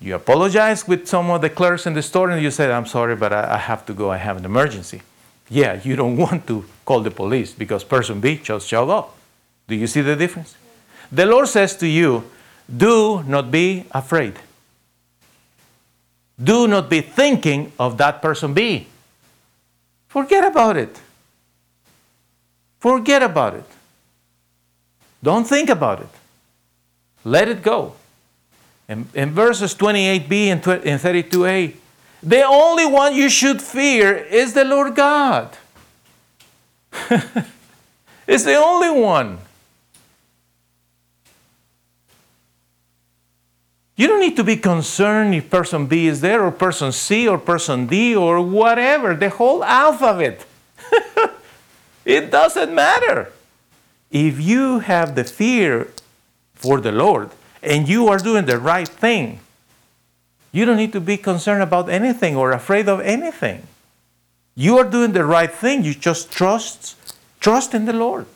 You 0.00 0.14
apologize 0.14 0.86
with 0.86 1.08
some 1.08 1.30
of 1.30 1.40
the 1.40 1.48
clerks 1.48 1.86
in 1.86 1.94
the 1.94 2.02
store, 2.02 2.30
and 2.30 2.42
you 2.42 2.50
say, 2.50 2.70
I'm 2.70 2.86
sorry, 2.86 3.16
but 3.16 3.32
I, 3.32 3.54
I 3.54 3.56
have 3.56 3.86
to 3.86 3.94
go, 3.94 4.10
I 4.10 4.18
have 4.18 4.36
an 4.36 4.44
emergency. 4.44 5.00
Yeah, 5.48 5.80
you 5.82 5.96
don't 5.96 6.16
want 6.24 6.46
to 6.48 6.64
call 6.84 7.00
the 7.00 7.10
police 7.10 7.52
because 7.52 7.84
person 7.84 8.20
B 8.20 8.38
just 8.42 8.68
showed 8.68 8.90
up. 8.90 9.16
Do 9.66 9.74
you 9.74 9.86
see 9.86 10.02
the 10.02 10.14
difference? 10.14 10.54
The 11.10 11.24
Lord 11.24 11.48
says 11.48 11.76
to 11.76 11.86
you, 11.86 12.24
do 12.74 13.22
not 13.26 13.50
be 13.50 13.84
afraid. 13.92 14.34
Do 16.42 16.68
not 16.68 16.90
be 16.90 17.00
thinking 17.00 17.72
of 17.78 17.96
that 17.98 18.20
person 18.20 18.52
B. 18.52 18.86
Forget 20.08 20.44
about 20.44 20.76
it. 20.76 21.00
Forget 22.78 23.22
about 23.22 23.54
it. 23.54 23.64
Don't 25.22 25.46
think 25.46 25.68
about 25.68 26.00
it. 26.00 26.08
Let 27.24 27.48
it 27.48 27.62
go. 27.62 27.94
In, 28.88 29.08
in 29.14 29.32
verses 29.32 29.74
28b 29.74 30.32
and, 30.32 30.62
tw- 30.62 30.86
and 30.86 31.00
32a, 31.00 31.74
the 32.22 32.42
only 32.42 32.86
one 32.86 33.14
you 33.14 33.28
should 33.28 33.60
fear 33.60 34.16
is 34.16 34.52
the 34.54 34.64
Lord 34.64 34.94
God. 34.94 35.56
it's 38.26 38.44
the 38.44 38.54
only 38.54 38.90
one. 38.90 39.38
You 43.96 44.08
don't 44.08 44.20
need 44.20 44.36
to 44.36 44.44
be 44.44 44.56
concerned 44.56 45.34
if 45.34 45.48
person 45.48 45.86
B 45.86 46.06
is 46.06 46.20
there 46.20 46.44
or 46.44 46.50
person 46.50 46.92
C 46.92 47.26
or 47.26 47.38
person 47.38 47.86
D 47.86 48.14
or 48.14 48.40
whatever, 48.42 49.14
the 49.14 49.30
whole 49.30 49.64
alphabet. 49.64 50.44
it 52.04 52.30
doesn't 52.30 52.74
matter. 52.74 53.32
If 54.10 54.40
you 54.40 54.80
have 54.80 55.14
the 55.14 55.24
fear 55.24 55.88
for 56.54 56.80
the 56.80 56.92
Lord 56.92 57.30
and 57.62 57.88
you 57.88 58.08
are 58.08 58.18
doing 58.18 58.46
the 58.46 58.58
right 58.58 58.88
thing, 58.88 59.40
you 60.52 60.64
don't 60.64 60.76
need 60.76 60.92
to 60.92 61.00
be 61.00 61.16
concerned 61.16 61.62
about 61.62 61.90
anything 61.90 62.36
or 62.36 62.52
afraid 62.52 62.88
of 62.88 63.00
anything. 63.00 63.66
You 64.54 64.78
are 64.78 64.88
doing 64.88 65.12
the 65.12 65.24
right 65.24 65.52
thing. 65.52 65.84
You 65.84 65.94
just 65.94 66.32
trust 66.32 66.96
trust 67.40 67.74
in 67.74 67.84
the 67.84 67.92
Lord. 67.92 68.26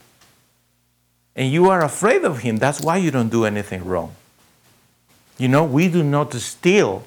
And 1.35 1.51
you 1.51 1.71
are 1.71 1.83
afraid 1.83 2.25
of 2.25 2.41
him. 2.41 2.59
That's 2.59 2.81
why 2.81 2.99
you 2.99 3.11
don't 3.11 3.31
do 3.31 3.45
anything 3.45 3.85
wrong. 3.85 4.15
You 5.39 5.49
know, 5.49 5.65
we 5.65 5.89
do 5.89 6.03
not 6.03 6.35
steal 6.35 7.05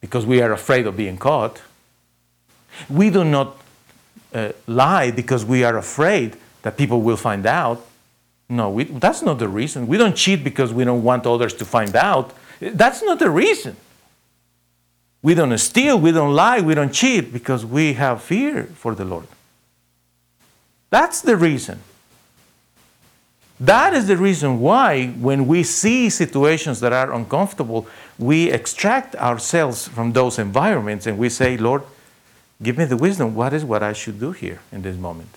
because 0.00 0.26
we 0.26 0.42
are 0.42 0.52
afraid 0.52 0.86
of 0.86 0.96
being 0.96 1.16
caught. 1.16 1.62
We 2.88 3.08
do 3.08 3.24
not 3.24 3.56
uh, 4.34 4.52
lie 4.66 5.10
because 5.10 5.44
we 5.44 5.64
are 5.64 5.78
afraid 5.78 6.36
that 6.62 6.76
people 6.76 7.00
will 7.00 7.16
find 7.16 7.46
out. 7.46 7.86
No, 8.48 8.70
we, 8.70 8.84
that's 8.84 9.22
not 9.22 9.38
the 9.38 9.48
reason. 9.48 9.86
We 9.86 9.96
don't 9.96 10.16
cheat 10.16 10.42
because 10.42 10.72
we 10.72 10.84
don't 10.84 11.02
want 11.02 11.26
others 11.26 11.54
to 11.54 11.64
find 11.64 11.94
out. 11.94 12.32
That's 12.60 13.02
not 13.02 13.18
the 13.18 13.30
reason. 13.30 13.76
We 15.22 15.34
don't 15.34 15.56
steal, 15.58 16.00
we 16.00 16.12
don't 16.12 16.34
lie, 16.34 16.60
we 16.60 16.74
don't 16.74 16.92
cheat 16.92 17.32
because 17.32 17.64
we 17.64 17.92
have 17.94 18.22
fear 18.22 18.64
for 18.64 18.94
the 18.94 19.04
Lord. 19.04 19.26
That's 20.88 21.20
the 21.20 21.36
reason. 21.36 21.80
That 23.60 23.92
is 23.92 24.06
the 24.06 24.16
reason 24.16 24.60
why, 24.60 25.08
when 25.08 25.46
we 25.46 25.62
see 25.62 26.08
situations 26.08 26.80
that 26.80 26.94
are 26.94 27.12
uncomfortable, 27.12 27.86
we 28.18 28.50
extract 28.50 29.14
ourselves 29.16 29.86
from 29.86 30.12
those 30.12 30.38
environments 30.38 31.06
and 31.06 31.18
we 31.18 31.28
say, 31.28 31.58
Lord, 31.58 31.82
give 32.62 32.78
me 32.78 32.86
the 32.86 32.96
wisdom. 32.96 33.34
What 33.34 33.52
is 33.52 33.62
what 33.62 33.82
I 33.82 33.92
should 33.92 34.18
do 34.18 34.32
here 34.32 34.60
in 34.72 34.80
this 34.80 34.96
moment? 34.96 35.28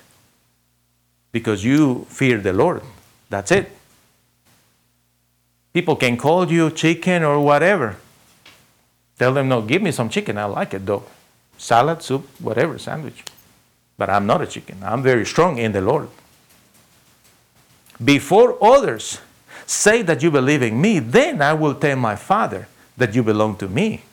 Because 1.33 1.65
you 1.65 2.05
fear 2.07 2.37
the 2.37 2.53
Lord. 2.53 2.81
That's 3.29 3.51
it. 3.51 3.69
People 5.73 5.97
can 5.97 6.15
call 6.15 6.49
you 6.49 6.71
chicken 6.71 7.23
or 7.23 7.41
whatever. 7.41 7.97
Tell 9.19 9.33
them, 9.33 9.49
no, 9.49 9.61
give 9.61 9.81
me 9.81 9.91
some 9.91 10.07
chicken. 10.07 10.37
I 10.37 10.45
like 10.45 10.73
it 10.73 10.85
though. 10.85 11.03
Salad, 11.57 12.01
soup, 12.01 12.25
whatever, 12.39 12.79
sandwich. 12.79 13.25
But 13.97 14.09
I'm 14.09 14.25
not 14.25 14.41
a 14.41 14.47
chicken. 14.47 14.77
I'm 14.81 15.03
very 15.03 15.25
strong 15.25 15.57
in 15.57 15.73
the 15.73 15.81
Lord 15.81 16.07
before 18.03 18.57
others 18.63 19.19
say 19.65 20.01
that 20.03 20.23
you 20.23 20.31
believe 20.31 20.61
in 20.61 20.79
me, 20.79 20.99
then 20.99 21.41
I 21.41 21.53
will 21.53 21.75
tell 21.75 21.95
my 21.95 22.15
Father 22.15 22.67
that 22.97 23.15
you 23.15 23.23
belong 23.23 23.55
to 23.57 23.67
me. 23.67 24.03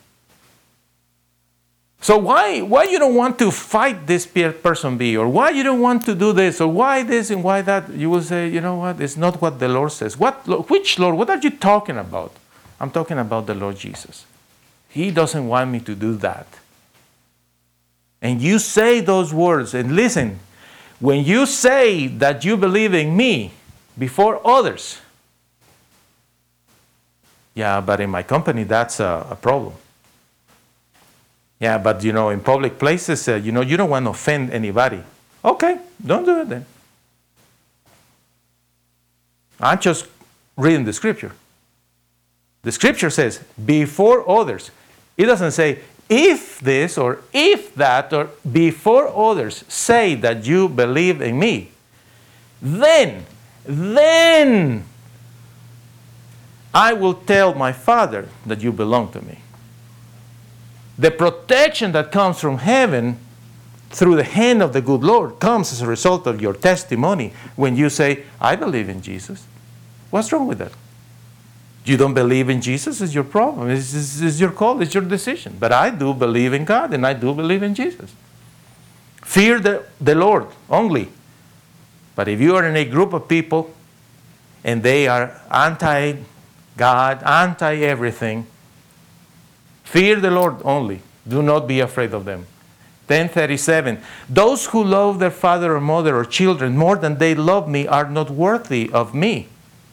So 2.01 2.17
why 2.17 2.61
why 2.61 2.85
you 2.85 2.97
don't 2.97 3.15
want 3.15 3.37
to 3.39 3.51
fight 3.51 4.07
this 4.07 4.25
person 4.25 4.97
B 4.97 5.15
or 5.15 5.29
why 5.29 5.51
you 5.51 5.61
don't 5.61 5.79
want 5.79 6.03
to 6.05 6.15
do 6.15 6.33
this 6.33 6.59
or 6.59 6.67
why 6.67 7.03
this 7.03 7.29
and 7.29 7.43
why 7.43 7.61
that? 7.61 7.89
You 7.91 8.09
will 8.09 8.23
say, 8.23 8.49
you 8.49 8.59
know 8.59 8.77
what? 8.77 8.99
It's 8.99 9.17
not 9.17 9.39
what 9.39 9.59
the 9.59 9.69
Lord 9.69 9.91
says. 9.91 10.17
What 10.17 10.47
which 10.69 10.97
Lord? 10.97 11.15
What 11.15 11.29
are 11.29 11.37
you 11.37 11.51
talking 11.51 11.97
about? 11.97 12.33
I'm 12.79 12.89
talking 12.89 13.19
about 13.19 13.45
the 13.45 13.53
Lord 13.53 13.77
Jesus. 13.77 14.25
He 14.89 15.11
doesn't 15.11 15.47
want 15.47 15.69
me 15.69 15.79
to 15.81 15.93
do 15.93 16.15
that. 16.17 16.47
And 18.19 18.41
you 18.41 18.57
say 18.57 18.99
those 18.99 19.31
words 19.31 19.73
and 19.75 19.95
listen, 19.95 20.39
when 20.99 21.23
you 21.23 21.45
say 21.45 22.07
that 22.07 22.43
you 22.43 22.57
believe 22.57 22.93
in 22.93 23.15
me, 23.15 23.51
before 23.97 24.45
others. 24.45 24.99
Yeah, 27.53 27.81
but 27.81 27.99
in 27.99 28.09
my 28.09 28.23
company, 28.23 28.63
that's 28.63 28.99
a, 28.99 29.27
a 29.29 29.35
problem. 29.35 29.73
Yeah, 31.61 31.77
but 31.77 32.03
you 32.03 32.11
know, 32.11 32.29
in 32.29 32.39
public 32.39 32.79
places, 32.79 33.27
uh, 33.29 33.35
you 33.35 33.51
know, 33.51 33.61
you 33.61 33.77
don't 33.77 33.91
want 33.91 34.05
to 34.05 34.09
offend 34.09 34.49
anybody. 34.49 35.03
Okay, 35.45 35.77
don't 36.03 36.25
do 36.25 36.41
it 36.41 36.49
then. 36.49 36.65
I'm 39.59 39.79
just 39.79 40.07
reading 40.57 40.85
the 40.85 40.93
scripture. 40.93 41.33
The 42.63 42.71
scripture 42.71 43.11
says, 43.11 43.41
before 43.63 44.27
others. 44.27 44.71
It 45.17 45.27
doesn't 45.27 45.51
say, 45.51 45.79
if 46.09 46.59
this 46.59 46.97
or 46.97 47.19
if 47.31 47.75
that 47.75 48.11
or 48.11 48.29
before 48.51 49.07
others 49.07 49.63
say 49.67 50.15
that 50.15 50.45
you 50.45 50.67
believe 50.67 51.21
in 51.21 51.37
me, 51.37 51.71
then 52.59 53.25
then 53.65 54.83
I 56.73 56.93
will 56.93 57.13
tell 57.13 57.53
my 57.53 57.71
Father 57.71 58.27
that 58.47 58.61
you 58.61 58.71
belong 58.71 59.11
to 59.11 59.21
me. 59.21 59.37
The 61.01 61.09
protection 61.09 61.93
that 61.93 62.11
comes 62.11 62.39
from 62.39 62.59
heaven 62.59 63.17
through 63.89 64.17
the 64.17 64.23
hand 64.23 64.61
of 64.61 64.71
the 64.71 64.81
good 64.81 65.01
Lord 65.01 65.39
comes 65.39 65.73
as 65.73 65.81
a 65.81 65.87
result 65.87 66.27
of 66.27 66.39
your 66.39 66.53
testimony 66.53 67.33
when 67.55 67.75
you 67.75 67.89
say, 67.89 68.23
I 68.39 68.55
believe 68.55 68.87
in 68.87 69.01
Jesus. 69.01 69.47
What's 70.11 70.31
wrong 70.31 70.45
with 70.45 70.59
that? 70.59 70.73
You 71.85 71.97
don't 71.97 72.13
believe 72.13 72.49
in 72.49 72.61
Jesus 72.61 73.01
is 73.01 73.15
your 73.15 73.23
problem. 73.23 73.71
It's, 73.71 73.95
it's, 73.95 74.21
it's 74.21 74.39
your 74.39 74.51
call, 74.51 74.79
it's 74.79 74.93
your 74.93 75.01
decision. 75.03 75.57
But 75.59 75.71
I 75.71 75.89
do 75.89 76.13
believe 76.13 76.53
in 76.53 76.65
God 76.65 76.93
and 76.93 77.03
I 77.03 77.13
do 77.13 77.33
believe 77.33 77.63
in 77.63 77.73
Jesus. 77.73 78.13
Fear 79.23 79.59
the, 79.59 79.85
the 79.99 80.13
Lord 80.13 80.45
only. 80.69 81.09
But 82.15 82.27
if 82.27 82.39
you 82.39 82.55
are 82.55 82.63
in 82.63 82.75
a 82.75 82.85
group 82.85 83.13
of 83.13 83.27
people 83.27 83.73
and 84.63 84.83
they 84.83 85.07
are 85.07 85.41
anti 85.49 86.17
God, 86.77 87.23
anti 87.23 87.77
everything, 87.77 88.45
fear 89.91 90.15
the 90.19 90.31
Lord 90.31 90.55
only. 90.63 91.01
Do 91.27 91.41
not 91.43 91.67
be 91.67 91.81
afraid 91.81 92.13
of 92.13 92.25
them. 92.25 92.45
1037 93.07 93.99
Those 94.29 94.67
who 94.67 94.83
love 94.83 95.19
their 95.19 95.31
father 95.31 95.75
or 95.75 95.81
mother 95.81 96.15
or 96.15 96.23
children 96.23 96.77
more 96.77 96.95
than 96.95 97.17
they 97.17 97.35
love 97.35 97.67
me 97.67 97.87
are 97.87 98.09
not 98.09 98.29
worthy 98.29 98.89
of 98.91 99.13
me. 99.13 99.47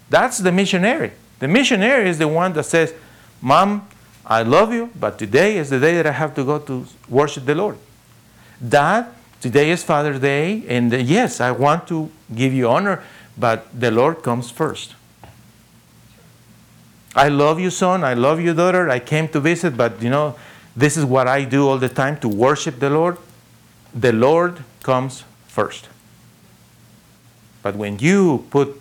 That's 0.09 0.39
the 0.39 0.53
missionary. 0.53 1.13
The 1.41 1.49
missionary 1.49 2.09
is 2.09 2.19
the 2.19 2.29
one 2.29 2.53
that 2.53 2.65
says, 2.65 2.95
Mom, 3.41 3.89
I 4.25 4.43
love 4.43 4.73
you, 4.73 4.91
but 4.99 5.19
today 5.19 5.59
is 5.59 5.71
the 5.71 5.81
day 5.81 5.97
that 5.97 6.07
I 6.07 6.13
have 6.13 6.35
to 6.37 6.45
go 6.45 6.59
to 6.61 6.87
worship 7.09 7.45
the 7.45 7.55
Lord. 7.55 7.77
Dad, 8.67 9.07
today 9.41 9.71
is 9.71 9.83
Father's 9.83 10.21
Day, 10.21 10.65
and 10.69 10.93
yes, 10.93 11.41
I 11.41 11.51
want 11.51 11.89
to 11.89 12.11
give 12.35 12.53
you 12.53 12.69
honor, 12.69 13.03
but 13.37 13.67
the 13.79 13.91
Lord 13.91 14.23
comes 14.23 14.51
first. 14.51 14.95
I 17.19 17.31
love 17.31 17.59
you, 17.59 17.71
son. 17.71 18.05
I 18.05 18.15
love 18.15 18.41
you, 18.41 18.55
daughter. 18.55 18.89
I 18.89 19.01
came 19.01 19.27
to 19.31 19.41
visit, 19.41 19.77
but 19.77 20.01
you 20.01 20.09
know, 20.09 20.37
this 20.77 20.97
is 20.97 21.05
what 21.05 21.27
I 21.27 21.43
do 21.43 21.69
all 21.69 21.77
the 21.77 21.89
time 21.89 22.17
to 22.21 22.29
worship 22.29 22.79
the 22.79 22.91
Lord. 22.91 23.19
The 23.93 24.13
Lord 24.13 24.63
comes 24.85 25.25
first. 25.49 25.89
But 27.61 27.75
when 27.75 27.99
you 27.99 28.47
put 28.51 28.81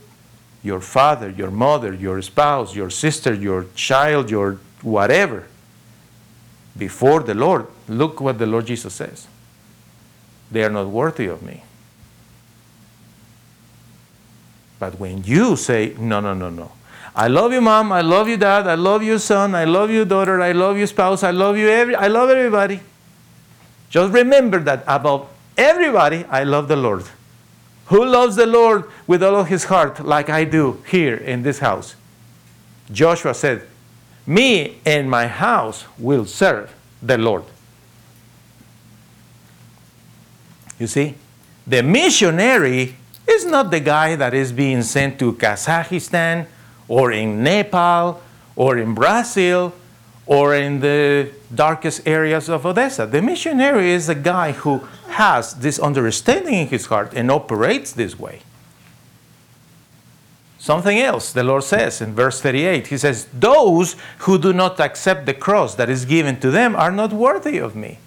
your 0.62 0.82
father, 0.82 1.32
your 1.32 1.50
mother, 1.50 1.92
your 1.92 2.22
spouse, 2.22 2.76
your 2.76 2.92
sister, 2.92 3.34
your 3.34 3.66
child, 3.74 4.30
your 4.30 4.60
whatever 4.84 5.48
before 6.78 7.24
the 7.24 7.34
Lord, 7.34 7.66
look 7.88 8.22
what 8.22 8.38
the 8.38 8.46
Lord 8.46 8.68
Jesus 8.68 8.94
says. 8.94 9.26
They 10.52 10.64
are 10.64 10.70
not 10.70 10.90
worthy 10.90 11.26
of 11.26 11.42
me. 11.42 11.64
But 14.78 15.00
when 15.00 15.24
you 15.24 15.56
say, 15.56 15.96
no, 15.98 16.20
no, 16.20 16.36
no, 16.36 16.52
no. 16.52 16.72
I 17.18 17.28
love 17.28 17.52
you, 17.52 17.62
mom. 17.62 17.92
I 17.92 18.02
love 18.02 18.30
you, 18.30 18.38
dad. 18.38 18.68
I 18.68 18.76
love 18.76 19.02
you, 19.02 19.18
son. 19.18 19.56
I 19.56 19.66
love 19.66 19.90
you, 19.90 20.06
daughter. 20.06 20.40
I 20.40 20.52
love 20.52 20.78
you, 20.78 20.86
spouse. 20.86 21.24
I 21.24 21.32
love 21.32 21.58
you, 21.58 21.68
every. 21.68 21.96
I 21.96 22.08
love 22.10 22.30
everybody. 22.30 22.80
Just 23.90 24.14
remember 24.14 24.60
that 24.60 24.84
above 24.86 25.28
everybody, 25.58 26.26
I 26.26 26.44
love 26.44 26.68
the 26.68 26.76
Lord. 26.76 27.06
Who 27.88 28.06
loves 28.06 28.36
the 28.36 28.46
Lord 28.46 28.84
with 29.08 29.24
all 29.24 29.36
of 29.36 29.48
his 29.48 29.64
heart, 29.64 30.06
like 30.06 30.30
I 30.30 30.44
do 30.44 30.84
here 30.88 31.16
in 31.16 31.42
this 31.42 31.58
house? 31.58 31.96
Joshua 32.92 33.34
said, 33.34 33.66
Me 34.28 34.78
and 34.86 35.10
my 35.10 35.26
house 35.26 35.86
will 35.98 36.26
serve 36.26 36.72
the 37.02 37.18
Lord. 37.18 37.46
You 40.78 40.86
see, 40.86 41.16
the 41.66 41.82
missionary 41.82 42.96
is 43.28 43.44
not 43.44 43.72
the 43.72 43.80
guy 43.80 44.16
that 44.16 44.36
is 44.36 44.52
being 44.52 44.84
sent 44.84 45.18
to 45.18 45.34
Kazakhstan 45.34 46.46
or 46.88 47.12
in 47.12 47.44
Nepal 47.44 48.22
or 48.56 48.78
in 48.78 48.94
Brazil 48.94 49.74
or 50.26 50.56
in 50.56 50.82
the 50.82 51.32
darkest 51.54 52.08
areas 52.08 52.50
of 52.50 52.66
Odessa. 52.66 53.06
The 53.06 53.22
missionary 53.22 53.92
is 53.92 54.10
a 54.10 54.16
guy 54.16 54.52
who 54.52 54.86
has 55.10 55.54
this 55.56 55.80
understanding 55.80 56.54
in 56.54 56.68
his 56.68 56.88
heart 56.88 57.14
and 57.14 57.32
operates 57.32 57.94
this 57.94 58.20
way. 58.20 58.42
Something 60.60 61.00
else 61.00 61.32
the 61.32 61.46
Lord 61.46 61.64
says 61.64 62.02
in 62.02 62.14
verse 62.14 62.42
38 62.42 62.88
He 62.88 62.98
says, 62.98 63.28
Those 63.34 63.96
who 64.20 64.38
do 64.38 64.52
not 64.52 64.80
accept 64.82 65.26
the 65.26 65.34
cross 65.34 65.76
that 65.76 65.90
is 65.90 66.04
given 66.04 66.40
to 66.42 66.52
them 66.52 66.76
are 66.76 66.92
not 66.92 67.14
worthy 67.14 67.58
of 67.58 67.76
me. 67.76 68.00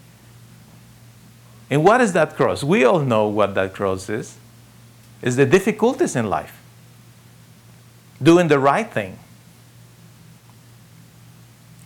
And 1.71 1.85
what 1.85 2.01
is 2.01 2.13
that 2.13 2.37
cross? 2.37 2.63
We 2.63 2.85
all 2.85 3.01
know 3.01 3.29
what 3.29 3.55
that 3.55 3.73
cross 3.73 4.11
is. 4.11 4.37
It's 5.23 5.37
the 5.37 5.47
difficulties 5.47 6.17
in 6.17 6.29
life. 6.29 6.60
Doing 8.23 8.49
the 8.49 8.59
right 8.59 8.91
thing. 8.91 9.19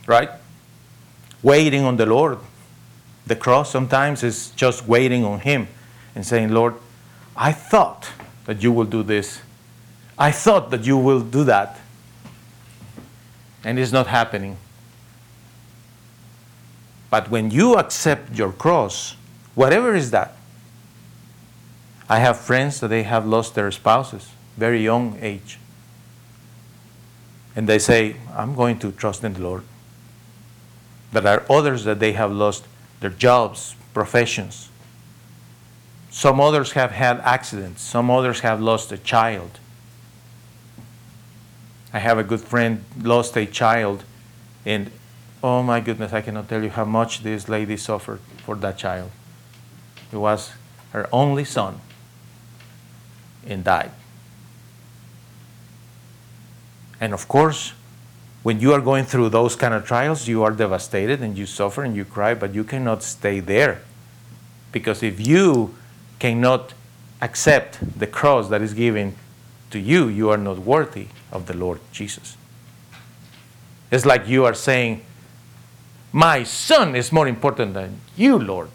Right? 0.07 0.29
Waiting 1.41 1.83
on 1.83 1.97
the 1.97 2.05
Lord. 2.05 2.39
The 3.25 3.35
cross 3.35 3.71
sometimes 3.71 4.23
is 4.23 4.51
just 4.51 4.87
waiting 4.87 5.23
on 5.23 5.39
Him 5.39 5.67
and 6.13 6.25
saying, 6.25 6.49
Lord, 6.49 6.75
I 7.35 7.51
thought 7.51 8.09
that 8.45 8.61
you 8.61 8.71
will 8.71 8.85
do 8.85 9.03
this. 9.03 9.41
I 10.17 10.31
thought 10.31 10.71
that 10.71 10.85
you 10.85 10.97
will 10.97 11.21
do 11.21 11.43
that. 11.45 11.79
And 13.63 13.79
it's 13.79 13.91
not 13.91 14.07
happening. 14.07 14.57
But 17.09 17.29
when 17.29 17.49
you 17.49 17.75
accept 17.75 18.35
your 18.35 18.51
cross, 18.51 19.15
whatever 19.55 19.95
is 19.95 20.11
that, 20.11 20.35
I 22.07 22.19
have 22.19 22.39
friends 22.39 22.79
that 22.81 22.89
they 22.89 23.03
have 23.03 23.25
lost 23.25 23.55
their 23.55 23.71
spouses, 23.71 24.29
very 24.57 24.83
young 24.83 25.17
age. 25.21 25.57
And 27.55 27.67
they 27.67 27.79
say, 27.79 28.17
I'm 28.35 28.55
going 28.55 28.79
to 28.79 28.91
trust 28.91 29.23
in 29.23 29.33
the 29.33 29.41
Lord. 29.41 29.63
But 31.13 31.23
there 31.23 31.39
are 31.39 31.51
others 31.51 31.85
that 31.85 31.99
they 31.99 32.13
have 32.13 32.31
lost 32.31 32.65
their 32.99 33.09
jobs, 33.09 33.75
professions. 33.93 34.69
Some 36.09 36.39
others 36.39 36.73
have 36.73 36.91
had 36.91 37.19
accidents. 37.21 37.81
Some 37.81 38.09
others 38.09 38.41
have 38.41 38.61
lost 38.61 38.91
a 38.91 38.97
child. 38.97 39.59
I 41.95 41.99
have 41.99 42.17
a 42.17 42.23
good 42.23 42.41
friend 42.41 42.83
lost 43.01 43.37
a 43.37 43.45
child, 43.45 44.03
and 44.65 44.91
oh 45.41 45.63
my 45.63 45.79
goodness, 45.79 46.11
I 46.11 46.19
cannot 46.19 46.49
tell 46.49 46.61
you 46.61 46.69
how 46.69 46.83
much 46.83 47.23
this 47.23 47.47
lady 47.47 47.77
suffered 47.77 48.19
for 48.43 48.55
that 48.55 48.77
child. 48.77 49.11
It 50.11 50.17
was 50.17 50.51
her 50.91 51.07
only 51.13 51.45
son 51.45 51.79
and 53.47 53.63
died. 53.63 53.91
And 56.99 57.13
of 57.13 57.27
course, 57.27 57.73
when 58.43 58.59
you 58.59 58.73
are 58.73 58.81
going 58.81 59.05
through 59.05 59.29
those 59.29 59.55
kind 59.55 59.73
of 59.73 59.85
trials, 59.85 60.27
you 60.27 60.43
are 60.43 60.51
devastated 60.51 61.21
and 61.21 61.37
you 61.37 61.45
suffer 61.45 61.83
and 61.83 61.95
you 61.95 62.05
cry, 62.05 62.35
but 62.35 62.53
you 62.53 62.63
cannot 62.63 63.01
stay 63.01 63.39
there. 63.39 63.81
Because 64.71 65.01
if 65.01 65.25
you 65.25 65.73
cannot 66.19 66.73
accept 67.21 67.79
the 67.97 68.07
cross 68.07 68.49
that 68.49 68.61
is 68.61 68.73
given 68.73 69.15
to 69.71 69.79
you, 69.79 70.07
you 70.07 70.29
are 70.29 70.37
not 70.37 70.59
worthy 70.59 71.07
of 71.31 71.47
the 71.47 71.55
Lord 71.55 71.79
Jesus. 71.91 72.37
It's 73.91 74.05
like 74.05 74.27
you 74.27 74.45
are 74.45 74.53
saying, 74.53 75.01
My 76.11 76.43
son 76.43 76.95
is 76.95 77.11
more 77.11 77.27
important 77.27 77.73
than 77.73 77.99
you, 78.15 78.37
Lord. 78.37 78.69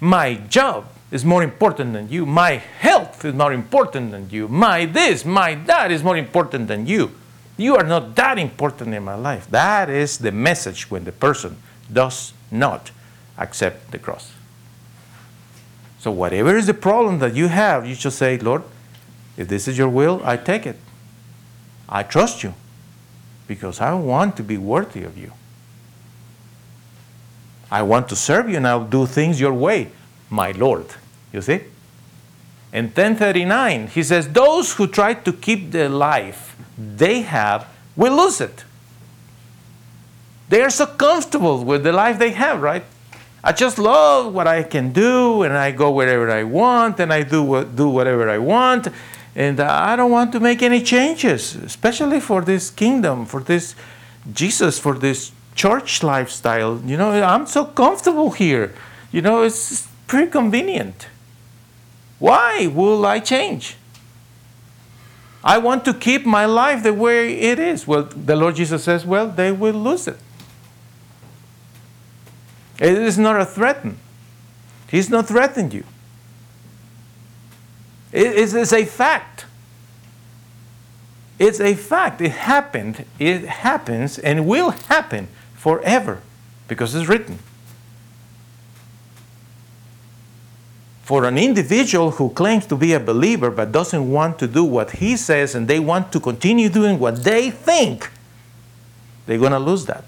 My 0.00 0.34
job 0.34 0.86
is 1.10 1.24
more 1.24 1.42
important 1.42 1.92
than 1.92 2.08
you. 2.08 2.24
My 2.26 2.52
health 2.52 2.93
is 3.22 3.34
more 3.34 3.52
important 3.52 4.10
than 4.12 4.30
you. 4.30 4.48
My 4.48 4.86
this, 4.86 5.24
my 5.24 5.54
that 5.66 5.90
is 5.90 6.02
more 6.02 6.16
important 6.16 6.68
than 6.68 6.86
you. 6.86 7.12
You 7.56 7.76
are 7.76 7.84
not 7.84 8.16
that 8.16 8.38
important 8.38 8.94
in 8.94 9.04
my 9.04 9.14
life. 9.14 9.48
That 9.50 9.90
is 9.90 10.18
the 10.18 10.32
message 10.32 10.90
when 10.90 11.04
the 11.04 11.12
person 11.12 11.56
does 11.92 12.32
not 12.50 12.90
accept 13.38 13.90
the 13.90 13.98
cross. 13.98 14.32
So, 15.98 16.10
whatever 16.10 16.56
is 16.56 16.66
the 16.66 16.74
problem 16.74 17.18
that 17.20 17.34
you 17.34 17.48
have, 17.48 17.86
you 17.86 17.94
should 17.94 18.12
say, 18.12 18.38
Lord, 18.38 18.62
if 19.36 19.48
this 19.48 19.68
is 19.68 19.78
your 19.78 19.88
will, 19.88 20.20
I 20.24 20.36
take 20.36 20.66
it. 20.66 20.76
I 21.88 22.02
trust 22.02 22.42
you 22.42 22.54
because 23.46 23.80
I 23.80 23.94
want 23.94 24.36
to 24.36 24.42
be 24.42 24.58
worthy 24.58 25.04
of 25.04 25.16
you. 25.16 25.32
I 27.70 27.82
want 27.82 28.08
to 28.10 28.16
serve 28.16 28.48
you 28.48 28.56
and 28.56 28.66
I'll 28.66 28.84
do 28.84 29.06
things 29.06 29.40
your 29.40 29.54
way, 29.54 29.90
my 30.30 30.52
Lord. 30.52 30.86
You 31.32 31.42
see? 31.42 31.60
In 32.74 32.86
1039, 32.86 33.86
he 33.86 34.02
says, 34.02 34.28
Those 34.28 34.74
who 34.74 34.88
try 34.88 35.14
to 35.14 35.32
keep 35.32 35.70
the 35.70 35.88
life 35.88 36.56
they 36.76 37.22
have 37.22 37.68
will 37.94 38.16
lose 38.16 38.40
it. 38.40 38.64
They 40.48 40.60
are 40.60 40.70
so 40.70 40.86
comfortable 40.86 41.64
with 41.64 41.84
the 41.84 41.92
life 41.92 42.18
they 42.18 42.32
have, 42.32 42.60
right? 42.60 42.84
I 43.44 43.52
just 43.52 43.78
love 43.78 44.34
what 44.34 44.48
I 44.48 44.64
can 44.64 44.92
do, 44.92 45.44
and 45.44 45.56
I 45.56 45.70
go 45.70 45.92
wherever 45.92 46.28
I 46.28 46.42
want, 46.42 46.98
and 46.98 47.12
I 47.12 47.22
do, 47.22 47.64
do 47.64 47.88
whatever 47.88 48.28
I 48.28 48.38
want, 48.38 48.88
and 49.36 49.60
I 49.60 49.94
don't 49.94 50.10
want 50.10 50.32
to 50.32 50.40
make 50.40 50.60
any 50.60 50.82
changes, 50.82 51.54
especially 51.54 52.18
for 52.18 52.42
this 52.42 52.70
kingdom, 52.70 53.24
for 53.24 53.40
this 53.40 53.76
Jesus, 54.32 54.80
for 54.80 54.94
this 54.94 55.30
church 55.54 56.02
lifestyle. 56.02 56.80
You 56.84 56.96
know, 56.96 57.10
I'm 57.22 57.46
so 57.46 57.66
comfortable 57.66 58.32
here. 58.32 58.74
You 59.12 59.22
know, 59.22 59.42
it's 59.42 59.86
pretty 60.08 60.30
convenient. 60.30 61.06
Why 62.18 62.66
will 62.66 63.04
I 63.04 63.20
change? 63.20 63.76
I 65.42 65.58
want 65.58 65.84
to 65.84 65.92
keep 65.92 66.24
my 66.24 66.46
life 66.46 66.82
the 66.82 66.94
way 66.94 67.38
it 67.38 67.58
is. 67.58 67.86
Well, 67.86 68.04
the 68.04 68.34
Lord 68.34 68.56
Jesus 68.56 68.84
says, 68.84 69.04
well, 69.04 69.28
they 69.28 69.52
will 69.52 69.74
lose 69.74 70.08
it. 70.08 70.16
It 72.80 72.96
is 72.98 73.18
not 73.18 73.40
a 73.40 73.44
threat. 73.44 73.84
He's 74.88 75.10
not 75.10 75.28
threatening 75.28 75.70
you. 75.70 75.84
It 78.10 78.36
is 78.36 78.72
a 78.72 78.84
fact. 78.84 79.44
It's 81.38 81.60
a 81.60 81.74
fact. 81.74 82.20
It 82.20 82.30
happened. 82.30 83.04
It 83.18 83.44
happens 83.44 84.18
and 84.18 84.46
will 84.46 84.70
happen 84.70 85.28
forever 85.54 86.20
because 86.68 86.94
it's 86.94 87.08
written. 87.08 87.38
For 91.04 91.26
an 91.26 91.36
individual 91.36 92.12
who 92.12 92.30
claims 92.30 92.64
to 92.66 92.76
be 92.76 92.94
a 92.94 93.00
believer 93.00 93.50
but 93.50 93.72
doesn't 93.72 94.10
want 94.10 94.38
to 94.38 94.46
do 94.46 94.64
what 94.64 94.92
he 94.92 95.18
says 95.18 95.54
and 95.54 95.68
they 95.68 95.78
want 95.78 96.10
to 96.12 96.20
continue 96.20 96.70
doing 96.70 96.98
what 96.98 97.22
they 97.22 97.50
think, 97.50 98.10
they're 99.26 99.38
going 99.38 99.52
to 99.52 99.58
lose 99.58 99.84
that. 99.84 100.04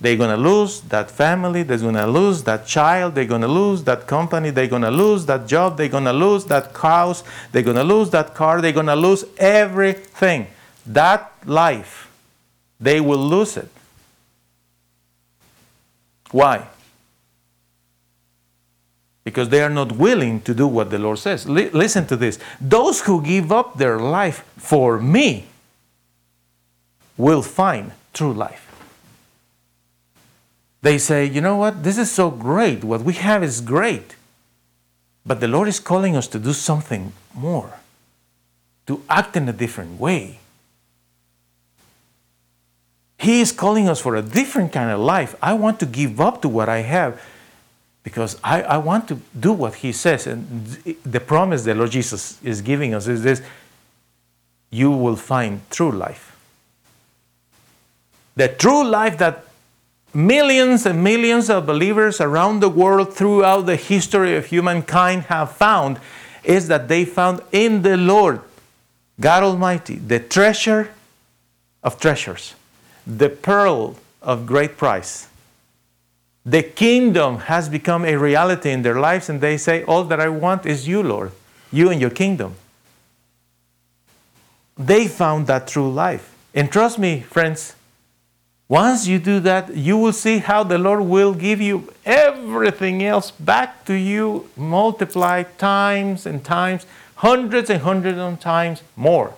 They're 0.00 0.16
going 0.16 0.30
to 0.30 0.42
lose 0.42 0.80
that 0.80 1.10
family, 1.10 1.62
they're 1.62 1.76
going 1.78 1.94
to 1.94 2.06
lose 2.06 2.42
that 2.44 2.66
child, 2.66 3.14
they're 3.14 3.26
going 3.26 3.42
to 3.42 3.48
lose 3.48 3.84
that 3.84 4.06
company, 4.06 4.48
they're 4.48 4.66
going 4.66 4.82
to 4.82 4.90
lose 4.90 5.26
that 5.26 5.46
job, 5.46 5.76
they're 5.76 5.88
going 5.88 6.04
to 6.04 6.12
lose 6.12 6.46
that 6.46 6.74
house, 6.74 7.22
they're 7.52 7.62
going 7.62 7.76
to 7.76 7.84
lose 7.84 8.10
that 8.10 8.34
car, 8.34 8.60
they're 8.60 8.72
going 8.72 8.86
to 8.86 8.96
lose 8.96 9.24
everything. 9.36 10.48
That 10.86 11.30
life, 11.44 12.10
they 12.80 13.00
will 13.00 13.24
lose 13.24 13.56
it. 13.58 13.68
Why? 16.32 16.66
Because 19.24 19.50
they 19.50 19.62
are 19.62 19.70
not 19.70 19.92
willing 19.92 20.40
to 20.42 20.54
do 20.54 20.66
what 20.66 20.90
the 20.90 20.98
Lord 20.98 21.18
says. 21.18 21.48
Li- 21.48 21.70
listen 21.70 22.06
to 22.06 22.16
this. 22.16 22.38
Those 22.60 23.02
who 23.02 23.22
give 23.22 23.52
up 23.52 23.78
their 23.78 23.98
life 23.98 24.44
for 24.56 24.98
me 24.98 25.46
will 27.16 27.42
find 27.42 27.92
true 28.12 28.32
life. 28.32 28.68
They 30.82 30.98
say, 30.98 31.24
you 31.24 31.40
know 31.40 31.56
what? 31.56 31.84
This 31.84 31.98
is 31.98 32.10
so 32.10 32.30
great. 32.30 32.82
What 32.82 33.02
we 33.02 33.12
have 33.14 33.44
is 33.44 33.60
great. 33.60 34.16
But 35.24 35.38
the 35.38 35.46
Lord 35.46 35.68
is 35.68 35.78
calling 35.78 36.16
us 36.16 36.26
to 36.28 36.40
do 36.40 36.52
something 36.52 37.12
more, 37.32 37.78
to 38.88 39.02
act 39.08 39.36
in 39.36 39.48
a 39.48 39.52
different 39.52 40.00
way. 40.00 40.40
He 43.18 43.40
is 43.40 43.52
calling 43.52 43.88
us 43.88 44.00
for 44.00 44.16
a 44.16 44.22
different 44.22 44.72
kind 44.72 44.90
of 44.90 44.98
life. 44.98 45.36
I 45.40 45.52
want 45.52 45.78
to 45.78 45.86
give 45.86 46.20
up 46.20 46.42
to 46.42 46.48
what 46.48 46.68
I 46.68 46.78
have 46.78 47.22
because 48.02 48.38
I, 48.42 48.62
I 48.62 48.78
want 48.78 49.08
to 49.08 49.18
do 49.38 49.52
what 49.52 49.76
He 49.76 49.92
says. 49.92 50.26
And 50.26 50.66
the 51.04 51.20
promise 51.20 51.64
the 51.64 51.74
Lord 51.74 51.90
Jesus 51.90 52.42
is 52.42 52.60
giving 52.60 52.94
us 52.94 53.06
is 53.06 53.22
this 53.22 53.42
you 54.70 54.90
will 54.90 55.16
find 55.16 55.60
true 55.70 55.92
life. 55.92 56.36
The 58.34 58.48
true 58.48 58.84
life 58.84 59.18
that 59.18 59.44
millions 60.14 60.86
and 60.86 61.04
millions 61.04 61.50
of 61.50 61.66
believers 61.66 62.20
around 62.20 62.60
the 62.60 62.68
world 62.68 63.14
throughout 63.14 63.66
the 63.66 63.76
history 63.76 64.36
of 64.36 64.46
humankind 64.46 65.24
have 65.24 65.52
found 65.52 66.00
is 66.42 66.68
that 66.68 66.88
they 66.88 67.04
found 67.04 67.40
in 67.52 67.82
the 67.82 67.96
Lord, 67.96 68.40
God 69.20 69.42
Almighty, 69.42 69.96
the 69.96 70.18
treasure 70.18 70.92
of 71.82 72.00
treasures, 72.00 72.54
the 73.06 73.28
pearl 73.28 73.96
of 74.20 74.46
great 74.46 74.76
price. 74.76 75.28
The 76.44 76.62
kingdom 76.62 77.38
has 77.38 77.68
become 77.68 78.04
a 78.04 78.16
reality 78.16 78.70
in 78.70 78.82
their 78.82 78.98
lives, 78.98 79.28
and 79.28 79.40
they 79.40 79.56
say, 79.56 79.84
All 79.84 80.04
that 80.04 80.20
I 80.20 80.28
want 80.28 80.66
is 80.66 80.88
you, 80.88 81.02
Lord, 81.02 81.32
you 81.70 81.90
and 81.90 82.00
your 82.00 82.10
kingdom. 82.10 82.56
They 84.76 85.06
found 85.06 85.46
that 85.46 85.68
true 85.68 85.90
life. 85.92 86.34
And 86.54 86.70
trust 86.70 86.98
me, 86.98 87.20
friends, 87.20 87.76
once 88.68 89.06
you 89.06 89.18
do 89.18 89.38
that, 89.40 89.76
you 89.76 89.96
will 89.96 90.12
see 90.12 90.38
how 90.38 90.64
the 90.64 90.78
Lord 90.78 91.02
will 91.02 91.34
give 91.34 91.60
you 91.60 91.92
everything 92.04 93.04
else 93.04 93.30
back 93.30 93.84
to 93.84 93.94
you, 93.94 94.48
multiplied 94.56 95.58
times 95.58 96.26
and 96.26 96.42
times, 96.44 96.86
hundreds 97.16 97.70
and 97.70 97.82
hundreds 97.82 98.18
of 98.18 98.40
times 98.40 98.82
more. 98.96 99.34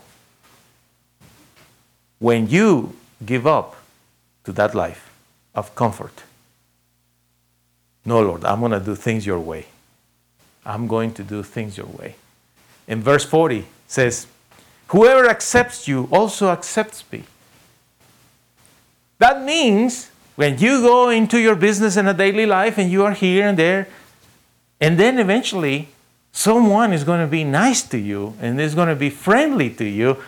When 2.19 2.49
you 2.49 2.97
give 3.27 3.47
up 3.47 3.77
to 4.45 4.53
that 4.53 4.75
life 4.75 5.11
of 5.55 5.75
comfort. 5.75 6.23
No, 8.05 8.21
Lord, 8.21 8.45
I'm 8.45 8.61
going 8.61 8.73
to 8.73 8.81
do 8.81 8.95
things 8.95 9.25
your 9.25 9.41
way. 9.41 9.67
I'm 10.65 10.87
going 10.87 11.13
to 11.15 11.23
do 11.23 11.43
things 11.43 11.77
your 11.77 11.87
way. 11.87 12.17
In 12.87 13.03
verse 13.03 13.25
40 13.25 13.65
says, 13.87 14.27
Whoever 14.89 15.29
accepts 15.29 15.89
you 15.89 16.09
also 16.13 16.49
accepts 16.49 17.05
me. 17.11 17.25
That 19.19 19.43
means 19.43 20.11
when 20.37 20.59
you 20.59 20.83
go 20.83 21.09
into 21.09 21.39
your 21.39 21.55
business 21.55 21.97
in 21.97 22.07
a 22.07 22.15
daily 22.15 22.47
life 22.47 22.77
and 22.77 22.91
you 22.91 23.05
are 23.05 23.13
here 23.13 23.49
and 23.49 23.59
there, 23.59 23.89
and 24.81 24.99
then 24.99 25.19
eventually 25.19 25.89
someone 26.33 26.93
is 26.93 27.05
going 27.05 27.21
to 27.21 27.27
be 27.27 27.45
nice 27.45 27.83
to 27.85 27.99
you 27.99 28.35
and 28.41 28.61
is 28.61 28.75
going 28.75 28.89
to 28.89 28.97
be 28.97 29.09
friendly 29.09 29.71
to 29.71 29.85
you. 29.85 30.19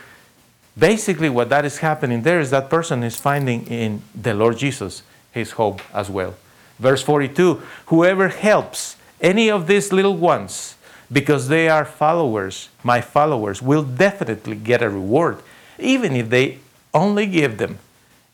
Basically, 0.78 1.28
what 1.28 1.48
that 1.50 1.64
is 1.64 1.78
happening 1.78 2.22
there 2.22 2.40
is 2.40 2.50
that 2.50 2.70
person 2.70 3.02
is 3.02 3.16
finding 3.16 3.66
in 3.66 4.02
the 4.14 4.34
Lord 4.34 4.58
Jesus 4.58 5.02
his 5.32 5.52
hope 5.52 5.82
as 5.94 6.08
well. 6.08 6.34
Verse 6.78 7.02
42 7.02 7.62
Whoever 7.86 8.28
helps 8.28 8.96
any 9.20 9.50
of 9.50 9.66
these 9.66 9.92
little 9.92 10.16
ones, 10.16 10.76
because 11.10 11.48
they 11.48 11.68
are 11.68 11.84
followers, 11.84 12.68
my 12.82 13.00
followers, 13.00 13.62
will 13.62 13.82
definitely 13.82 14.56
get 14.56 14.82
a 14.82 14.90
reward, 14.90 15.38
even 15.78 16.14
if 16.14 16.28
they 16.28 16.58
only 16.92 17.26
give 17.26 17.58
them 17.58 17.78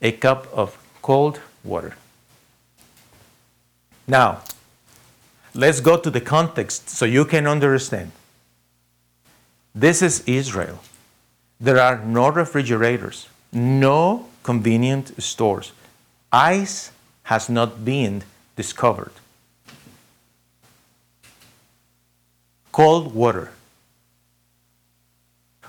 a 0.01 0.13
cup 0.13 0.47
of 0.53 0.77
cold 1.03 1.41
water. 1.63 1.95
Now, 4.07 4.43
let's 5.55 5.81
go 5.81 5.97
to 5.97 6.11
the 6.11 6.21
context 6.21 6.89
so 6.91 7.05
you 7.05 7.25
can 7.25 7.47
understand. 7.47 8.11
This 9.75 10.03
is 10.03 10.23
Israel. 10.27 10.81
There 11.61 11.81
are 11.81 11.99
no 12.05 12.29
refrigerators, 12.29 13.29
no 13.53 14.29
convenient 14.43 15.23
stores. 15.23 15.73
Ice 16.33 16.91
has 17.25 17.49
not 17.49 17.85
been 17.85 18.25
discovered. 18.63 19.13
Cold 22.71 23.13
water. 23.13 23.51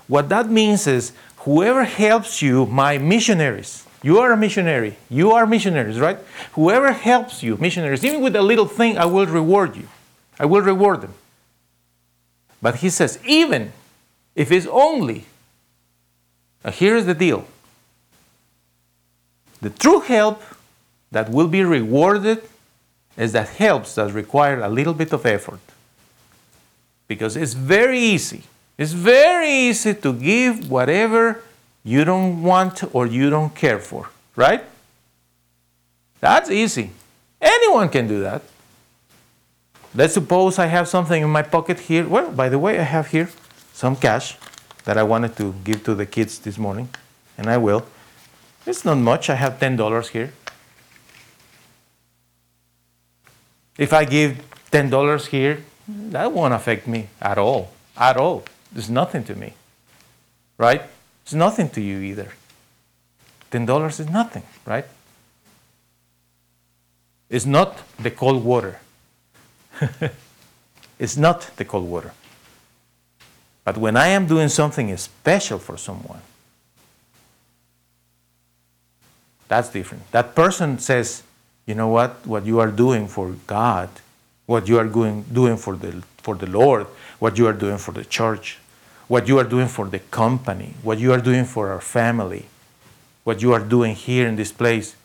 What 0.06 0.28
that 0.28 0.46
means 0.48 0.86
is 0.86 1.12
whoever 1.38 1.82
helps 1.84 2.40
you, 2.40 2.66
my 2.66 2.98
missionaries, 2.98 3.84
you 4.02 4.18
are 4.20 4.30
a 4.32 4.36
missionary, 4.36 4.96
you 5.10 5.32
are 5.32 5.44
missionaries, 5.46 5.98
right? 5.98 6.18
Whoever 6.52 6.92
helps 6.92 7.42
you, 7.42 7.56
missionaries, 7.56 8.04
even 8.04 8.20
with 8.20 8.36
a 8.36 8.42
little 8.42 8.68
thing, 8.78 8.96
I 8.96 9.06
will 9.06 9.26
reward 9.26 9.76
you. 9.76 9.88
I 10.38 10.46
will 10.46 10.62
reward 10.62 11.00
them. 11.00 11.14
But 12.62 12.76
he 12.76 12.90
says, 12.90 13.18
even 13.26 13.72
if 14.34 14.52
it's 14.52 14.66
only, 14.70 15.24
here's 16.80 17.06
the 17.06 17.14
deal 17.14 17.46
the 19.60 19.70
true 19.70 20.00
help 20.00 20.42
that 21.10 21.30
will 21.30 21.48
be 21.48 21.62
rewarded 21.64 22.38
is 23.16 23.32
that 23.32 23.48
helps 23.48 23.94
that 23.94 24.12
require 24.12 24.60
a 24.60 24.68
little 24.68 24.94
bit 24.94 25.12
of 25.12 25.24
effort. 25.26 25.60
Because 27.06 27.36
it's 27.36 27.52
very 27.52 27.98
easy. 27.98 28.42
It's 28.76 28.92
very 28.92 29.50
easy 29.50 29.94
to 29.94 30.12
give 30.12 30.70
whatever 30.70 31.42
you 31.84 32.04
don't 32.04 32.42
want 32.42 32.82
or 32.94 33.06
you 33.06 33.30
don't 33.30 33.54
care 33.54 33.78
for, 33.78 34.08
right? 34.34 34.64
That's 36.20 36.50
easy. 36.50 36.90
Anyone 37.40 37.88
can 37.90 38.08
do 38.08 38.20
that. 38.22 38.42
Let's 39.94 40.14
suppose 40.14 40.58
I 40.58 40.66
have 40.66 40.88
something 40.88 41.22
in 41.22 41.30
my 41.30 41.42
pocket 41.42 41.78
here. 41.80 42.08
Well, 42.08 42.32
by 42.32 42.48
the 42.48 42.58
way, 42.58 42.80
I 42.80 42.82
have 42.82 43.08
here 43.08 43.28
some 43.72 43.94
cash 43.94 44.36
that 44.84 44.98
I 44.98 45.02
wanted 45.02 45.36
to 45.36 45.54
give 45.62 45.84
to 45.84 45.94
the 45.94 46.06
kids 46.06 46.38
this 46.38 46.58
morning, 46.58 46.88
and 47.38 47.48
I 47.48 47.58
will. 47.58 47.86
It's 48.66 48.84
not 48.84 48.98
much. 48.98 49.30
I 49.30 49.34
have 49.34 49.60
$10 49.60 50.08
here. 50.08 50.32
If 53.76 53.92
I 53.92 54.04
give 54.04 54.42
$10 54.70 55.26
here, 55.26 55.64
that 55.88 56.32
won't 56.32 56.54
affect 56.54 56.86
me 56.86 57.08
at 57.20 57.38
all. 57.38 57.70
At 57.96 58.16
all. 58.16 58.44
It's 58.74 58.88
nothing 58.88 59.24
to 59.24 59.34
me. 59.34 59.54
Right? 60.58 60.82
It's 61.22 61.34
nothing 61.34 61.68
to 61.70 61.80
you 61.80 61.98
either. 62.00 62.32
$10 63.50 64.00
is 64.00 64.08
nothing, 64.08 64.42
right? 64.66 64.84
It's 67.30 67.46
not 67.46 67.80
the 67.98 68.10
cold 68.10 68.44
water. 68.44 68.78
it's 70.98 71.16
not 71.16 71.50
the 71.56 71.64
cold 71.64 71.88
water. 71.88 72.12
But 73.64 73.78
when 73.78 73.96
I 73.96 74.08
am 74.08 74.26
doing 74.26 74.48
something 74.48 74.94
special 74.96 75.58
for 75.58 75.76
someone, 75.76 76.20
that's 79.48 79.70
different. 79.70 80.10
That 80.10 80.34
person 80.34 80.78
says, 80.78 81.22
you 81.66 81.74
know 81.74 81.88
what, 81.88 82.26
what 82.26 82.44
you 82.44 82.60
are 82.60 82.70
doing 82.70 83.08
for 83.08 83.34
God, 83.46 83.88
what 84.46 84.68
you 84.68 84.78
are 84.78 84.86
doing, 84.86 85.24
doing 85.32 85.56
for, 85.56 85.76
the, 85.76 86.02
for 86.18 86.34
the 86.34 86.46
Lord, 86.46 86.86
what 87.18 87.38
you 87.38 87.46
are 87.46 87.52
doing 87.52 87.78
for 87.78 87.92
the 87.92 88.04
church, 88.04 88.58
what 89.08 89.28
you 89.28 89.38
are 89.38 89.44
doing 89.44 89.68
for 89.68 89.86
the 89.86 89.98
company, 89.98 90.74
what 90.82 90.98
you 90.98 91.12
are 91.12 91.20
doing 91.20 91.44
for 91.44 91.70
our 91.70 91.80
family, 91.80 92.46
what 93.24 93.40
you 93.40 93.52
are 93.52 93.60
doing 93.60 93.94
here 93.94 94.26
in 94.28 94.36
this 94.36 94.52
place 94.52 94.96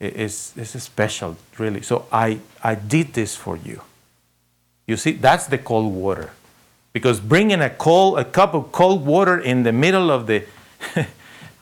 is, 0.00 0.52
is 0.56 0.70
special, 0.82 1.36
really. 1.58 1.80
So 1.82 2.06
I, 2.12 2.40
I 2.62 2.74
did 2.74 3.14
this 3.14 3.34
for 3.36 3.56
you. 3.56 3.80
You 4.86 4.96
see, 4.96 5.12
that's 5.12 5.46
the 5.46 5.58
cold 5.58 5.94
water. 5.94 6.30
Because 6.92 7.20
bringing 7.20 7.60
a, 7.60 7.70
cold, 7.70 8.18
a 8.18 8.24
cup 8.24 8.54
of 8.54 8.70
cold 8.70 9.04
water 9.04 9.38
in 9.38 9.62
the 9.62 9.72
middle 9.72 10.10
of 10.10 10.26
the 10.26 10.44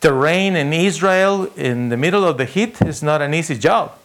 terrain 0.01 0.57
in 0.57 0.73
Israel, 0.73 1.45
in 1.57 1.89
the 1.89 1.97
middle 1.97 2.25
of 2.25 2.37
the 2.37 2.45
heat, 2.45 2.83
is 2.83 3.03
not 3.03 3.23
an 3.23 3.33
easy 3.33 3.57
job. 3.57 3.97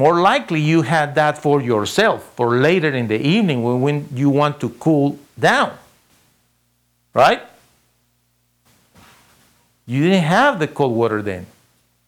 More 0.00 0.18
likely, 0.18 0.60
you 0.62 0.80
had 0.80 1.14
that 1.16 1.36
for 1.36 1.60
yourself 1.60 2.32
for 2.34 2.56
later 2.56 2.88
in 2.88 3.06
the 3.06 3.20
evening 3.20 3.62
when, 3.62 3.82
when 3.82 4.08
you 4.14 4.30
want 4.30 4.58
to 4.60 4.70
cool 4.70 5.18
down. 5.38 5.76
Right? 7.12 7.42
You 9.84 10.04
didn't 10.04 10.24
have 10.24 10.58
the 10.58 10.68
cold 10.68 10.96
water 10.96 11.20
then. 11.20 11.44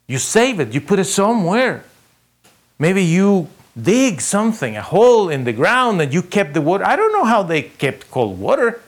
You 0.06 0.16
save 0.16 0.58
it, 0.58 0.72
you 0.72 0.80
put 0.80 1.00
it 1.00 1.04
somewhere. 1.04 1.84
Maybe 2.78 3.04
you 3.04 3.48
dig 3.76 4.22
something, 4.22 4.74
a 4.74 4.80
hole 4.80 5.28
in 5.28 5.44
the 5.44 5.52
ground, 5.52 6.00
and 6.00 6.14
you 6.14 6.22
kept 6.22 6.54
the 6.54 6.62
water. 6.62 6.86
I 6.86 6.96
don't 6.96 7.12
know 7.12 7.24
how 7.24 7.42
they 7.42 7.60
kept 7.60 8.10
cold 8.10 8.40
water, 8.40 8.80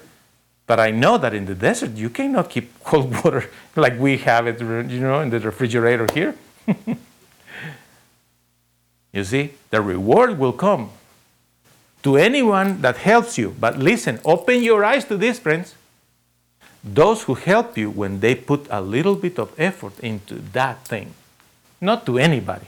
but 0.66 0.80
I 0.80 0.92
know 0.92 1.18
that 1.18 1.34
in 1.34 1.44
the 1.44 1.55
desert 1.55 1.90
you 1.90 2.09
cannot 2.09 2.48
keep 2.48 2.82
cold 2.84 3.12
water 3.22 3.50
like 3.76 3.98
we 3.98 4.16
have 4.16 4.46
it, 4.46 4.61
you 4.61 5.00
know, 5.00 5.20
in 5.20 5.28
the 5.28 5.40
refrigerator 5.40 6.07
here. 6.14 6.34
you 9.15 9.25
see, 9.25 9.53
the 9.71 9.81
reward 9.81 10.39
will 10.39 10.53
come 10.53 10.91
to 12.03 12.17
anyone 12.17 12.83
that 12.83 12.97
helps 12.97 13.39
you. 13.39 13.55
But 13.59 13.79
listen, 13.79 14.19
open 14.25 14.62
your 14.62 14.85
eyes 14.85 15.05
to 15.07 15.17
this, 15.17 15.39
friends. 15.39 15.75
Those 16.83 17.23
who 17.23 17.35
help 17.35 17.79
you 17.79 17.91
when 17.91 18.21
they 18.21 18.35
put 18.35 18.67
a 18.69 18.81
little 18.81 19.15
bit 19.15 19.39
of 19.39 19.59
effort 19.59 19.99
into 20.01 20.35
that 20.53 20.85
thing, 20.85 21.15
not 21.81 22.05
to 22.07 22.19
anybody. 22.19 22.67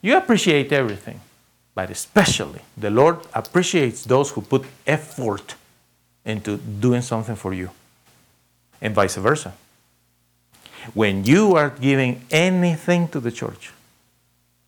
You 0.00 0.16
appreciate 0.16 0.72
everything. 0.72 1.20
But 1.74 1.90
especially, 1.90 2.62
the 2.74 2.88
Lord 2.88 3.18
appreciates 3.34 4.04
those 4.04 4.30
who 4.30 4.40
put 4.40 4.64
effort 4.86 5.54
into 6.24 6.56
doing 6.56 7.02
something 7.02 7.36
for 7.36 7.52
you, 7.52 7.70
and 8.80 8.94
vice 8.94 9.16
versa. 9.16 9.52
When 10.94 11.24
you 11.24 11.54
are 11.54 11.68
giving 11.68 12.22
anything 12.30 13.08
to 13.08 13.20
the 13.20 13.30
church, 13.30 13.72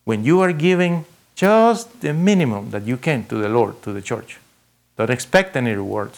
when 0.09 0.25
you 0.25 0.41
are 0.41 0.55
giving 0.55 1.05
just 1.35 2.01
the 2.01 2.15
minimum 2.15 2.71
that 2.71 2.83
you 2.85 2.97
can 2.97 3.27
to 3.27 3.35
the 3.35 3.49
Lord, 3.51 3.83
to 3.83 3.93
the 3.93 4.01
church, 4.01 4.39
don't 4.97 5.11
expect 5.11 5.55
any 5.55 5.73
reward. 5.73 6.13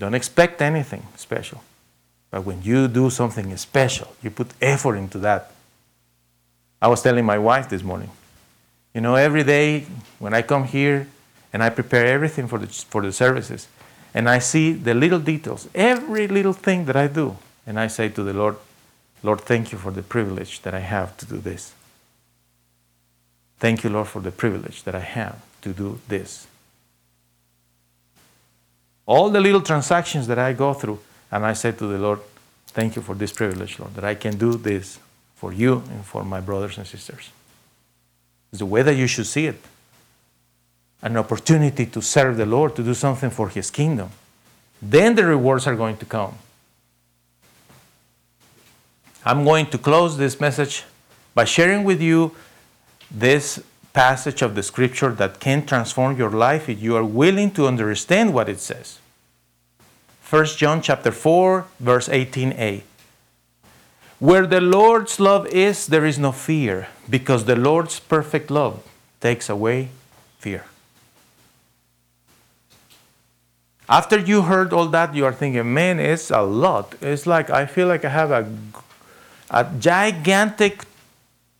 Don't 0.00 0.12
expect 0.12 0.60
anything 0.60 1.04
special. 1.14 1.62
But 2.32 2.44
when 2.44 2.60
you 2.64 2.88
do 2.88 3.08
something 3.08 3.56
special, 3.56 4.16
you 4.20 4.32
put 4.32 4.48
effort 4.60 4.96
into 4.96 5.18
that. 5.18 5.52
I 6.80 6.88
was 6.88 7.02
telling 7.02 7.24
my 7.24 7.38
wife 7.38 7.68
this 7.68 7.84
morning, 7.84 8.10
you 8.94 9.00
know, 9.00 9.14
every 9.14 9.44
day 9.44 9.86
when 10.18 10.34
I 10.34 10.42
come 10.42 10.64
here 10.64 11.06
and 11.52 11.62
I 11.62 11.70
prepare 11.70 12.06
everything 12.06 12.48
for 12.48 12.58
the, 12.58 12.66
for 12.66 13.00
the 13.02 13.12
services, 13.12 13.68
and 14.12 14.28
I 14.28 14.40
see 14.40 14.72
the 14.72 14.92
little 14.92 15.20
details, 15.20 15.68
every 15.72 16.26
little 16.26 16.52
thing 16.52 16.86
that 16.86 16.96
I 16.96 17.06
do, 17.06 17.36
and 17.64 17.78
I 17.78 17.86
say 17.86 18.08
to 18.08 18.24
the 18.24 18.32
Lord, 18.32 18.56
Lord, 19.22 19.42
thank 19.42 19.70
you 19.70 19.78
for 19.78 19.92
the 19.92 20.02
privilege 20.02 20.62
that 20.62 20.74
I 20.74 20.80
have 20.80 21.16
to 21.18 21.26
do 21.26 21.38
this. 21.38 21.74
Thank 23.62 23.84
you, 23.84 23.90
Lord, 23.90 24.08
for 24.08 24.20
the 24.20 24.32
privilege 24.32 24.82
that 24.82 24.96
I 24.96 24.98
have 24.98 25.40
to 25.60 25.72
do 25.72 26.00
this. 26.08 26.48
All 29.06 29.30
the 29.30 29.40
little 29.40 29.60
transactions 29.60 30.26
that 30.26 30.36
I 30.36 30.52
go 30.52 30.74
through, 30.74 30.98
and 31.30 31.46
I 31.46 31.52
say 31.52 31.70
to 31.70 31.86
the 31.86 31.96
Lord, 31.96 32.18
Thank 32.66 32.96
you 32.96 33.02
for 33.02 33.14
this 33.14 33.30
privilege, 33.30 33.78
Lord, 33.78 33.94
that 33.94 34.02
I 34.02 34.16
can 34.16 34.36
do 34.36 34.54
this 34.54 34.98
for 35.36 35.52
you 35.52 35.74
and 35.92 36.04
for 36.04 36.24
my 36.24 36.40
brothers 36.40 36.76
and 36.76 36.84
sisters. 36.84 37.30
It's 38.50 38.58
the 38.58 38.66
way 38.66 38.82
that 38.82 38.96
you 38.96 39.06
should 39.06 39.26
see 39.26 39.46
it 39.46 39.60
an 41.00 41.16
opportunity 41.16 41.86
to 41.86 42.02
serve 42.02 42.38
the 42.38 42.46
Lord, 42.46 42.74
to 42.74 42.82
do 42.82 42.94
something 42.94 43.30
for 43.30 43.48
His 43.48 43.70
kingdom. 43.70 44.10
Then 44.80 45.14
the 45.14 45.24
rewards 45.24 45.68
are 45.68 45.76
going 45.76 45.98
to 45.98 46.04
come. 46.04 46.34
I'm 49.24 49.44
going 49.44 49.66
to 49.66 49.78
close 49.78 50.18
this 50.18 50.40
message 50.40 50.82
by 51.32 51.44
sharing 51.44 51.84
with 51.84 52.00
you 52.00 52.34
this 53.12 53.62
passage 53.92 54.42
of 54.42 54.54
the 54.54 54.62
scripture 54.62 55.12
that 55.12 55.38
can 55.38 55.66
transform 55.66 56.16
your 56.16 56.30
life 56.30 56.68
if 56.68 56.80
you 56.80 56.96
are 56.96 57.04
willing 57.04 57.50
to 57.52 57.66
understand 57.66 58.32
what 58.32 58.48
it 58.48 58.58
says. 58.58 58.98
1 60.28 60.46
John 60.56 60.80
chapter 60.80 61.12
4 61.12 61.66
verse 61.78 62.08
18a. 62.08 62.82
Where 64.18 64.46
the 64.46 64.60
Lord's 64.60 65.18
love 65.18 65.46
is, 65.48 65.86
there 65.88 66.06
is 66.06 66.18
no 66.18 66.30
fear, 66.30 66.88
because 67.10 67.44
the 67.44 67.56
Lord's 67.56 67.98
perfect 67.98 68.50
love 68.50 68.82
takes 69.20 69.50
away 69.50 69.88
fear. 70.38 70.64
After 73.88 74.18
you 74.18 74.42
heard 74.42 74.72
all 74.72 74.86
that, 74.86 75.14
you 75.14 75.24
are 75.24 75.32
thinking, 75.32 75.74
man, 75.74 75.98
it's 75.98 76.30
a 76.30 76.40
lot. 76.40 76.94
It's 77.02 77.26
like 77.26 77.50
I 77.50 77.66
feel 77.66 77.88
like 77.88 78.04
I 78.04 78.10
have 78.10 78.30
a, 78.30 78.48
a 79.50 79.64
gigantic 79.78 80.84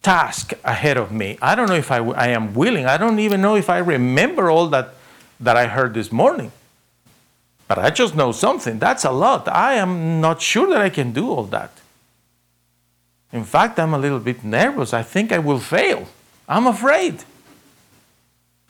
task 0.03 0.53
ahead 0.65 0.97
of 0.97 1.13
me. 1.13 1.39
I 1.41 1.55
don't 1.55 1.69
know 1.69 1.77
if 1.77 1.91
I, 1.91 1.99
I 1.99 2.29
am 2.29 2.55
willing. 2.55 2.87
I 2.87 2.97
don't 2.97 3.19
even 3.21 3.41
know 3.41 3.57
if 3.57 3.71
I 3.71 3.79
remember 3.79 4.51
all 4.51 4.69
that, 4.69 4.95
that 5.41 5.57
I 5.57 5.67
heard 5.67 5.95
this 5.95 6.11
morning. 6.11 6.53
But 7.69 7.79
I 7.79 7.91
just 7.91 8.15
know 8.15 8.33
something. 8.33 8.79
That's 8.79 9.05
a 9.05 9.11
lot. 9.11 9.49
I 9.49 9.75
am 9.75 10.21
not 10.21 10.43
sure 10.43 10.69
that 10.71 10.81
I 10.81 10.91
can 10.91 11.13
do 11.13 11.31
all 11.31 11.45
that. 11.45 11.71
In 13.33 13.45
fact, 13.45 13.79
I'm 13.79 13.95
a 13.95 13.99
little 13.99 14.19
bit 14.19 14.45
nervous. 14.45 14.93
I 14.93 15.03
think 15.03 15.33
I 15.33 15.39
will 15.39 15.61
fail. 15.61 16.07
I'm 16.49 16.67
afraid. 16.67 17.25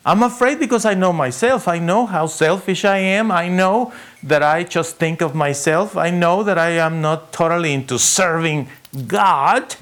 I'm 0.05 0.21
afraid 0.21 0.59
because 0.59 0.85
I 0.85 0.93
know 0.93 1.13
myself. 1.13 1.67
I 1.67 1.79
know 1.79 2.05
how 2.05 2.27
selfish 2.27 2.85
I 2.85 2.97
am. 2.97 3.31
I 3.31 3.47
know 3.47 3.93
that 4.21 4.43
I 4.43 4.63
just 4.63 4.97
think 4.97 5.21
of 5.21 5.33
myself. 5.33 5.97
I 5.97 6.09
know 6.09 6.43
that 6.43 6.57
I 6.57 6.71
am 6.71 7.01
not 7.01 7.33
totally 7.33 7.73
into 7.73 7.97
serving 7.97 8.69
God. 9.07 9.75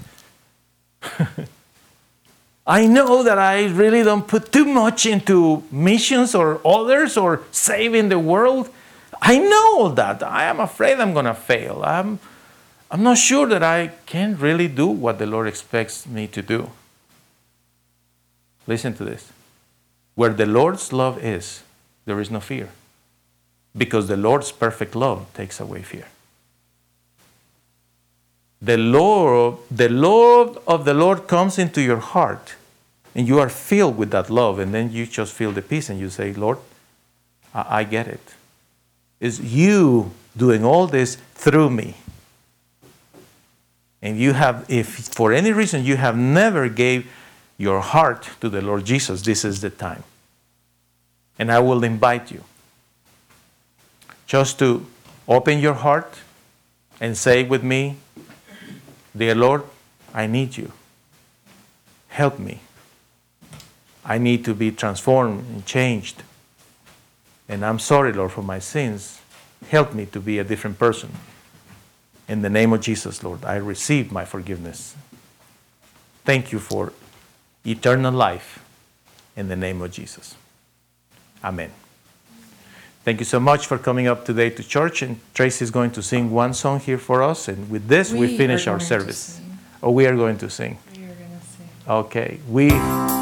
I 2.68 2.86
know 2.86 3.24
that 3.24 3.40
I 3.40 3.66
really 3.66 4.04
don't 4.04 4.28
put 4.28 4.52
too 4.52 4.66
much 4.66 5.06
into 5.06 5.64
missions 5.72 6.36
or 6.36 6.62
others 6.66 7.18
or 7.18 7.42
saving 7.52 8.10
the 8.10 8.20
world. 8.20 8.70
I 9.22 9.38
know 9.38 9.80
all 9.80 9.90
that. 9.90 10.24
I 10.24 10.46
am 10.46 10.60
afraid 10.60 11.00
I'm 11.00 11.14
going 11.14 11.26
to 11.26 11.34
fail. 11.34 11.82
I'm, 11.84 12.20
I'm 12.90 13.04
not 13.04 13.18
sure 13.18 13.48
that 13.48 13.64
I 13.64 13.92
can 14.06 14.38
really 14.38 14.68
do 14.68 14.88
what 14.88 15.20
the 15.20 15.26
Lord 15.26 15.48
expects 15.48 16.08
me 16.08 16.28
to 16.28 16.42
do. 16.42 16.70
Listen 18.68 18.94
to 18.96 19.04
this. 19.04 19.32
Where 20.16 20.34
the 20.34 20.46
Lord's 20.46 20.94
love 20.94 21.24
is, 21.24 21.64
there 22.06 22.20
is 22.20 22.30
no 22.30 22.40
fear. 22.40 22.70
Because 23.76 24.08
the 24.08 24.18
Lord's 24.18 24.52
perfect 24.52 24.96
love 24.96 25.26
takes 25.34 25.60
away 25.60 25.82
fear. 25.82 26.06
The 28.62 28.78
Lord, 28.78 29.58
the 29.72 29.90
love 29.90 30.62
of 30.68 30.86
the 30.86 30.94
Lord 30.94 31.28
comes 31.28 31.58
into 31.58 31.82
your 31.82 31.98
heart, 31.98 32.56
and 33.16 33.28
you 33.28 33.40
are 33.40 33.50
filled 33.50 33.98
with 33.98 34.12
that 34.12 34.30
love, 34.30 34.60
and 34.60 34.74
then 34.74 34.92
you 34.92 35.08
just 35.08 35.34
feel 35.34 35.52
the 35.52 35.62
peace, 35.62 35.90
and 35.90 36.00
you 36.00 36.10
say, 36.10 36.34
Lord, 36.34 36.60
I, 37.54 37.80
I 37.80 37.84
get 37.84 38.08
it. 38.08 38.36
It's 39.20 39.40
you 39.40 40.12
doing 40.38 40.64
all 40.64 40.88
this 40.88 41.18
through 41.34 41.72
me. 41.72 41.96
And 44.02 44.18
you 44.18 44.34
have, 44.34 44.66
if 44.68 44.88
for 45.10 45.32
any 45.32 45.52
reason 45.52 45.84
you 45.84 45.98
have 45.98 46.18
never 46.18 46.70
gave 46.70 47.10
your 47.58 47.82
heart 47.82 48.30
to 48.42 48.50
the 48.50 48.62
Lord 48.62 48.86
Jesus, 48.86 49.22
this 49.22 49.46
is 49.46 49.62
the 49.62 49.70
time. 49.70 50.04
And 51.38 51.52
I 51.52 51.60
will 51.60 51.84
invite 51.84 52.32
you 52.32 52.44
just 54.26 54.58
to 54.60 54.86
open 55.28 55.60
your 55.60 55.74
heart 55.74 56.16
and 57.00 57.18
say 57.18 57.44
with 57.44 57.64
me, 57.64 57.98
Dear 59.16 59.36
Lord, 59.36 59.64
I 60.14 60.28
need 60.28 60.58
you. 60.58 60.72
Help 62.10 62.40
me. 62.40 62.60
I 64.04 64.18
need 64.18 64.44
to 64.46 64.54
be 64.54 64.72
transformed 64.72 65.46
and 65.50 65.66
changed. 65.66 66.24
And 67.48 67.66
I'm 67.66 67.80
sorry, 67.80 68.14
Lord, 68.14 68.32
for 68.32 68.42
my 68.42 68.60
sins. 68.60 69.20
Help 69.70 69.94
me 69.94 70.06
to 70.08 70.20
be 70.20 70.40
a 70.40 70.44
different 70.44 70.80
person. 70.80 71.12
In 72.28 72.42
the 72.42 72.50
name 72.50 72.74
of 72.74 72.82
Jesus, 72.82 73.24
Lord, 73.24 73.44
I 73.44 73.56
receive 73.56 74.12
my 74.12 74.26
forgiveness. 74.26 74.96
Thank 76.24 76.52
you 76.52 76.60
for 76.60 76.94
eternal 77.66 78.14
life 78.14 78.64
in 79.36 79.50
the 79.50 79.56
name 79.56 79.82
of 79.82 79.92
Jesus. 79.92 80.36
Amen. 81.44 81.72
Thank 83.04 83.20
you 83.20 83.26
so 83.26 83.40
much 83.40 83.66
for 83.66 83.78
coming 83.80 84.08
up 84.08 84.26
today 84.26 84.50
to 84.52 84.64
church. 84.64 85.02
And 85.02 85.20
Tracy 85.34 85.64
is 85.64 85.72
going 85.72 85.92
to 85.92 86.04
sing 86.04 86.30
one 86.32 86.54
song 86.54 86.80
here 86.80 87.00
for 87.00 87.24
us. 87.24 87.48
And 87.48 87.70
with 87.70 87.88
this, 87.88 88.12
we, 88.14 88.20
We 88.28 88.38
finish 88.38 88.68
our 88.68 88.80
service. 88.80 89.18
sing. 89.18 89.58
Oh, 89.82 89.92
we 89.92 90.06
are 90.06 90.16
going 90.16 90.38
to 90.38 90.50
sing. 90.50 90.78
We 90.96 91.04
are 91.06 91.08
going 91.08 91.40
to 91.40 91.46
sing. 91.48 91.68
Okay. 91.88 92.40
We. 92.48 93.21